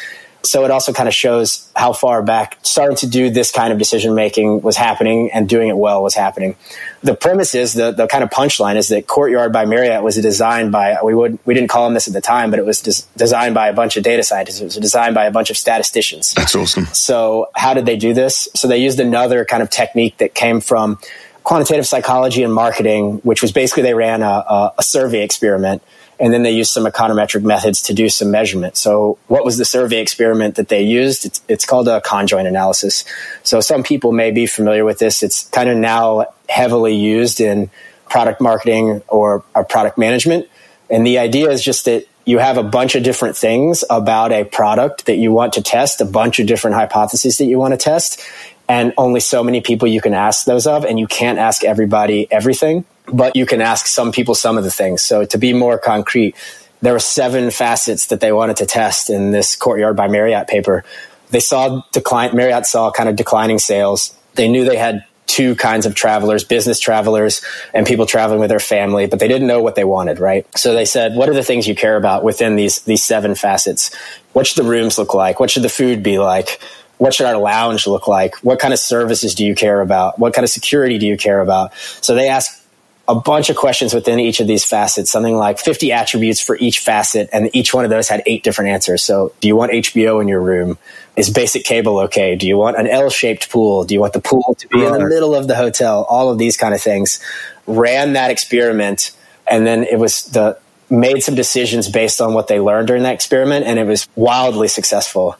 So 0.46 0.64
it 0.64 0.72
also 0.72 0.94
kind 0.94 1.08
of 1.08 1.14
shows 1.14 1.70
how 1.76 1.94
far 1.94 2.22
back 2.22 2.58
starting 2.62 2.98
to 2.98 3.08
do 3.08 3.30
this 3.30 3.52
kind 3.52 3.74
of 3.74 3.80
decision 3.80 4.16
making 4.16 4.62
was 4.62 4.78
happening 4.78 5.32
and 5.32 5.50
doing 5.50 5.70
it 5.70 5.78
well 5.78 6.04
was 6.04 6.14
happening. 6.14 6.56
The 7.04 7.16
premise 7.16 7.56
is 7.56 7.74
the, 7.74 7.92
the 7.92 8.08
kind 8.08 8.24
of 8.24 8.30
punchline 8.30 8.76
is 8.76 8.90
that 8.90 9.08
Courtyard 9.08 9.52
by 9.52 9.66
Marriott 9.66 10.04
was 10.04 10.16
designed 10.16 10.72
by 10.72 10.98
we 11.04 11.14
would 11.14 11.40
we 11.46 11.54
didn't 11.54 11.70
call 11.70 11.86
them 11.86 11.94
this 11.94 12.08
at 12.08 12.14
the 12.14 12.22
time, 12.22 12.50
but 12.50 12.60
it 12.60 12.66
was 12.66 12.82
des- 12.82 13.06
designed 13.18 13.56
by 13.56 13.68
a 13.68 13.74
bunch 13.74 13.98
of 13.98 14.04
data 14.04 14.24
scientists. 14.24 14.62
It 14.62 14.66
was 14.66 14.76
designed 14.76 15.16
by 15.16 15.26
a 15.26 15.32
bunch 15.32 15.50
of 15.50 15.58
statisticians. 15.58 16.34
That's 16.34 16.56
awesome. 16.56 16.86
So 16.88 17.50
how 17.56 17.74
did 17.74 17.86
they 17.86 17.98
do 17.98 18.14
this? 18.14 18.48
So 18.56 18.68
they 18.68 18.78
used 18.78 19.00
another 19.00 19.46
kind 19.46 19.64
of 19.64 19.70
technique 19.70 20.18
that 20.18 20.34
came 20.34 20.62
from 20.62 21.00
quantitative 21.46 21.86
psychology 21.86 22.44
and 22.44 22.54
marketing, 22.54 23.20
which 23.24 23.42
was 23.42 23.52
basically 23.52 23.84
they 23.84 23.94
ran 23.94 24.24
a, 24.24 24.26
a, 24.26 24.74
a, 24.80 24.84
survey 24.84 25.24
experiment 25.24 25.84
and 26.20 26.34
then 26.34 26.44
they 26.44 26.52
used 26.52 26.72
some 26.72 26.86
econometric 26.86 27.44
methods 27.44 27.82
to 27.84 27.94
do 27.94 28.08
some 28.10 28.32
measurement. 28.32 28.78
So 28.78 29.18
what 29.28 29.44
was 29.44 29.58
the 29.58 29.66
survey 29.66 30.00
experiment 30.00 30.56
that 30.56 30.70
they 30.70 30.82
used? 30.82 31.26
It's, 31.26 31.42
it's 31.48 31.66
called 31.66 31.88
a 31.88 32.02
conjoint 32.02 32.48
analysis. 32.48 33.04
So 33.44 33.60
some 33.60 33.84
people 33.84 34.12
may 34.12 34.32
be 34.32 34.46
familiar 34.46 34.86
with 34.86 35.00
this. 35.00 35.24
It's 35.24 35.48
kind 35.50 35.70
of 35.70 35.78
now 35.78 36.28
heavily 36.48 36.96
used 36.96 37.42
in 37.42 37.70
product 38.10 38.40
marketing 38.40 39.02
or, 39.08 39.44
or 39.54 39.64
product 39.66 39.98
management. 39.98 40.48
And 40.90 41.06
the 41.06 41.18
idea 41.18 41.50
is 41.50 41.64
just 41.64 41.86
that 41.86 42.06
you 42.24 42.40
have 42.40 42.58
a 42.58 42.64
bunch 42.64 42.96
of 42.96 43.04
different 43.04 43.36
things 43.36 43.84
about 43.90 44.32
a 44.32 44.46
product 44.46 45.06
that 45.08 45.18
you 45.18 45.32
want 45.32 45.54
to 45.54 45.62
test, 45.62 46.02
a 46.02 46.06
bunch 46.06 46.40
of 46.40 46.48
different 46.48 46.76
hypotheses 46.76 47.38
that 47.40 47.46
you 47.46 47.60
want 47.60 47.74
to 47.74 47.78
test 47.78 48.22
and 48.68 48.94
only 48.98 49.20
so 49.20 49.44
many 49.44 49.62
people 49.62 49.88
you 49.88 50.02
can 50.02 50.14
ask 50.14 50.46
those 50.46 50.66
of 50.66 50.86
and 50.86 51.00
you 51.00 51.08
can't 51.08 51.38
ask 51.38 51.64
everybody 51.64 52.28
everything 52.32 52.86
but 53.12 53.36
you 53.36 53.46
can 53.46 53.62
ask 53.62 53.88
some 53.88 54.12
people 54.12 54.36
some 54.36 54.58
of 54.58 54.64
the 54.64 54.72
things. 54.72 55.02
So 55.02 55.26
to 55.26 55.38
be 55.38 55.54
more 55.54 55.78
concrete 55.78 56.36
there 56.82 56.94
were 56.94 57.00
seven 57.00 57.52
facets 57.52 58.08
that 58.08 58.20
they 58.20 58.32
wanted 58.32 58.58
to 58.58 58.66
test 58.66 59.10
in 59.10 59.32
this 59.32 59.56
courtyard 59.56 59.96
by 59.96 60.08
marriott 60.08 60.48
paper. 60.48 60.84
They 61.32 61.40
saw 61.40 61.82
decline 61.92 62.36
marriott 62.36 62.66
saw 62.66 62.92
kind 62.92 63.10
of 63.10 63.16
declining 63.16 63.60
sales. 63.60 64.16
They 64.36 64.48
knew 64.48 64.66
they 64.66 64.78
had 64.78 65.04
two 65.26 65.56
kinds 65.56 65.88
of 65.88 65.96
travelers 65.96 66.44
business 66.44 66.80
travelers 66.80 67.42
and 67.74 67.88
people 67.88 68.06
traveling 68.06 68.40
with 68.40 68.50
their 68.50 68.60
family 68.60 69.08
but 69.08 69.18
they 69.20 69.28
didn't 69.28 69.48
know 69.48 69.60
what 69.60 69.74
they 69.74 69.84
wanted 69.84 70.20
right? 70.20 70.46
So 70.56 70.74
they 70.74 70.86
said 70.86 71.16
what 71.16 71.28
are 71.28 71.34
the 71.34 71.44
things 71.44 71.68
you 71.68 71.74
care 71.74 71.98
about 71.98 72.24
within 72.24 72.56
these 72.56 72.82
these 72.82 73.04
seven 73.04 73.34
facets? 73.34 73.94
What 74.34 74.46
should 74.46 74.64
the 74.64 74.70
rooms 74.70 75.00
look 75.00 75.16
like? 75.16 75.40
What 75.40 75.50
should 75.50 75.64
the 75.64 75.70
food 75.70 76.04
be 76.04 76.20
like? 76.20 76.62
What 77.00 77.14
should 77.16 77.26
our 77.26 77.38
lounge 77.38 77.88
look 77.88 78.08
like? 78.08 78.36
What 78.44 78.60
kind 78.60 78.74
of 78.74 78.80
services 78.80 79.34
do 79.34 79.44
you 79.44 79.56
care 79.56 79.82
about? 79.82 80.20
What 80.20 80.34
kind 80.34 80.44
of 80.44 80.52
security 80.52 81.00
do 81.00 81.08
you 81.08 81.18
care 81.18 81.42
about? 81.42 81.74
So 81.74 82.14
they 82.14 82.30
ask 82.30 82.65
a 83.08 83.16
bunch 83.16 83.50
of 83.50 83.56
questions 83.56 83.94
within 83.94 84.20
each 84.20 84.40
of 84.40 84.48
these 84.48 84.66
facets, 84.66 85.12
something 85.12 85.36
like 85.36 85.60
50 85.60 85.92
attributes 85.92 86.42
for 86.42 86.58
each 86.58 86.80
facet, 86.80 87.30
and 87.32 87.50
each 87.54 87.74
one 87.74 87.84
of 87.84 87.92
those 87.92 88.10
had 88.10 88.24
eight 88.26 88.44
different 88.44 88.72
answers. 88.72 89.04
So, 89.04 89.34
do 89.42 89.48
you 89.48 89.56
want 89.56 89.72
HBO 89.72 90.22
in 90.22 90.28
your 90.28 90.42
room? 90.42 90.78
Is 91.16 91.30
basic 91.30 91.64
cable 91.64 92.00
okay? 92.00 92.36
Do 92.36 92.48
you 92.48 92.58
want 92.58 92.78
an 92.78 92.88
L 92.88 93.10
shaped 93.10 93.50
pool? 93.50 93.84
Do 93.84 93.94
you 93.94 94.00
want 94.00 94.14
the 94.14 94.22
pool 94.22 94.56
to 94.58 94.68
be 94.68 94.84
in 94.84 94.92
the 94.92 95.06
middle 95.08 95.36
of 95.36 95.48
the 95.48 95.56
hotel? 95.56 96.06
All 96.10 96.32
of 96.32 96.38
these 96.38 96.58
kind 96.58 96.74
of 96.74 96.82
things. 96.82 97.20
Ran 97.68 98.14
that 98.14 98.32
experiment, 98.32 99.12
and 99.50 99.66
then 99.66 99.84
it 99.84 99.98
was 99.98 100.24
the 100.26 100.58
made 100.90 101.22
some 101.22 101.34
decisions 101.36 101.90
based 101.90 102.22
on 102.22 102.34
what 102.34 102.48
they 102.48 102.60
learned 102.60 102.88
during 102.88 103.04
that 103.04 103.14
experiment, 103.14 103.66
and 103.66 103.80
it 103.80 103.86
was 103.86 104.08
wildly 104.16 104.68
successful 104.68 105.38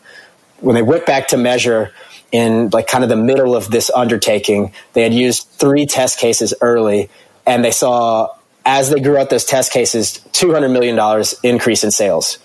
when 0.60 0.76
they 0.76 0.82
went 0.82 1.06
back 1.06 1.28
to 1.30 1.38
measure 1.38 1.92
in 2.32 2.70
like 2.74 2.88
kind 2.88 3.04
of 3.04 3.10
the 3.10 3.16
middle 3.16 3.56
of 3.56 3.70
this 3.72 3.90
undertaking, 3.96 4.74
they 4.94 5.04
had 5.04 5.14
used 5.14 5.48
three 5.50 5.86
test 5.86 6.20
cases 6.20 6.54
early, 6.62 7.10
and 7.46 7.64
they 7.64 7.72
saw 7.72 8.30
as 8.66 8.90
they 8.90 9.00
grew 9.00 9.18
out 9.18 9.30
those 9.30 9.46
test 9.46 9.72
cases, 9.72 10.20
two 10.32 10.52
hundred 10.52 10.70
million 10.70 10.96
dollars 10.96 11.36
increase 11.44 11.84
in 11.84 11.92
sales, 11.92 12.40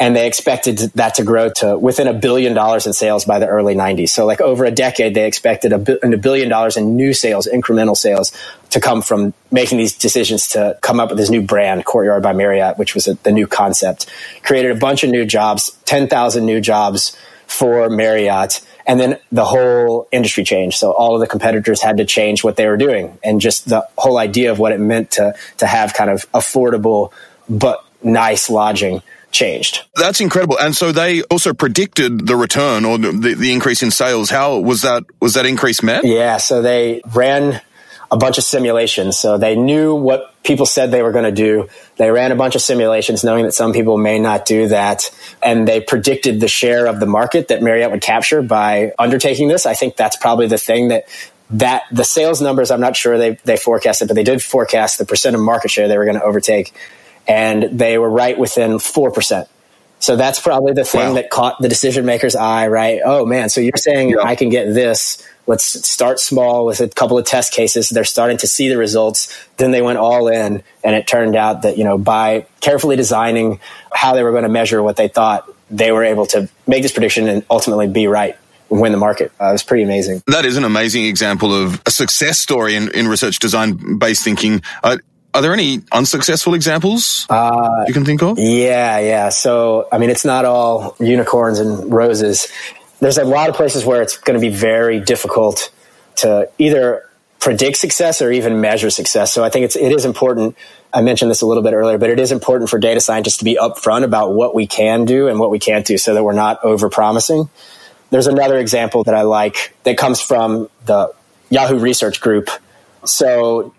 and 0.00 0.16
they 0.16 0.26
expected 0.26 0.78
that 0.94 1.14
to 1.14 1.22
grow 1.22 1.48
to 1.48 1.78
within 1.78 2.08
a 2.08 2.12
billion 2.12 2.54
dollars 2.54 2.86
in 2.86 2.92
sales 2.92 3.24
by 3.24 3.38
the 3.38 3.46
early 3.46 3.74
'90s. 3.74 4.08
So, 4.08 4.26
like 4.26 4.40
over 4.40 4.64
a 4.64 4.70
decade, 4.72 5.14
they 5.14 5.26
expected 5.26 5.72
a, 5.72 5.78
billion 5.78 6.48
dollars 6.48 6.76
in 6.76 6.96
new 6.96 7.12
sales, 7.12 7.46
incremental 7.46 7.96
sales, 7.96 8.32
to 8.70 8.80
come 8.80 9.00
from 9.00 9.32
making 9.52 9.78
these 9.78 9.96
decisions 9.96 10.48
to 10.48 10.76
come 10.82 10.98
up 10.98 11.10
with 11.10 11.18
this 11.18 11.30
new 11.30 11.42
brand, 11.42 11.84
Courtyard 11.84 12.22
by 12.22 12.32
Marriott, 12.32 12.76
which 12.76 12.94
was 12.94 13.06
a, 13.06 13.14
the 13.22 13.30
new 13.30 13.46
concept. 13.46 14.06
Created 14.42 14.72
a 14.72 14.78
bunch 14.78 15.04
of 15.04 15.10
new 15.10 15.24
jobs, 15.24 15.78
ten 15.84 16.08
thousand 16.08 16.46
new 16.46 16.60
jobs 16.60 17.16
for 17.46 17.88
Marriott. 17.88 18.60
And 18.90 18.98
then 18.98 19.20
the 19.30 19.44
whole 19.44 20.08
industry 20.10 20.42
changed. 20.42 20.76
So 20.76 20.90
all 20.90 21.14
of 21.14 21.20
the 21.20 21.28
competitors 21.28 21.80
had 21.80 21.98
to 21.98 22.04
change 22.04 22.42
what 22.42 22.56
they 22.56 22.66
were 22.66 22.76
doing. 22.76 23.16
And 23.22 23.40
just 23.40 23.68
the 23.68 23.86
whole 23.96 24.18
idea 24.18 24.50
of 24.50 24.58
what 24.58 24.72
it 24.72 24.80
meant 24.80 25.12
to, 25.12 25.36
to 25.58 25.66
have 25.68 25.94
kind 25.94 26.10
of 26.10 26.28
affordable 26.32 27.12
but 27.48 27.84
nice 28.02 28.50
lodging 28.50 29.00
changed. 29.30 29.84
That's 29.94 30.20
incredible. 30.20 30.58
And 30.58 30.74
so 30.74 30.90
they 30.90 31.22
also 31.22 31.54
predicted 31.54 32.26
the 32.26 32.34
return 32.34 32.84
or 32.84 32.98
the, 32.98 33.36
the 33.38 33.52
increase 33.52 33.80
in 33.84 33.92
sales. 33.92 34.28
How 34.28 34.58
was 34.58 34.82
that, 34.82 35.04
was 35.20 35.34
that 35.34 35.46
increase 35.46 35.84
met? 35.84 36.04
Yeah. 36.04 36.38
So 36.38 36.60
they 36.60 37.00
ran 37.14 37.60
a 38.10 38.16
bunch 38.16 38.38
of 38.38 38.44
simulations. 38.44 39.18
So 39.18 39.38
they 39.38 39.54
knew 39.54 39.94
what 39.94 40.34
people 40.42 40.66
said 40.66 40.90
they 40.90 41.02
were 41.02 41.12
going 41.12 41.24
to 41.24 41.32
do. 41.32 41.68
They 41.96 42.10
ran 42.10 42.32
a 42.32 42.36
bunch 42.36 42.56
of 42.56 42.62
simulations 42.62 43.22
knowing 43.22 43.44
that 43.44 43.52
some 43.52 43.72
people 43.72 43.98
may 43.98 44.18
not 44.18 44.46
do 44.46 44.68
that. 44.68 45.10
And 45.42 45.66
they 45.66 45.80
predicted 45.80 46.40
the 46.40 46.48
share 46.48 46.86
of 46.86 46.98
the 46.98 47.06
market 47.06 47.48
that 47.48 47.62
Marriott 47.62 47.90
would 47.90 48.02
capture 48.02 48.42
by 48.42 48.92
undertaking 48.98 49.48
this. 49.48 49.64
I 49.64 49.74
think 49.74 49.96
that's 49.96 50.16
probably 50.16 50.48
the 50.48 50.58
thing 50.58 50.88
that 50.88 51.04
that 51.52 51.82
the 51.90 52.04
sales 52.04 52.40
numbers, 52.40 52.70
I'm 52.70 52.80
not 52.80 52.94
sure 52.94 53.18
they, 53.18 53.30
they 53.44 53.56
forecasted, 53.56 54.06
but 54.06 54.14
they 54.14 54.22
did 54.22 54.40
forecast 54.40 54.98
the 54.98 55.04
percent 55.04 55.34
of 55.34 55.42
market 55.42 55.70
share 55.70 55.88
they 55.88 55.98
were 55.98 56.04
going 56.04 56.18
to 56.18 56.22
overtake. 56.22 56.72
And 57.26 57.64
they 57.76 57.98
were 57.98 58.08
right 58.08 58.38
within 58.38 58.72
4%. 58.72 59.48
So 60.00 60.16
that's 60.16 60.40
probably 60.40 60.72
the 60.72 60.84
thing 60.84 61.08
wow. 61.08 61.14
that 61.14 61.30
caught 61.30 61.60
the 61.60 61.68
decision 61.68 62.04
maker's 62.04 62.34
eye, 62.34 62.68
right? 62.68 63.00
Oh 63.04 63.24
man, 63.24 63.48
so 63.48 63.60
you're 63.60 63.76
saying 63.76 64.18
I 64.18 64.34
can 64.34 64.48
get 64.48 64.74
this 64.74 65.24
let's 65.50 65.64
start 65.64 66.20
small 66.20 66.64
with 66.64 66.80
a 66.80 66.88
couple 66.88 67.18
of 67.18 67.26
test 67.26 67.52
cases. 67.52 67.88
They're 67.88 68.04
starting 68.04 68.38
to 68.38 68.46
see 68.46 68.68
the 68.68 68.78
results. 68.78 69.36
Then 69.56 69.72
they 69.72 69.82
went 69.82 69.98
all 69.98 70.28
in, 70.28 70.62
and 70.84 70.94
it 70.94 71.08
turned 71.08 71.34
out 71.34 71.62
that, 71.62 71.76
you 71.76 71.82
know, 71.82 71.98
by 71.98 72.46
carefully 72.60 72.94
designing 72.94 73.58
how 73.92 74.14
they 74.14 74.22
were 74.22 74.30
going 74.30 74.44
to 74.44 74.48
measure 74.48 74.80
what 74.80 74.96
they 74.96 75.08
thought, 75.08 75.50
they 75.68 75.90
were 75.90 76.04
able 76.04 76.26
to 76.26 76.48
make 76.68 76.82
this 76.82 76.92
prediction 76.92 77.28
and 77.28 77.44
ultimately 77.50 77.88
be 77.88 78.06
right 78.06 78.36
win 78.68 78.92
the 78.92 78.98
market. 78.98 79.32
Uh, 79.40 79.48
it 79.48 79.52
was 79.52 79.64
pretty 79.64 79.82
amazing. 79.82 80.22
That 80.28 80.44
is 80.44 80.56
an 80.56 80.62
amazing 80.62 81.06
example 81.06 81.52
of 81.52 81.82
a 81.86 81.90
success 81.90 82.38
story 82.38 82.76
in, 82.76 82.88
in 82.92 83.08
research 83.08 83.40
design 83.40 83.98
based 83.98 84.22
thinking. 84.22 84.62
Uh, 84.84 84.98
are 85.34 85.42
there 85.42 85.52
any 85.52 85.82
unsuccessful 85.92 86.54
examples 86.54 87.26
uh, 87.30 87.84
you 87.86 87.94
can 87.94 88.04
think 88.04 88.22
of? 88.22 88.38
Yeah, 88.38 88.98
yeah. 88.98 89.28
So, 89.28 89.88
I 89.92 89.98
mean, 89.98 90.10
it's 90.10 90.24
not 90.24 90.44
all 90.44 90.96
unicorns 90.98 91.58
and 91.58 91.92
roses. 91.92 92.48
There's 93.00 93.18
a 93.18 93.24
lot 93.24 93.48
of 93.48 93.54
places 93.54 93.84
where 93.84 94.02
it's 94.02 94.18
going 94.18 94.38
to 94.38 94.44
be 94.44 94.54
very 94.54 95.00
difficult 95.00 95.72
to 96.16 96.50
either 96.58 97.08
predict 97.38 97.78
success 97.78 98.20
or 98.20 98.30
even 98.30 98.60
measure 98.60 98.90
success. 98.90 99.32
So 99.32 99.42
I 99.42 99.48
think 99.48 99.64
it's, 99.64 99.76
it 99.76 99.92
is 99.92 100.04
important. 100.04 100.56
I 100.92 101.00
mentioned 101.00 101.30
this 101.30 101.40
a 101.40 101.46
little 101.46 101.62
bit 101.62 101.72
earlier, 101.72 101.96
but 101.96 102.10
it 102.10 102.20
is 102.20 102.32
important 102.32 102.68
for 102.68 102.78
data 102.78 103.00
scientists 103.00 103.38
to 103.38 103.44
be 103.44 103.56
upfront 103.60 104.04
about 104.04 104.34
what 104.34 104.54
we 104.54 104.66
can 104.66 105.06
do 105.06 105.28
and 105.28 105.40
what 105.40 105.50
we 105.50 105.58
can't 105.58 105.86
do 105.86 105.96
so 105.96 106.12
that 106.12 106.22
we're 106.22 106.34
not 106.34 106.62
over 106.62 106.90
promising. 106.90 107.48
There's 108.10 108.26
another 108.26 108.58
example 108.58 109.04
that 109.04 109.14
I 109.14 109.22
like 109.22 109.74
that 109.84 109.96
comes 109.96 110.20
from 110.20 110.68
the 110.84 111.14
Yahoo 111.48 111.78
research 111.78 112.20
group. 112.20 112.50
So 113.04 113.72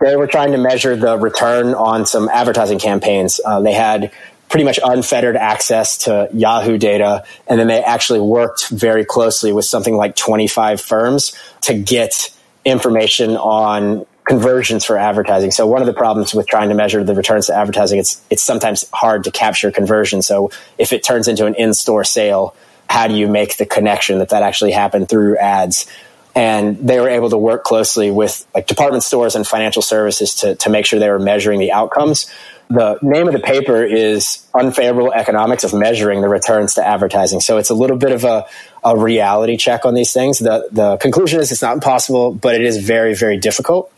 they 0.00 0.16
were 0.16 0.26
trying 0.26 0.52
to 0.52 0.58
measure 0.58 0.96
the 0.96 1.18
return 1.18 1.74
on 1.74 2.06
some 2.06 2.28
advertising 2.30 2.78
campaigns. 2.78 3.40
Uh, 3.44 3.60
they 3.60 3.72
had 3.72 4.12
pretty 4.48 4.64
much 4.64 4.80
unfettered 4.82 5.36
access 5.36 5.96
to 5.98 6.28
Yahoo 6.32 6.76
data. 6.76 7.24
And 7.46 7.60
then 7.60 7.68
they 7.68 7.82
actually 7.82 8.20
worked 8.20 8.68
very 8.68 9.04
closely 9.04 9.52
with 9.52 9.64
something 9.64 9.94
like 9.94 10.16
25 10.16 10.80
firms 10.80 11.36
to 11.62 11.74
get 11.74 12.34
information 12.64 13.36
on 13.36 14.06
conversions 14.26 14.84
for 14.84 14.98
advertising. 14.98 15.50
So 15.50 15.66
one 15.66 15.80
of 15.82 15.86
the 15.86 15.92
problems 15.92 16.34
with 16.34 16.46
trying 16.46 16.68
to 16.68 16.74
measure 16.74 17.02
the 17.04 17.14
returns 17.14 17.46
to 17.46 17.54
advertising, 17.54 17.98
it's 17.98 18.20
it's 18.28 18.42
sometimes 18.42 18.84
hard 18.92 19.24
to 19.24 19.30
capture 19.30 19.70
conversion. 19.70 20.20
So 20.22 20.50
if 20.78 20.92
it 20.92 21.02
turns 21.02 21.26
into 21.26 21.46
an 21.46 21.54
in-store 21.54 22.04
sale, 22.04 22.54
how 22.88 23.08
do 23.08 23.14
you 23.14 23.28
make 23.28 23.56
the 23.56 23.66
connection 23.66 24.18
that 24.18 24.28
that 24.30 24.42
actually 24.42 24.72
happened 24.72 25.08
through 25.08 25.36
ads? 25.38 25.86
And 26.34 26.78
they 26.78 27.00
were 27.00 27.08
able 27.08 27.30
to 27.30 27.38
work 27.38 27.64
closely 27.64 28.10
with 28.10 28.46
like 28.54 28.66
department 28.66 29.02
stores 29.02 29.34
and 29.34 29.46
financial 29.46 29.82
services 29.82 30.34
to, 30.36 30.54
to 30.56 30.70
make 30.70 30.86
sure 30.86 30.98
they 31.00 31.10
were 31.10 31.18
measuring 31.18 31.58
the 31.58 31.72
outcomes. 31.72 32.30
The 32.68 32.98
name 33.02 33.26
of 33.26 33.32
the 33.32 33.40
paper 33.40 33.82
is 33.82 34.46
Unfavorable 34.54 35.12
Economics 35.12 35.64
of 35.64 35.74
Measuring 35.74 36.20
the 36.20 36.28
Returns 36.28 36.74
to 36.74 36.86
Advertising. 36.86 37.40
So 37.40 37.58
it's 37.58 37.70
a 37.70 37.74
little 37.74 37.96
bit 37.96 38.12
of 38.12 38.22
a, 38.22 38.46
a 38.84 38.96
reality 38.96 39.56
check 39.56 39.84
on 39.84 39.94
these 39.94 40.12
things. 40.12 40.38
The, 40.38 40.68
the 40.70 40.96
conclusion 40.98 41.40
is 41.40 41.50
it's 41.50 41.62
not 41.62 41.74
impossible, 41.74 42.32
but 42.32 42.54
it 42.54 42.62
is 42.62 42.76
very, 42.76 43.14
very 43.14 43.38
difficult. 43.38 43.92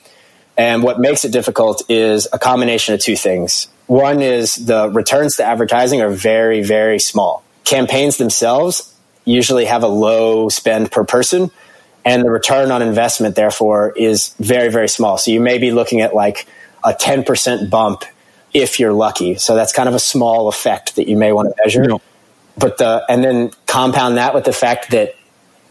And 0.57 0.83
what 0.83 0.99
makes 0.99 1.27
it 1.27 1.33
difficult 1.33 1.83
is 1.91 2.29
a 2.33 2.39
combination 2.39 2.95
of 2.95 3.01
two 3.01 3.17
things. 3.17 3.69
One 3.87 4.23
is 4.23 4.55
the 4.55 4.89
returns 4.89 5.37
to 5.37 5.45
advertising 5.45 6.01
are 6.01 6.11
very, 6.11 6.63
very 6.63 6.99
small. 6.99 7.45
Campaigns 7.65 8.17
themselves 8.17 8.95
usually 9.27 9.67
have 9.67 9.83
a 9.83 9.89
low 9.89 10.49
spend 10.49 10.91
per 10.91 11.05
person, 11.05 11.51
and 12.05 12.25
the 12.25 12.31
return 12.31 12.71
on 12.71 12.83
investment, 12.83 13.37
therefore, 13.37 13.93
is 13.97 14.35
very, 14.41 14.71
very 14.71 14.89
small. 14.89 15.19
So 15.19 15.31
you 15.31 15.41
may 15.41 15.59
be 15.59 15.71
looking 15.71 16.01
at 16.01 16.15
like 16.15 16.47
a 16.85 16.93
10% 16.93 17.71
bump 17.71 18.05
if 18.53 18.81
you're 18.81 18.93
lucky. 18.93 19.37
So 19.37 19.55
that's 19.55 19.73
kind 19.73 19.89
of 19.89 19.95
a 19.95 20.01
small 20.01 20.49
effect 20.49 20.97
that 20.97 21.09
you 21.09 21.17
may 21.17 21.33
want 21.33 21.49
to 21.49 21.63
measure. 21.65 21.85
No. 21.85 22.01
But 22.59 22.79
the, 22.79 23.05
and 23.09 23.25
then 23.25 23.51
compound 23.67 24.17
that 24.19 24.35
with 24.35 24.45
the 24.45 24.53
fact 24.53 24.91
that 24.91 25.15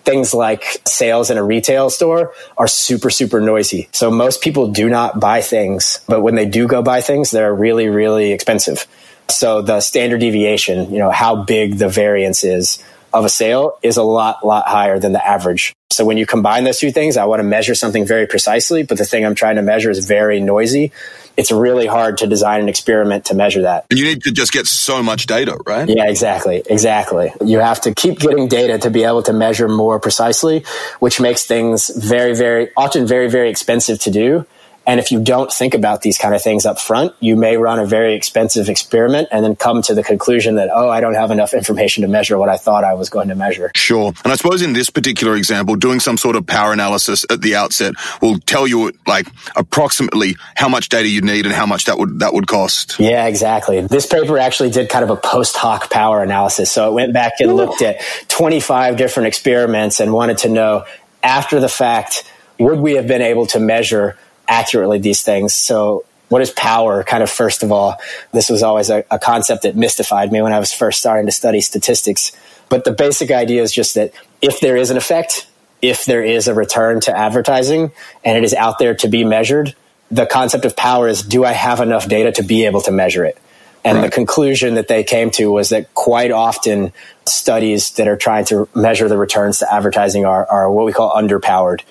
things 0.04 0.34
like 0.34 0.82
sales 0.88 1.30
in 1.30 1.38
a 1.38 1.44
retail 1.44 1.90
store 1.90 2.34
are 2.58 2.68
super, 2.68 3.10
super 3.10 3.40
noisy. 3.40 3.88
So 3.92 4.10
most 4.10 4.42
people 4.42 4.72
do 4.72 4.90
not 4.90 5.20
buy 5.20 5.42
things, 5.42 6.00
but 6.08 6.22
when 6.22 6.36
they 6.36 6.46
do 6.46 6.68
go 6.68 6.82
buy 6.82 7.02
things, 7.02 7.30
they're 7.30 7.54
really, 7.54 7.88
really 7.88 8.32
expensive. 8.32 8.88
So 9.30 9.62
the 9.62 9.80
standard 9.80 10.20
deviation, 10.20 10.92
you 10.92 11.00
know, 11.00 11.12
how 11.12 11.44
big 11.44 11.78
the 11.78 11.88
variance 11.88 12.44
is 12.44 12.84
of 13.14 13.26
a 13.26 13.30
sale 13.30 13.78
is 13.82 13.98
a 13.98 14.04
lot, 14.04 14.46
lot 14.46 14.68
higher 14.68 15.00
than 15.00 15.14
the 15.14 15.26
average. 15.26 15.74
So 15.92 16.06
when 16.06 16.18
you 16.18 16.26
combine 16.26 16.64
those 16.64 16.80
two 16.80 16.92
things, 16.92 17.18
I 17.18 17.26
want 17.26 17.40
to 17.40 17.44
measure 17.44 17.76
something 17.76 18.06
very 18.06 18.26
precisely, 18.26 18.84
but 18.84 18.98
the 18.98 19.06
thing 19.06 19.26
I'm 19.26 19.36
trying 19.36 19.58
to 19.58 19.62
measure 19.62 19.90
is 19.90 20.06
very 20.06 20.40
noisy 20.40 20.92
it's 21.38 21.52
really 21.52 21.88
hard 21.88 22.20
to 22.20 22.28
design 22.28 22.62
an 22.62 22.70
experiment 22.70 23.26
to 23.26 23.34
measure 23.34 23.64
that. 23.64 23.86
And 23.90 24.00
you 24.00 24.06
need 24.06 24.24
to 24.24 24.32
just 24.32 24.52
get 24.52 24.68
so 24.68 25.02
much 25.02 25.26
data, 25.26 25.58
right? 25.66 25.88
Yeah, 25.88 26.08
exactly. 26.08 26.62
Exactly. 26.70 27.34
You 27.44 27.60
have 27.60 27.82
to 27.82 27.94
keep 27.94 28.20
getting 28.20 28.48
data 28.48 28.78
to 28.80 28.90
be 28.90 29.04
able 29.04 29.24
to 29.24 29.34
measure 29.34 29.68
more 29.68 30.00
precisely, 30.00 30.66
which 31.00 31.20
makes 31.20 31.46
things 31.46 31.90
very, 31.96 32.36
very, 32.36 32.70
often 32.76 33.08
very, 33.08 33.30
very 33.30 33.50
expensive 33.50 34.00
to 34.00 34.12
do. 34.12 34.46
And 34.92 35.00
if 35.00 35.10
you 35.10 35.24
don't 35.24 35.50
think 35.50 35.74
about 35.74 36.02
these 36.02 36.18
kind 36.18 36.36
of 36.36 36.42
things 36.42 36.66
up 36.66 36.78
front, 36.78 37.16
you 37.22 37.38
may 37.38 37.56
run 37.56 37.80
a 37.80 37.86
very 37.86 38.14
expensive 38.14 38.68
experiment 38.68 39.30
and 39.32 39.42
then 39.42 39.56
come 39.56 39.82
to 39.84 39.94
the 39.94 40.04
conclusion 40.04 40.56
that, 40.56 40.68
oh, 40.70 40.90
I 40.90 41.00
don't 41.00 41.14
have 41.14 41.32
enough 41.32 41.54
information 41.54 42.02
to 42.02 42.10
measure 42.10 42.38
what 42.38 42.50
I 42.50 42.58
thought 42.58 42.84
I 42.84 42.94
was 42.96 43.10
going 43.10 43.30
to 43.30 43.36
measure. 43.36 43.72
Sure. 43.74 44.12
And 44.26 44.34
I 44.34 44.36
suppose 44.36 44.62
in 44.62 44.74
this 44.74 44.90
particular 44.90 45.38
example, 45.38 45.78
doing 45.78 46.02
some 46.02 46.18
sort 46.18 46.36
of 46.36 46.46
power 46.46 46.74
analysis 46.74 47.26
at 47.30 47.42
the 47.42 47.56
outset 47.56 47.94
will 48.22 48.38
tell 48.40 48.68
you 48.68 48.92
like 49.08 49.28
approximately 49.56 50.36
how 50.58 50.68
much 50.68 50.90
data 50.90 51.08
you 51.08 51.22
need 51.22 51.46
and 51.46 51.56
how 51.56 51.66
much 51.66 51.86
that 51.86 51.98
would 51.98 52.20
that 52.20 52.34
would 52.34 52.48
cost. 52.48 53.00
Yeah, 53.00 53.28
exactly. 53.28 53.80
This 53.80 54.06
paper 54.06 54.38
actually 54.40 54.72
did 54.72 54.90
kind 54.90 55.06
of 55.06 55.10
a 55.10 55.16
post 55.16 55.56
hoc 55.56 55.90
power 55.90 56.22
analysis. 56.22 56.70
So 56.70 56.90
it 56.90 56.94
went 56.94 57.14
back 57.14 57.36
and 57.40 57.52
Ooh. 57.52 57.56
looked 57.56 57.82
at 57.82 58.02
25 58.28 58.98
different 58.98 59.28
experiments 59.28 60.02
and 60.02 60.12
wanted 60.12 60.40
to 60.40 60.50
know 60.50 60.84
after 61.24 61.62
the 61.62 61.70
fact, 61.70 62.30
would 62.60 62.80
we 62.80 62.96
have 62.96 63.08
been 63.08 63.22
able 63.22 63.46
to 63.46 63.60
measure 63.62 64.18
accurately 64.48 65.00
these 65.00 65.22
things. 65.22 65.54
So 65.54 66.06
what 66.30 66.42
is 66.42 66.52
power? 66.52 67.04
Kind 67.04 67.24
of 67.24 67.30
first 67.30 67.64
of 67.64 67.72
all, 67.72 67.98
this 68.32 68.50
was 68.50 68.64
always 68.64 68.90
a, 68.90 69.04
a, 69.12 69.20
concept 69.20 69.64
that 69.64 69.76
mystified 69.76 70.32
me 70.32 70.42
when 70.42 70.54
I 70.54 70.60
was 70.60 70.72
first 70.72 71.00
starting 71.00 71.26
to 71.26 71.32
study 71.32 71.60
statistics. 71.60 72.32
But 72.70 72.86
the 72.86 72.92
basic 72.92 73.32
idea 73.32 73.62
is 73.62 73.72
just 73.72 73.96
that 73.96 74.14
if 74.42 74.62
there 74.62 74.78
is 74.78 74.92
an 74.92 74.98
effect, 74.98 75.48
if 75.82 76.06
there 76.06 76.24
is 76.24 76.48
a 76.48 76.54
return 76.54 77.02
to 77.02 77.18
advertising 77.18 77.92
and 78.24 78.38
it 78.38 78.44
is 78.44 78.54
out 78.54 78.80
there 78.80 78.96
to 78.96 79.10
be 79.10 79.26
measured, 79.26 79.76
the 80.10 80.26
concept 80.26 80.66
of 80.66 80.76
power 80.76 81.08
is 81.08 81.22
do 81.22 81.44
I 81.44 81.52
have 81.52 81.80
enough 81.80 82.08
data 82.08 82.32
to 82.34 82.44
be 82.44 82.66
able 82.66 82.82
to 82.82 82.92
measure 82.92 83.26
it? 83.26 83.38
And 83.84 83.98
right. 83.98 84.06
the 84.06 84.12
conclusion 84.12 84.76
that 84.76 84.88
they 84.88 85.04
came 85.04 85.32
to 85.32 85.52
was 85.52 85.70
that 85.70 85.94
quite 85.96 86.32
often 86.32 86.94
studies 87.26 87.92
that 87.92 88.08
are 88.08 88.18
trying 88.18 88.46
to 88.46 88.70
measure 88.76 89.08
the 89.08 89.18
returns 89.18 89.60
to 89.60 89.74
advertising 89.74 90.26
are, 90.26 90.46
are 90.46 90.72
what 90.72 90.86
we 90.86 90.94
call 90.94 91.12
underpowered. 91.12 91.82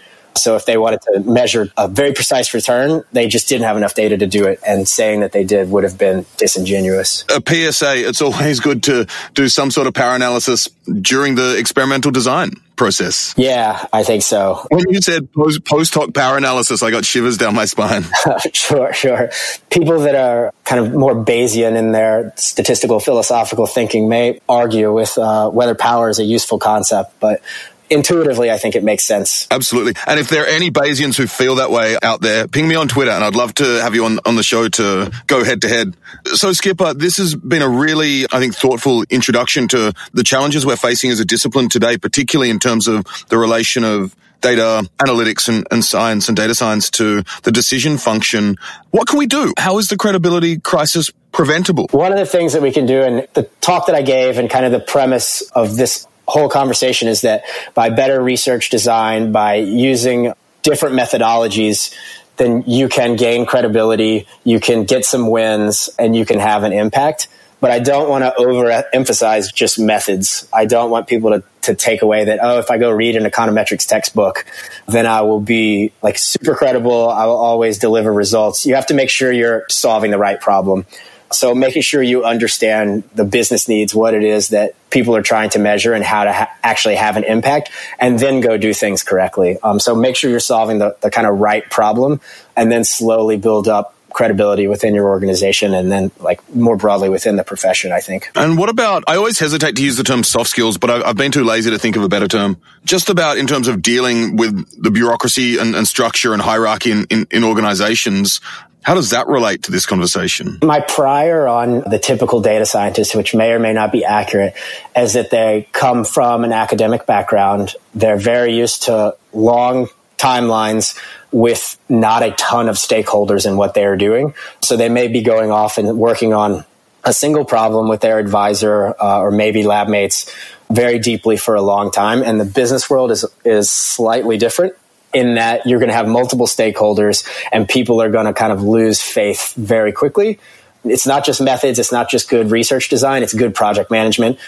So 0.40 0.56
if 0.56 0.66
they 0.66 0.76
wanted 0.76 1.02
to 1.02 1.20
measure 1.20 1.70
a 1.76 1.88
very 1.88 2.12
precise 2.12 2.52
return, 2.54 3.02
they 3.12 3.28
just 3.28 3.48
didn't 3.48 3.64
have 3.64 3.76
enough 3.76 3.94
data 3.94 4.16
to 4.16 4.26
do 4.26 4.46
it. 4.46 4.60
And 4.66 4.88
saying 4.88 5.20
that 5.20 5.32
they 5.32 5.44
did 5.44 5.70
would 5.70 5.84
have 5.84 5.98
been 5.98 6.26
disingenuous. 6.36 7.24
A 7.28 7.42
PSA, 7.46 8.08
it's 8.08 8.22
always 8.22 8.60
good 8.60 8.82
to 8.84 9.06
do 9.34 9.48
some 9.48 9.70
sort 9.70 9.86
of 9.86 9.94
power 9.94 10.14
analysis 10.14 10.68
during 11.00 11.34
the 11.34 11.56
experimental 11.58 12.10
design 12.10 12.52
process. 12.80 13.34
Yeah, 13.36 13.86
I 13.92 14.02
think 14.04 14.22
so. 14.22 14.66
When 14.70 14.88
you 14.88 15.02
said 15.02 15.28
post 15.34 15.94
hoc 15.94 16.14
power 16.14 16.38
analysis, 16.38 16.82
I 16.82 16.90
got 16.90 17.04
shivers 17.04 17.36
down 17.36 17.54
my 17.54 17.66
spine. 17.66 18.04
sure, 18.54 18.90
sure. 18.94 19.30
People 19.68 20.00
that 20.00 20.14
are 20.14 20.54
kind 20.64 20.82
of 20.82 20.94
more 20.94 21.14
Bayesian 21.14 21.76
in 21.76 21.92
their 21.92 22.32
statistical 22.36 22.98
philosophical 22.98 23.66
thinking 23.66 24.08
may 24.08 24.40
argue 24.48 24.94
with 24.94 25.18
uh, 25.18 25.50
whether 25.50 25.74
power 25.74 26.08
is 26.08 26.18
a 26.18 26.24
useful 26.24 26.58
concept, 26.58 27.20
but 27.20 27.42
intuitively, 27.90 28.50
I 28.50 28.56
think 28.56 28.76
it 28.76 28.84
makes 28.84 29.02
sense. 29.02 29.46
Absolutely. 29.50 29.94
And 30.06 30.18
if 30.18 30.28
there 30.28 30.44
are 30.44 30.46
any 30.46 30.70
Bayesians 30.70 31.16
who 31.16 31.26
feel 31.26 31.56
that 31.56 31.70
way 31.70 31.96
out 32.02 32.20
there, 32.20 32.46
ping 32.46 32.68
me 32.68 32.76
on 32.76 32.88
Twitter 32.88 33.10
and 33.10 33.22
I'd 33.22 33.34
love 33.34 33.54
to 33.54 33.64
have 33.82 33.94
you 33.94 34.04
on, 34.04 34.20
on 34.24 34.36
the 34.36 34.42
show 34.42 34.68
to 34.68 35.12
go 35.26 35.44
head 35.44 35.62
to 35.62 35.68
head. 35.68 35.96
So 36.34 36.52
Skipper, 36.52 36.94
this 36.94 37.16
has 37.18 37.34
been 37.34 37.62
a 37.62 37.68
really, 37.68 38.24
I 38.32 38.38
think, 38.38 38.54
thoughtful 38.54 39.04
introduction 39.10 39.68
to 39.68 39.92
the 40.14 40.22
challenges 40.22 40.64
we're 40.64 40.76
facing 40.76 41.10
as 41.10 41.20
a 41.20 41.24
discipline 41.24 41.68
today, 41.68 41.98
particularly 41.98 42.50
in 42.50 42.60
terms 42.60 42.86
of 42.86 43.04
the 43.28 43.36
relation 43.36 43.84
of 43.84 44.14
data 44.40 44.88
analytics 44.98 45.48
and, 45.48 45.66
and, 45.70 45.84
science 45.84 46.28
and 46.28 46.36
data 46.36 46.54
science 46.54 46.90
to 46.90 47.22
the 47.42 47.52
decision 47.52 47.98
function. 47.98 48.56
What 48.90 49.06
can 49.06 49.18
we 49.18 49.26
do? 49.26 49.52
How 49.58 49.78
is 49.78 49.88
the 49.88 49.96
credibility 49.96 50.58
crisis 50.58 51.10
preventable? 51.32 51.88
One 51.90 52.12
of 52.12 52.18
the 52.18 52.26
things 52.26 52.54
that 52.54 52.62
we 52.62 52.72
can 52.72 52.86
do, 52.86 53.02
and 53.02 53.28
the 53.34 53.42
talk 53.60 53.86
that 53.86 53.94
I 53.94 54.02
gave 54.02 54.38
and 54.38 54.48
kind 54.48 54.64
of 54.64 54.72
the 54.72 54.80
premise 54.80 55.42
of 55.52 55.76
this 55.76 56.06
whole 56.30 56.48
conversation 56.48 57.08
is 57.08 57.20
that 57.20 57.44
by 57.74 57.90
better 57.90 58.22
research 58.22 58.70
design, 58.70 59.32
by 59.32 59.56
using 59.56 60.32
different 60.62 60.96
methodologies, 60.96 61.94
then 62.36 62.64
you 62.66 62.88
can 62.88 63.16
gain 63.16 63.44
credibility, 63.44 64.26
you 64.44 64.60
can 64.60 64.84
get 64.84 65.04
some 65.04 65.28
wins, 65.28 65.90
and 65.98 66.16
you 66.16 66.24
can 66.24 66.38
have 66.38 66.62
an 66.62 66.72
impact. 66.72 67.28
But 67.60 67.70
I 67.70 67.78
don't 67.78 68.08
want 68.08 68.24
to 68.24 68.32
overemphasize 68.42 69.52
just 69.52 69.78
methods. 69.78 70.48
I 70.50 70.64
don't 70.64 70.90
want 70.90 71.06
people 71.06 71.30
to, 71.32 71.44
to 71.62 71.74
take 71.74 72.00
away 72.00 72.24
that, 72.24 72.38
oh, 72.40 72.58
if 72.58 72.70
I 72.70 72.78
go 72.78 72.90
read 72.90 73.16
an 73.16 73.24
econometrics 73.24 73.86
textbook, 73.86 74.46
then 74.88 75.04
I 75.04 75.20
will 75.20 75.42
be 75.42 75.92
like 76.02 76.16
super 76.16 76.54
credible. 76.54 77.10
I 77.10 77.26
will 77.26 77.36
always 77.36 77.78
deliver 77.78 78.10
results. 78.10 78.64
You 78.64 78.76
have 78.76 78.86
to 78.86 78.94
make 78.94 79.10
sure 79.10 79.30
you're 79.30 79.66
solving 79.68 80.10
the 80.10 80.16
right 80.16 80.40
problem. 80.40 80.86
So 81.32 81.54
making 81.54 81.82
sure 81.82 82.02
you 82.02 82.24
understand 82.24 83.04
the 83.14 83.24
business 83.24 83.68
needs, 83.68 83.94
what 83.94 84.14
it 84.14 84.24
is 84.24 84.48
that 84.48 84.74
people 84.90 85.14
are 85.14 85.22
trying 85.22 85.50
to 85.50 85.58
measure 85.58 85.94
and 85.94 86.04
how 86.04 86.24
to 86.24 86.32
ha- 86.32 86.50
actually 86.62 86.96
have 86.96 87.16
an 87.16 87.24
impact 87.24 87.70
and 87.98 88.18
then 88.18 88.40
go 88.40 88.56
do 88.56 88.74
things 88.74 89.04
correctly. 89.04 89.58
Um, 89.62 89.78
so 89.78 89.94
make 89.94 90.16
sure 90.16 90.30
you're 90.30 90.40
solving 90.40 90.78
the, 90.78 90.96
the 91.00 91.10
kind 91.10 91.26
of 91.26 91.38
right 91.38 91.68
problem 91.70 92.20
and 92.56 92.70
then 92.70 92.82
slowly 92.84 93.36
build 93.36 93.68
up 93.68 93.94
credibility 94.12 94.66
within 94.66 94.92
your 94.92 95.08
organization 95.08 95.72
and 95.72 95.90
then 95.90 96.10
like 96.18 96.40
more 96.54 96.76
broadly 96.76 97.08
within 97.08 97.36
the 97.36 97.44
profession, 97.44 97.92
I 97.92 98.00
think. 98.00 98.30
And 98.34 98.58
what 98.58 98.68
about, 98.68 99.04
I 99.06 99.16
always 99.16 99.38
hesitate 99.38 99.76
to 99.76 99.82
use 99.84 99.96
the 99.96 100.02
term 100.02 100.24
soft 100.24 100.50
skills, 100.50 100.78
but 100.78 100.90
I've 100.90 101.16
been 101.16 101.32
too 101.32 101.44
lazy 101.44 101.70
to 101.70 101.78
think 101.78 101.96
of 101.96 102.02
a 102.02 102.08
better 102.08 102.26
term. 102.28 102.56
Just 102.84 103.08
about 103.08 103.38
in 103.38 103.46
terms 103.46 103.68
of 103.68 103.82
dealing 103.82 104.36
with 104.36 104.82
the 104.82 104.90
bureaucracy 104.90 105.58
and, 105.58 105.74
and 105.74 105.86
structure 105.86 106.32
and 106.32 106.42
hierarchy 106.42 106.90
in, 106.90 107.06
in, 107.08 107.26
in 107.30 107.44
organizations. 107.44 108.40
How 108.82 108.94
does 108.94 109.10
that 109.10 109.26
relate 109.26 109.64
to 109.64 109.70
this 109.70 109.84
conversation? 109.84 110.58
My 110.62 110.80
prior 110.80 111.46
on 111.46 111.80
the 111.80 111.98
typical 111.98 112.40
data 112.40 112.64
scientist, 112.64 113.14
which 113.14 113.34
may 113.34 113.52
or 113.52 113.58
may 113.58 113.72
not 113.72 113.92
be 113.92 114.04
accurate, 114.04 114.54
is 114.96 115.12
that 115.12 115.30
they 115.30 115.68
come 115.72 116.04
from 116.04 116.44
an 116.44 116.52
academic 116.52 117.06
background. 117.06 117.74
They're 117.94 118.16
very 118.16 118.56
used 118.56 118.84
to 118.84 119.16
long 119.32 119.88
timelines 120.16 120.98
with 121.30 121.78
not 121.88 122.22
a 122.22 122.32
ton 122.32 122.68
of 122.68 122.76
stakeholders 122.76 123.46
in 123.46 123.56
what 123.56 123.74
they 123.74 123.84
are 123.84 123.96
doing. 123.96 124.34
So 124.62 124.76
they 124.76 124.88
may 124.88 125.08
be 125.08 125.22
going 125.22 125.50
off 125.50 125.78
and 125.78 125.98
working 125.98 126.34
on 126.34 126.64
a 127.04 127.12
single 127.12 127.44
problem 127.44 127.88
with 127.88 128.00
their 128.00 128.18
advisor 128.18 128.94
uh, 129.00 129.20
or 129.20 129.30
maybe 129.30 129.62
lab 129.62 129.88
mates 129.88 130.34
very 130.70 130.98
deeply 130.98 131.36
for 131.36 131.54
a 131.54 131.62
long 131.62 131.90
time. 131.90 132.22
And 132.22 132.40
the 132.40 132.44
business 132.44 132.90
world 132.90 133.10
is, 133.10 133.24
is 133.44 133.70
slightly 133.70 134.36
different 134.36 134.74
in 135.12 135.34
that 135.34 135.66
you're 135.66 135.78
going 135.78 135.88
to 135.88 135.94
have 135.94 136.08
multiple 136.08 136.46
stakeholders 136.46 137.26
and 137.52 137.68
people 137.68 138.00
are 138.00 138.10
going 138.10 138.26
to 138.26 138.32
kind 138.32 138.52
of 138.52 138.62
lose 138.62 139.02
faith 139.02 139.54
very 139.54 139.92
quickly. 139.92 140.38
It's 140.84 141.06
not 141.06 141.24
just 141.24 141.40
methods. 141.40 141.78
It's 141.78 141.92
not 141.92 142.08
just 142.08 142.28
good 142.28 142.50
research 142.50 142.88
design. 142.88 143.22
It's 143.22 143.34
good 143.34 143.54
project 143.54 143.90
management, 143.90 144.38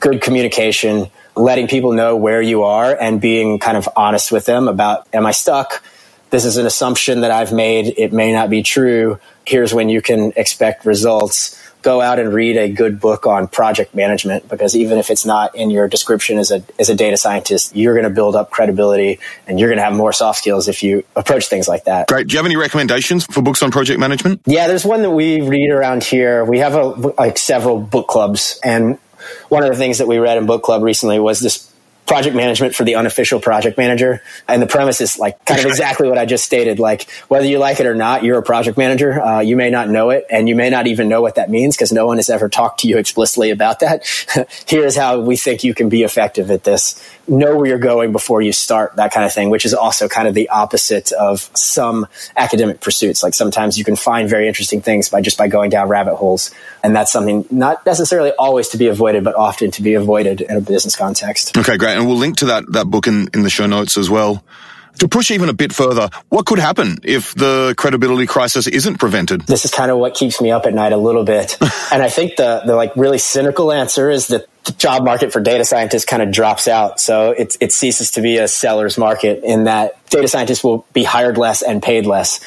good 0.00 0.22
communication, 0.22 1.10
letting 1.36 1.68
people 1.68 1.92
know 1.92 2.16
where 2.16 2.40
you 2.40 2.62
are 2.62 2.96
and 2.98 3.20
being 3.20 3.58
kind 3.58 3.76
of 3.76 3.88
honest 3.96 4.32
with 4.32 4.46
them 4.46 4.68
about, 4.68 5.06
am 5.12 5.26
I 5.26 5.32
stuck? 5.32 5.82
This 6.30 6.44
is 6.44 6.56
an 6.56 6.64
assumption 6.64 7.20
that 7.20 7.30
I've 7.30 7.52
made. 7.52 7.94
It 7.98 8.12
may 8.12 8.32
not 8.32 8.48
be 8.48 8.62
true. 8.62 9.18
Here's 9.44 9.74
when 9.74 9.88
you 9.88 10.00
can 10.00 10.32
expect 10.36 10.86
results 10.86 11.61
go 11.82 12.00
out 12.00 12.18
and 12.18 12.32
read 12.32 12.56
a 12.56 12.70
good 12.70 13.00
book 13.00 13.26
on 13.26 13.48
project 13.48 13.94
management 13.94 14.48
because 14.48 14.74
even 14.76 14.98
if 14.98 15.10
it's 15.10 15.24
not 15.24 15.54
in 15.54 15.70
your 15.70 15.88
description 15.88 16.38
as 16.38 16.50
a 16.50 16.62
as 16.78 16.88
a 16.88 16.94
data 16.94 17.16
scientist, 17.16 17.74
you're 17.76 17.94
going 17.94 18.04
to 18.04 18.10
build 18.10 18.36
up 18.36 18.50
credibility 18.50 19.18
and 19.46 19.58
you're 19.58 19.68
going 19.68 19.78
to 19.78 19.84
have 19.84 19.94
more 19.94 20.12
soft 20.12 20.38
skills 20.38 20.68
if 20.68 20.82
you 20.82 21.04
approach 21.16 21.48
things 21.48 21.68
like 21.68 21.84
that. 21.84 22.08
Great. 22.08 22.28
Do 22.28 22.32
you 22.32 22.38
have 22.38 22.46
any 22.46 22.56
recommendations 22.56 23.24
for 23.26 23.42
books 23.42 23.62
on 23.62 23.70
project 23.70 23.98
management? 23.98 24.40
Yeah, 24.46 24.68
there's 24.68 24.84
one 24.84 25.02
that 25.02 25.10
we 25.10 25.40
read 25.40 25.70
around 25.70 26.04
here. 26.04 26.44
We 26.44 26.58
have 26.58 26.74
a, 26.74 26.84
like 26.84 27.38
several 27.38 27.80
book 27.80 28.08
clubs 28.08 28.60
and 28.64 28.98
one 29.48 29.62
of 29.62 29.70
the 29.70 29.76
things 29.76 29.98
that 29.98 30.08
we 30.08 30.18
read 30.18 30.38
in 30.38 30.46
book 30.46 30.62
club 30.62 30.82
recently 30.82 31.18
was 31.18 31.40
this 31.40 31.71
project 32.06 32.34
management 32.34 32.74
for 32.74 32.84
the 32.84 32.96
unofficial 32.96 33.40
project 33.40 33.78
manager. 33.78 34.22
And 34.48 34.60
the 34.60 34.66
premise 34.66 35.00
is 35.00 35.18
like 35.18 35.44
kind 35.44 35.60
of 35.60 35.66
exactly 35.66 36.08
what 36.08 36.18
I 36.18 36.26
just 36.26 36.44
stated. 36.44 36.78
Like 36.78 37.08
whether 37.28 37.46
you 37.46 37.58
like 37.58 37.80
it 37.80 37.86
or 37.86 37.94
not, 37.94 38.24
you're 38.24 38.38
a 38.38 38.42
project 38.42 38.76
manager. 38.76 39.20
Uh, 39.20 39.40
you 39.40 39.56
may 39.56 39.70
not 39.70 39.88
know 39.88 40.10
it 40.10 40.26
and 40.30 40.48
you 40.48 40.56
may 40.56 40.68
not 40.68 40.86
even 40.86 41.08
know 41.08 41.22
what 41.22 41.36
that 41.36 41.48
means 41.48 41.76
because 41.76 41.92
no 41.92 42.06
one 42.06 42.18
has 42.18 42.28
ever 42.28 42.48
talked 42.48 42.80
to 42.80 42.88
you 42.88 42.98
explicitly 42.98 43.50
about 43.50 43.80
that. 43.80 44.06
Here's 44.66 44.96
how 44.96 45.20
we 45.20 45.36
think 45.36 45.64
you 45.64 45.74
can 45.74 45.88
be 45.88 46.02
effective 46.02 46.50
at 46.50 46.64
this. 46.64 47.02
Know 47.28 47.56
where 47.56 47.66
you're 47.66 47.78
going 47.78 48.10
before 48.10 48.42
you 48.42 48.52
start 48.52 48.96
that 48.96 49.12
kind 49.12 49.24
of 49.24 49.32
thing, 49.32 49.48
which 49.48 49.64
is 49.64 49.72
also 49.72 50.08
kind 50.08 50.26
of 50.26 50.34
the 50.34 50.48
opposite 50.48 51.12
of 51.12 51.50
some 51.54 52.06
academic 52.36 52.80
pursuits. 52.80 53.22
Like 53.22 53.34
sometimes 53.34 53.78
you 53.78 53.84
can 53.84 53.96
find 53.96 54.28
very 54.28 54.48
interesting 54.48 54.82
things 54.82 55.08
by 55.08 55.20
just 55.20 55.38
by 55.38 55.46
going 55.46 55.70
down 55.70 55.88
rabbit 55.88 56.16
holes. 56.16 56.50
And 56.82 56.96
that's 56.96 57.12
something 57.12 57.46
not 57.50 57.86
necessarily 57.86 58.32
always 58.32 58.68
to 58.70 58.76
be 58.76 58.88
avoided, 58.88 59.22
but 59.22 59.36
often 59.36 59.70
to 59.70 59.82
be 59.82 59.94
avoided 59.94 60.40
in 60.40 60.56
a 60.56 60.60
business 60.60 60.96
context. 60.96 61.56
Okay, 61.56 61.76
great 61.76 61.91
and 61.92 62.06
we'll 62.06 62.16
link 62.16 62.38
to 62.38 62.46
that 62.46 62.64
that 62.72 62.86
book 62.86 63.06
in, 63.06 63.28
in 63.34 63.42
the 63.42 63.50
show 63.50 63.66
notes 63.66 63.96
as 63.96 64.10
well. 64.10 64.44
To 64.98 65.08
push 65.08 65.30
even 65.30 65.48
a 65.48 65.54
bit 65.54 65.72
further, 65.72 66.10
what 66.28 66.44
could 66.44 66.58
happen 66.58 66.98
if 67.02 67.34
the 67.34 67.74
credibility 67.78 68.26
crisis 68.26 68.66
isn't 68.66 68.98
prevented? 68.98 69.40
This 69.42 69.64
is 69.64 69.70
kind 69.70 69.90
of 69.90 69.96
what 69.96 70.14
keeps 70.14 70.40
me 70.40 70.50
up 70.50 70.66
at 70.66 70.74
night 70.74 70.92
a 70.92 70.98
little 70.98 71.24
bit. 71.24 71.56
and 71.92 72.02
I 72.02 72.10
think 72.10 72.36
the, 72.36 72.62
the 72.66 72.76
like 72.76 72.94
really 72.94 73.16
cynical 73.16 73.72
answer 73.72 74.10
is 74.10 74.26
that 74.28 74.46
the 74.64 74.72
job 74.72 75.02
market 75.02 75.32
for 75.32 75.40
data 75.40 75.64
scientists 75.64 76.04
kind 76.04 76.22
of 76.22 76.30
drops 76.30 76.68
out. 76.68 77.00
So 77.00 77.30
it, 77.30 77.56
it 77.58 77.72
ceases 77.72 78.12
to 78.12 78.20
be 78.20 78.36
a 78.36 78.46
seller's 78.46 78.98
market 78.98 79.42
in 79.42 79.64
that 79.64 80.06
data 80.10 80.28
scientists 80.28 80.62
will 80.62 80.84
be 80.92 81.04
hired 81.04 81.38
less 81.38 81.62
and 81.62 81.82
paid 81.82 82.04
less. 82.04 82.40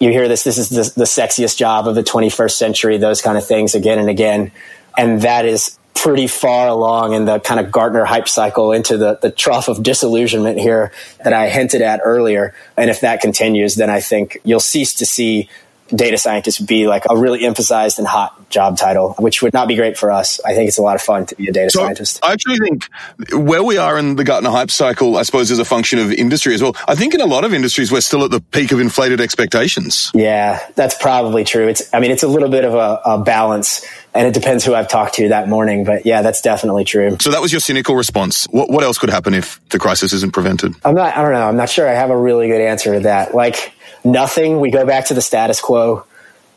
You 0.00 0.10
hear 0.10 0.28
this, 0.28 0.44
this 0.44 0.58
is 0.58 0.70
the, 0.70 0.92
the 0.96 1.04
sexiest 1.04 1.56
job 1.56 1.86
of 1.86 1.94
the 1.94 2.02
21st 2.02 2.52
century, 2.52 2.96
those 2.96 3.20
kind 3.20 3.36
of 3.36 3.46
things 3.46 3.74
again 3.74 3.98
and 3.98 4.08
again. 4.08 4.50
And 4.96 5.22
that 5.22 5.44
is 5.44 5.78
pretty 5.94 6.26
far 6.26 6.68
along 6.68 7.12
in 7.12 7.24
the 7.26 7.38
kind 7.38 7.60
of 7.60 7.70
Gartner 7.70 8.04
hype 8.04 8.28
cycle 8.28 8.72
into 8.72 8.96
the, 8.96 9.18
the 9.20 9.30
trough 9.30 9.68
of 9.68 9.82
disillusionment 9.82 10.58
here 10.58 10.92
that 11.22 11.32
I 11.32 11.48
hinted 11.48 11.82
at 11.82 12.00
earlier. 12.02 12.54
And 12.76 12.90
if 12.90 13.00
that 13.02 13.20
continues, 13.20 13.74
then 13.74 13.90
I 13.90 14.00
think 14.00 14.38
you'll 14.44 14.60
cease 14.60 14.94
to 14.94 15.06
see 15.06 15.48
data 15.94 16.16
scientist 16.16 16.66
be 16.66 16.86
like 16.86 17.04
a 17.08 17.16
really 17.16 17.44
emphasized 17.44 17.98
and 17.98 18.08
hot 18.08 18.48
job 18.48 18.76
title, 18.76 19.14
which 19.18 19.42
would 19.42 19.52
not 19.52 19.68
be 19.68 19.76
great 19.76 19.98
for 19.98 20.10
us. 20.10 20.40
I 20.44 20.54
think 20.54 20.68
it's 20.68 20.78
a 20.78 20.82
lot 20.82 20.94
of 20.94 21.02
fun 21.02 21.26
to 21.26 21.36
be 21.36 21.48
a 21.48 21.52
data 21.52 21.70
so 21.70 21.80
scientist. 21.80 22.20
I 22.22 22.32
actually 22.32 22.58
think 22.58 22.88
where 23.32 23.62
we 23.62 23.76
are 23.76 23.98
in 23.98 24.16
the 24.16 24.24
Gartner 24.24 24.50
hype 24.50 24.70
cycle, 24.70 25.16
I 25.16 25.22
suppose, 25.22 25.50
is 25.50 25.58
a 25.58 25.64
function 25.64 25.98
of 25.98 26.12
industry 26.12 26.54
as 26.54 26.62
well. 26.62 26.74
I 26.88 26.94
think 26.94 27.14
in 27.14 27.20
a 27.20 27.26
lot 27.26 27.44
of 27.44 27.52
industries, 27.52 27.92
we're 27.92 28.00
still 28.00 28.24
at 28.24 28.30
the 28.30 28.40
peak 28.40 28.72
of 28.72 28.80
inflated 28.80 29.20
expectations. 29.20 30.10
Yeah, 30.14 30.60
that's 30.74 30.96
probably 30.96 31.44
true. 31.44 31.68
It's, 31.68 31.82
I 31.92 32.00
mean, 32.00 32.10
it's 32.10 32.22
a 32.22 32.28
little 32.28 32.48
bit 32.48 32.64
of 32.64 32.74
a, 32.74 33.00
a 33.04 33.22
balance 33.22 33.84
and 34.14 34.26
it 34.26 34.34
depends 34.34 34.64
who 34.64 34.74
I've 34.74 34.88
talked 34.88 35.14
to 35.14 35.28
that 35.28 35.48
morning. 35.48 35.84
But 35.84 36.04
yeah, 36.04 36.22
that's 36.22 36.40
definitely 36.40 36.84
true. 36.84 37.16
So 37.20 37.30
that 37.30 37.40
was 37.40 37.52
your 37.52 37.60
cynical 37.60 37.94
response. 37.94 38.44
What, 38.50 38.70
what 38.70 38.84
else 38.84 38.98
could 38.98 39.10
happen 39.10 39.34
if 39.34 39.60
the 39.70 39.78
crisis 39.78 40.12
isn't 40.12 40.32
prevented? 40.32 40.74
I'm 40.84 40.94
not, 40.94 41.16
I 41.16 41.22
don't 41.22 41.32
know. 41.32 41.48
I'm 41.48 41.56
not 41.56 41.70
sure 41.70 41.88
I 41.88 41.92
have 41.92 42.10
a 42.10 42.16
really 42.16 42.48
good 42.48 42.60
answer 42.60 42.94
to 42.94 43.00
that. 43.00 43.34
Like 43.34 43.72
nothing. 44.04 44.60
We 44.60 44.70
go 44.70 44.84
back 44.84 45.06
to 45.06 45.14
the 45.14 45.22
status 45.22 45.60
quo. 45.60 46.04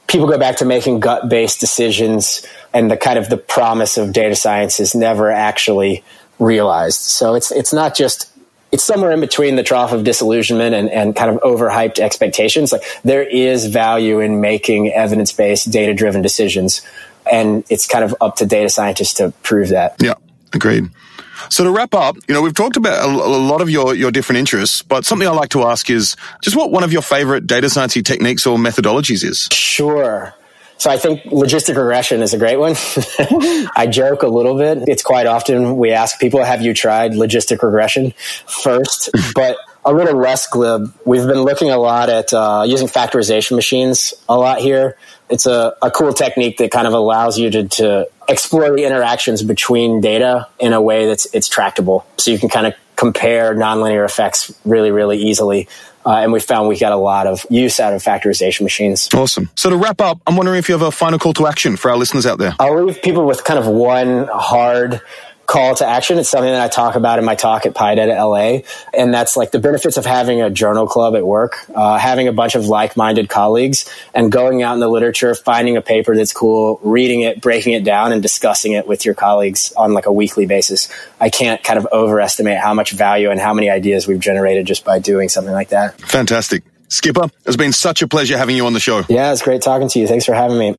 People 0.07 0.27
go 0.27 0.37
back 0.37 0.57
to 0.57 0.65
making 0.65 0.99
gut 0.99 1.29
based 1.29 1.59
decisions 1.59 2.45
and 2.73 2.91
the 2.91 2.97
kind 2.97 3.17
of 3.17 3.29
the 3.29 3.37
promise 3.37 3.97
of 3.97 4.13
data 4.13 4.35
science 4.35 4.79
is 4.79 4.93
never 4.93 5.31
actually 5.31 6.03
realized. 6.39 6.99
So 6.99 7.35
it's, 7.35 7.51
it's 7.51 7.73
not 7.73 7.95
just 7.95 8.31
it's 8.71 8.83
somewhere 8.83 9.11
in 9.11 9.21
between 9.21 9.55
the 9.55 9.63
trough 9.63 9.93
of 9.93 10.03
disillusionment 10.03 10.75
and, 10.75 10.89
and 10.89 11.15
kind 11.15 11.33
of 11.33 11.41
overhyped 11.41 11.97
expectations. 11.97 12.73
Like 12.73 12.83
there 13.03 13.23
is 13.23 13.67
value 13.67 14.19
in 14.19 14.41
making 14.41 14.91
evidence 14.91 15.31
based, 15.31 15.71
data 15.71 15.93
driven 15.93 16.21
decisions 16.21 16.81
and 17.31 17.63
it's 17.69 17.87
kind 17.87 18.03
of 18.03 18.15
up 18.21 18.37
to 18.37 18.45
data 18.45 18.69
scientists 18.69 19.15
to 19.15 19.31
prove 19.43 19.69
that. 19.69 19.95
Yeah, 20.01 20.15
agreed. 20.53 20.89
So 21.49 21.63
to 21.63 21.71
wrap 21.71 21.93
up, 21.93 22.15
you 22.27 22.33
know, 22.33 22.41
we've 22.41 22.53
talked 22.53 22.77
about 22.77 23.03
a, 23.03 23.07
a, 23.07 23.09
lot 23.09 23.61
of 23.61 23.69
your, 23.69 23.93
your 23.93 24.11
different 24.11 24.39
interests, 24.39 24.81
but 24.81 25.05
something 25.05 25.27
I 25.27 25.31
like 25.31 25.49
to 25.49 25.63
ask 25.63 25.89
is 25.89 26.15
just 26.41 26.55
what 26.55 26.71
one 26.71 26.83
of 26.83 26.93
your 26.93 27.01
favorite 27.01 27.45
data 27.45 27.69
science 27.69 27.93
techniques 27.93 28.47
or 28.47 28.57
methodologies 28.57 29.23
is. 29.23 29.49
Sure. 29.51 30.33
So 30.77 30.89
I 30.89 30.97
think 30.97 31.23
logistic 31.23 31.77
regression 31.77 32.21
is 32.21 32.33
a 32.33 32.37
great 32.37 32.57
one. 32.57 32.75
I 33.75 33.87
joke 33.89 34.23
a 34.23 34.27
little 34.27 34.57
bit. 34.57 34.89
It's 34.89 35.03
quite 35.03 35.25
often 35.25 35.77
we 35.77 35.91
ask 35.91 36.19
people, 36.19 36.43
have 36.43 36.61
you 36.61 36.73
tried 36.73 37.11
logistic 37.13 37.61
regression 37.63 38.13
first? 38.47 39.09
But 39.35 39.57
a 39.83 39.93
little 39.93 40.19
less 40.19 40.47
glib. 40.47 40.93
We've 41.05 41.25
been 41.25 41.43
looking 41.43 41.69
a 41.69 41.77
lot 41.77 42.09
at 42.09 42.33
uh, 42.33 42.63
using 42.65 42.87
factorization 42.87 43.55
machines 43.55 44.13
a 44.27 44.37
lot 44.37 44.59
here. 44.59 44.97
It's 45.29 45.45
a, 45.45 45.75
a 45.81 45.89
cool 45.91 46.13
technique 46.13 46.57
that 46.57 46.71
kind 46.71 46.87
of 46.87 46.93
allows 46.93 47.37
you 47.37 47.49
to, 47.49 47.67
to 47.67 48.07
explore 48.27 48.75
the 48.75 48.85
interactions 48.85 49.41
between 49.43 50.01
data 50.01 50.47
in 50.59 50.73
a 50.73 50.81
way 50.81 51.07
that's 51.07 51.25
it's 51.33 51.47
tractable. 51.47 52.05
So 52.17 52.31
you 52.31 52.39
can 52.39 52.49
kind 52.49 52.67
of 52.67 52.73
compare 52.95 53.55
nonlinear 53.55 54.05
effects 54.05 54.53
really, 54.65 54.91
really 54.91 55.17
easily. 55.17 55.67
Uh, 56.05 56.17
and 56.17 56.31
we 56.31 56.39
found 56.39 56.67
we 56.67 56.77
got 56.77 56.91
a 56.91 56.97
lot 56.97 57.25
of 57.25 57.43
use 57.49 57.79
out 57.79 57.93
of 57.93 58.03
factorization 58.03 58.61
machines. 58.61 59.09
Awesome. 59.11 59.49
So 59.55 59.71
to 59.71 59.75
wrap 59.75 59.99
up, 60.01 60.19
I'm 60.27 60.37
wondering 60.37 60.59
if 60.59 60.69
you 60.69 60.73
have 60.77 60.83
a 60.83 60.91
final 60.91 61.17
call 61.17 61.33
to 61.33 61.47
action 61.47 61.77
for 61.77 61.89
our 61.89 61.97
listeners 61.97 62.27
out 62.27 62.37
there. 62.37 62.55
I'll 62.59 62.85
leave 62.85 63.01
people 63.01 63.25
with 63.25 63.43
kind 63.43 63.57
of 63.57 63.65
one 63.65 64.27
hard 64.31 65.01
call 65.45 65.75
to 65.75 65.85
action. 65.85 66.17
It's 66.17 66.29
something 66.29 66.51
that 66.51 66.61
I 66.61 66.67
talk 66.67 66.95
about 66.95 67.19
in 67.19 67.25
my 67.25 67.35
talk 67.35 67.65
at 67.65 67.73
PyData 67.73 68.15
LA. 68.17 68.67
And 68.93 69.13
that's 69.13 69.37
like 69.37 69.51
the 69.51 69.59
benefits 69.59 69.97
of 69.97 70.05
having 70.05 70.41
a 70.41 70.49
journal 70.49 70.87
club 70.87 71.15
at 71.15 71.25
work, 71.25 71.57
uh, 71.73 71.97
having 71.97 72.27
a 72.27 72.33
bunch 72.33 72.55
of 72.55 72.65
like 72.65 72.97
minded 72.97 73.29
colleagues 73.29 73.89
and 74.13 74.31
going 74.31 74.63
out 74.63 74.73
in 74.73 74.79
the 74.79 74.87
literature, 74.87 75.35
finding 75.35 75.77
a 75.77 75.81
paper 75.81 76.15
that's 76.15 76.33
cool, 76.33 76.79
reading 76.83 77.21
it, 77.21 77.41
breaking 77.41 77.73
it 77.73 77.83
down, 77.83 78.11
and 78.11 78.21
discussing 78.21 78.73
it 78.73 78.87
with 78.87 79.05
your 79.05 79.15
colleagues 79.15 79.71
on 79.77 79.93
like 79.93 80.05
a 80.05 80.11
weekly 80.11 80.45
basis. 80.45 80.89
I 81.19 81.29
can't 81.29 81.63
kind 81.63 81.77
of 81.77 81.87
overestimate 81.91 82.57
how 82.57 82.73
much 82.73 82.91
value 82.91 83.29
and 83.29 83.39
how 83.39 83.53
many 83.53 83.69
ideas 83.69 84.07
we've 84.07 84.19
generated 84.19 84.65
just 84.65 84.83
by 84.83 84.99
doing 84.99 85.29
something 85.29 85.53
like 85.53 85.69
that. 85.69 85.99
Fantastic. 86.01 86.63
Skipper, 86.87 87.29
it's 87.45 87.57
been 87.57 87.73
such 87.73 88.01
a 88.01 88.07
pleasure 88.07 88.37
having 88.37 88.55
you 88.55 88.65
on 88.65 88.73
the 88.73 88.79
show. 88.79 89.03
Yeah, 89.09 89.31
it's 89.31 89.41
great 89.41 89.61
talking 89.61 89.89
to 89.89 89.99
you. 89.99 90.07
Thanks 90.07 90.25
for 90.25 90.33
having 90.33 90.57
me. 90.57 90.75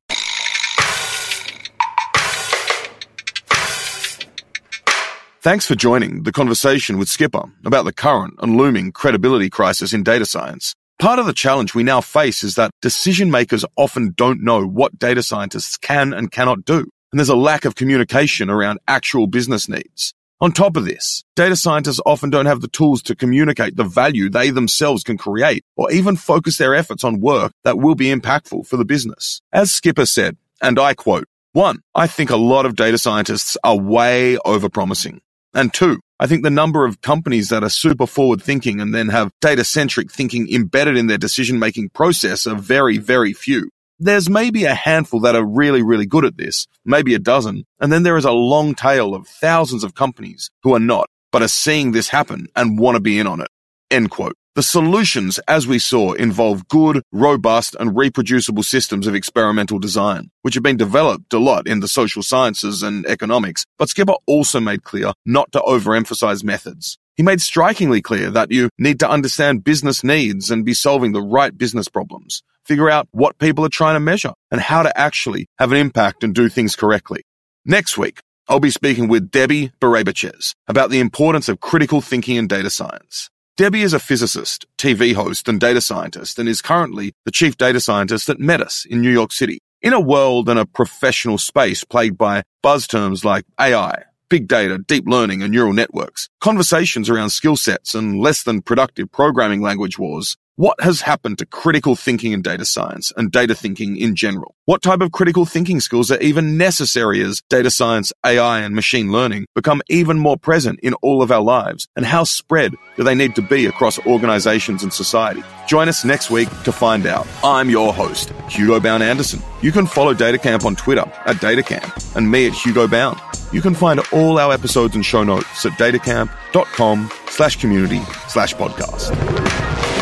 Thanks 5.47 5.65
for 5.65 5.75
joining 5.75 6.23
the 6.23 6.33
conversation 6.33 6.97
with 6.97 7.07
Skipper 7.07 7.45
about 7.63 7.85
the 7.85 7.93
current 7.93 8.33
and 8.39 8.57
looming 8.57 8.91
credibility 8.91 9.49
crisis 9.49 9.93
in 9.93 10.03
data 10.03 10.25
science. 10.25 10.73
Part 10.99 11.19
of 11.19 11.25
the 11.25 11.31
challenge 11.31 11.73
we 11.73 11.83
now 11.83 12.01
face 12.01 12.43
is 12.43 12.55
that 12.55 12.71
decision 12.81 13.31
makers 13.31 13.63
often 13.77 14.13
don't 14.17 14.43
know 14.43 14.67
what 14.67 14.99
data 14.99 15.23
scientists 15.23 15.77
can 15.77 16.11
and 16.11 16.33
cannot 16.33 16.65
do. 16.65 16.79
And 16.79 17.17
there's 17.17 17.29
a 17.29 17.35
lack 17.37 17.63
of 17.63 17.75
communication 17.75 18.49
around 18.49 18.79
actual 18.89 19.25
business 19.25 19.69
needs. 19.69 20.13
On 20.41 20.51
top 20.51 20.75
of 20.75 20.83
this, 20.83 21.23
data 21.37 21.55
scientists 21.55 22.01
often 22.05 22.29
don't 22.29 22.45
have 22.45 22.59
the 22.59 22.67
tools 22.67 23.01
to 23.03 23.15
communicate 23.15 23.77
the 23.77 23.85
value 23.85 24.29
they 24.29 24.49
themselves 24.49 25.01
can 25.01 25.17
create 25.17 25.63
or 25.77 25.89
even 25.93 26.17
focus 26.17 26.57
their 26.57 26.75
efforts 26.75 27.05
on 27.05 27.21
work 27.21 27.53
that 27.63 27.77
will 27.77 27.95
be 27.95 28.13
impactful 28.13 28.67
for 28.67 28.75
the 28.75 28.83
business. 28.83 29.41
As 29.53 29.71
Skipper 29.71 30.07
said, 30.07 30.35
and 30.61 30.77
I 30.77 30.93
quote, 30.93 31.29
one, 31.53 31.79
I 31.95 32.07
think 32.07 32.31
a 32.31 32.35
lot 32.35 32.65
of 32.65 32.75
data 32.75 32.97
scientists 32.97 33.55
are 33.63 33.77
way 33.77 34.37
overpromising. 34.45 35.21
And 35.53 35.73
two, 35.73 35.99
I 36.19 36.27
think 36.27 36.43
the 36.43 36.49
number 36.49 36.85
of 36.85 37.01
companies 37.01 37.49
that 37.49 37.63
are 37.63 37.69
super 37.69 38.07
forward 38.07 38.41
thinking 38.41 38.81
and 38.81 38.93
then 38.93 39.09
have 39.09 39.31
data 39.39 39.63
centric 39.63 40.11
thinking 40.11 40.51
embedded 40.51 40.97
in 40.97 41.07
their 41.07 41.17
decision 41.17 41.59
making 41.59 41.89
process 41.89 42.47
are 42.47 42.55
very, 42.55 42.97
very 42.97 43.33
few. 43.33 43.69
There's 43.99 44.29
maybe 44.29 44.65
a 44.65 44.75
handful 44.75 45.21
that 45.21 45.35
are 45.35 45.45
really, 45.45 45.81
really 45.81 46.05
good 46.05 46.25
at 46.25 46.37
this, 46.37 46.67
maybe 46.85 47.15
a 47.15 47.19
dozen, 47.19 47.65
and 47.79 47.91
then 47.91 48.03
there 48.03 48.17
is 48.17 48.25
a 48.25 48.31
long 48.31 48.75
tail 48.75 49.15
of 49.15 49.27
thousands 49.27 49.83
of 49.83 49.95
companies 49.95 50.51
who 50.61 50.75
are 50.75 50.79
not, 50.79 51.07
but 51.31 51.41
are 51.41 51.47
seeing 51.47 51.91
this 51.91 52.09
happen 52.09 52.47
and 52.55 52.79
want 52.79 52.95
to 52.95 53.01
be 53.01 53.17
in 53.17 53.25
on 53.25 53.41
it. 53.41 53.47
End 53.89 54.11
quote. 54.11 54.35
The 54.57 54.63
solutions, 54.63 55.39
as 55.47 55.67
we 55.67 55.77
saw, 55.77 56.13
involve 56.13 56.67
good, 56.67 57.03
robust, 57.11 57.75
and 57.79 57.95
reproducible 57.95 58.63
systems 58.63 59.05
of 59.05 59.13
experimental 59.13 59.77
design, 59.77 60.31
which 60.41 60.55
have 60.55 60.63
been 60.63 60.77
developed 60.77 61.31
a 61.31 61.37
lot 61.37 61.67
in 61.67 61.79
the 61.79 61.87
social 61.87 62.23
sciences 62.23 62.81
and 62.81 63.05
economics, 63.05 63.65
but 63.77 63.89
Skipper 63.89 64.15
also 64.25 64.59
made 64.59 64.83
clear 64.83 65.13
not 65.27 65.51
to 65.51 65.59
overemphasize 65.59 66.43
methods. 66.43 66.97
He 67.15 67.21
made 67.21 67.39
strikingly 67.39 68.01
clear 68.01 68.31
that 68.31 68.51
you 68.51 68.71
need 68.79 68.99
to 69.01 69.07
understand 69.07 69.63
business 69.63 70.03
needs 70.03 70.49
and 70.49 70.65
be 70.65 70.73
solving 70.73 71.11
the 71.11 71.21
right 71.21 71.55
business 71.55 71.87
problems 71.87 72.41
figure 72.65 72.89
out 72.89 73.07
what 73.11 73.37
people 73.37 73.63
are 73.63 73.69
trying 73.69 73.95
to 73.95 73.99
measure 73.99 74.33
and 74.49 74.59
how 74.59 74.81
to 74.81 74.99
actually 74.99 75.45
have 75.59 75.71
an 75.71 75.77
impact 75.77 76.23
and 76.23 76.33
do 76.33 76.49
things 76.49 76.75
correctly. 76.75 77.21
Next 77.63 77.95
week, 77.95 78.21
I'll 78.47 78.59
be 78.59 78.71
speaking 78.71 79.07
with 79.07 79.29
Debbie 79.29 79.71
Berebichez 79.79 80.55
about 80.67 80.89
the 80.89 80.99
importance 80.99 81.47
of 81.47 81.59
critical 81.59 82.01
thinking 82.01 82.37
in 82.37 82.47
data 82.47 82.71
science. 82.71 83.29
Debbie 83.57 83.81
is 83.81 83.93
a 83.93 83.99
physicist, 83.99 84.67
TV 84.77 85.15
host, 85.15 85.47
and 85.47 85.59
data 85.59 85.81
scientist, 85.81 86.37
and 86.37 86.47
is 86.47 86.61
currently 86.61 87.15
the 87.25 87.31
chief 87.31 87.57
data 87.57 87.79
scientist 87.79 88.29
at 88.29 88.39
Metis 88.39 88.85
in 88.87 89.01
New 89.01 89.09
York 89.09 89.31
City. 89.31 89.57
In 89.81 89.93
a 89.93 89.99
world 89.99 90.47
and 90.47 90.59
a 90.59 90.65
professional 90.67 91.39
space 91.39 91.83
plagued 91.83 92.19
by 92.19 92.43
buzz 92.61 92.85
terms 92.85 93.25
like 93.25 93.45
AI, 93.59 94.03
big 94.29 94.47
data, 94.47 94.77
deep 94.77 95.05
learning, 95.07 95.41
and 95.41 95.51
neural 95.51 95.73
networks, 95.73 96.29
conversations 96.39 97.09
around 97.09 97.31
skill 97.31 97.55
sets 97.55 97.95
and 97.95 98.19
less 98.19 98.43
than 98.43 98.61
productive 98.61 99.11
programming 99.11 99.61
language 99.61 99.97
wars 99.97 100.37
what 100.57 100.81
has 100.81 101.01
happened 101.01 101.37
to 101.37 101.45
critical 101.45 101.95
thinking 101.95 102.31
in 102.31 102.41
data 102.41 102.65
science 102.65 103.13
and 103.15 103.31
data 103.31 103.53
thinking 103.53 103.95
in 103.95 104.15
general? 104.15 104.55
What 104.65 104.81
type 104.81 105.01
of 105.01 105.11
critical 105.11 105.45
thinking 105.45 105.79
skills 105.79 106.09
are 106.09 106.19
even 106.19 106.57
necessary 106.57 107.21
as 107.21 107.43
data 107.47 107.69
science, 107.69 108.11
AI, 108.25 108.61
and 108.61 108.73
machine 108.73 109.11
learning 109.11 109.45
become 109.53 109.83
even 109.87 110.17
more 110.17 110.35
present 110.35 110.79
in 110.81 110.95
all 110.95 111.21
of 111.21 111.31
our 111.31 111.43
lives? 111.43 111.87
And 111.95 112.07
how 112.07 112.23
spread 112.23 112.73
do 112.95 113.03
they 113.03 113.13
need 113.13 113.35
to 113.35 113.41
be 113.43 113.67
across 113.67 114.03
organizations 114.07 114.81
and 114.81 114.91
society? 114.91 115.43
Join 115.67 115.89
us 115.89 116.03
next 116.03 116.31
week 116.31 116.49
to 116.63 116.71
find 116.71 117.05
out. 117.05 117.27
I'm 117.43 117.69
your 117.69 117.93
host, 117.93 118.31
Hugo 118.49 118.79
Bowne-Anderson. 118.79 119.43
You 119.61 119.71
can 119.71 119.85
follow 119.85 120.15
DataCamp 120.15 120.65
on 120.65 120.75
Twitter 120.75 121.05
at 121.27 121.35
DataCamp 121.35 122.15
and 122.15 122.31
me 122.31 122.47
at 122.47 122.53
Hugo 122.53 122.87
Bowne. 122.87 123.19
You 123.53 123.61
can 123.61 123.75
find 123.75 123.99
all 124.11 124.39
our 124.39 124.51
episodes 124.53 124.95
and 124.95 125.05
show 125.05 125.23
notes 125.23 125.67
at 125.67 125.73
datacamp.com 125.73 127.11
slash 127.27 127.57
community 127.57 128.01
slash 128.27 128.55
podcast. 128.55 129.96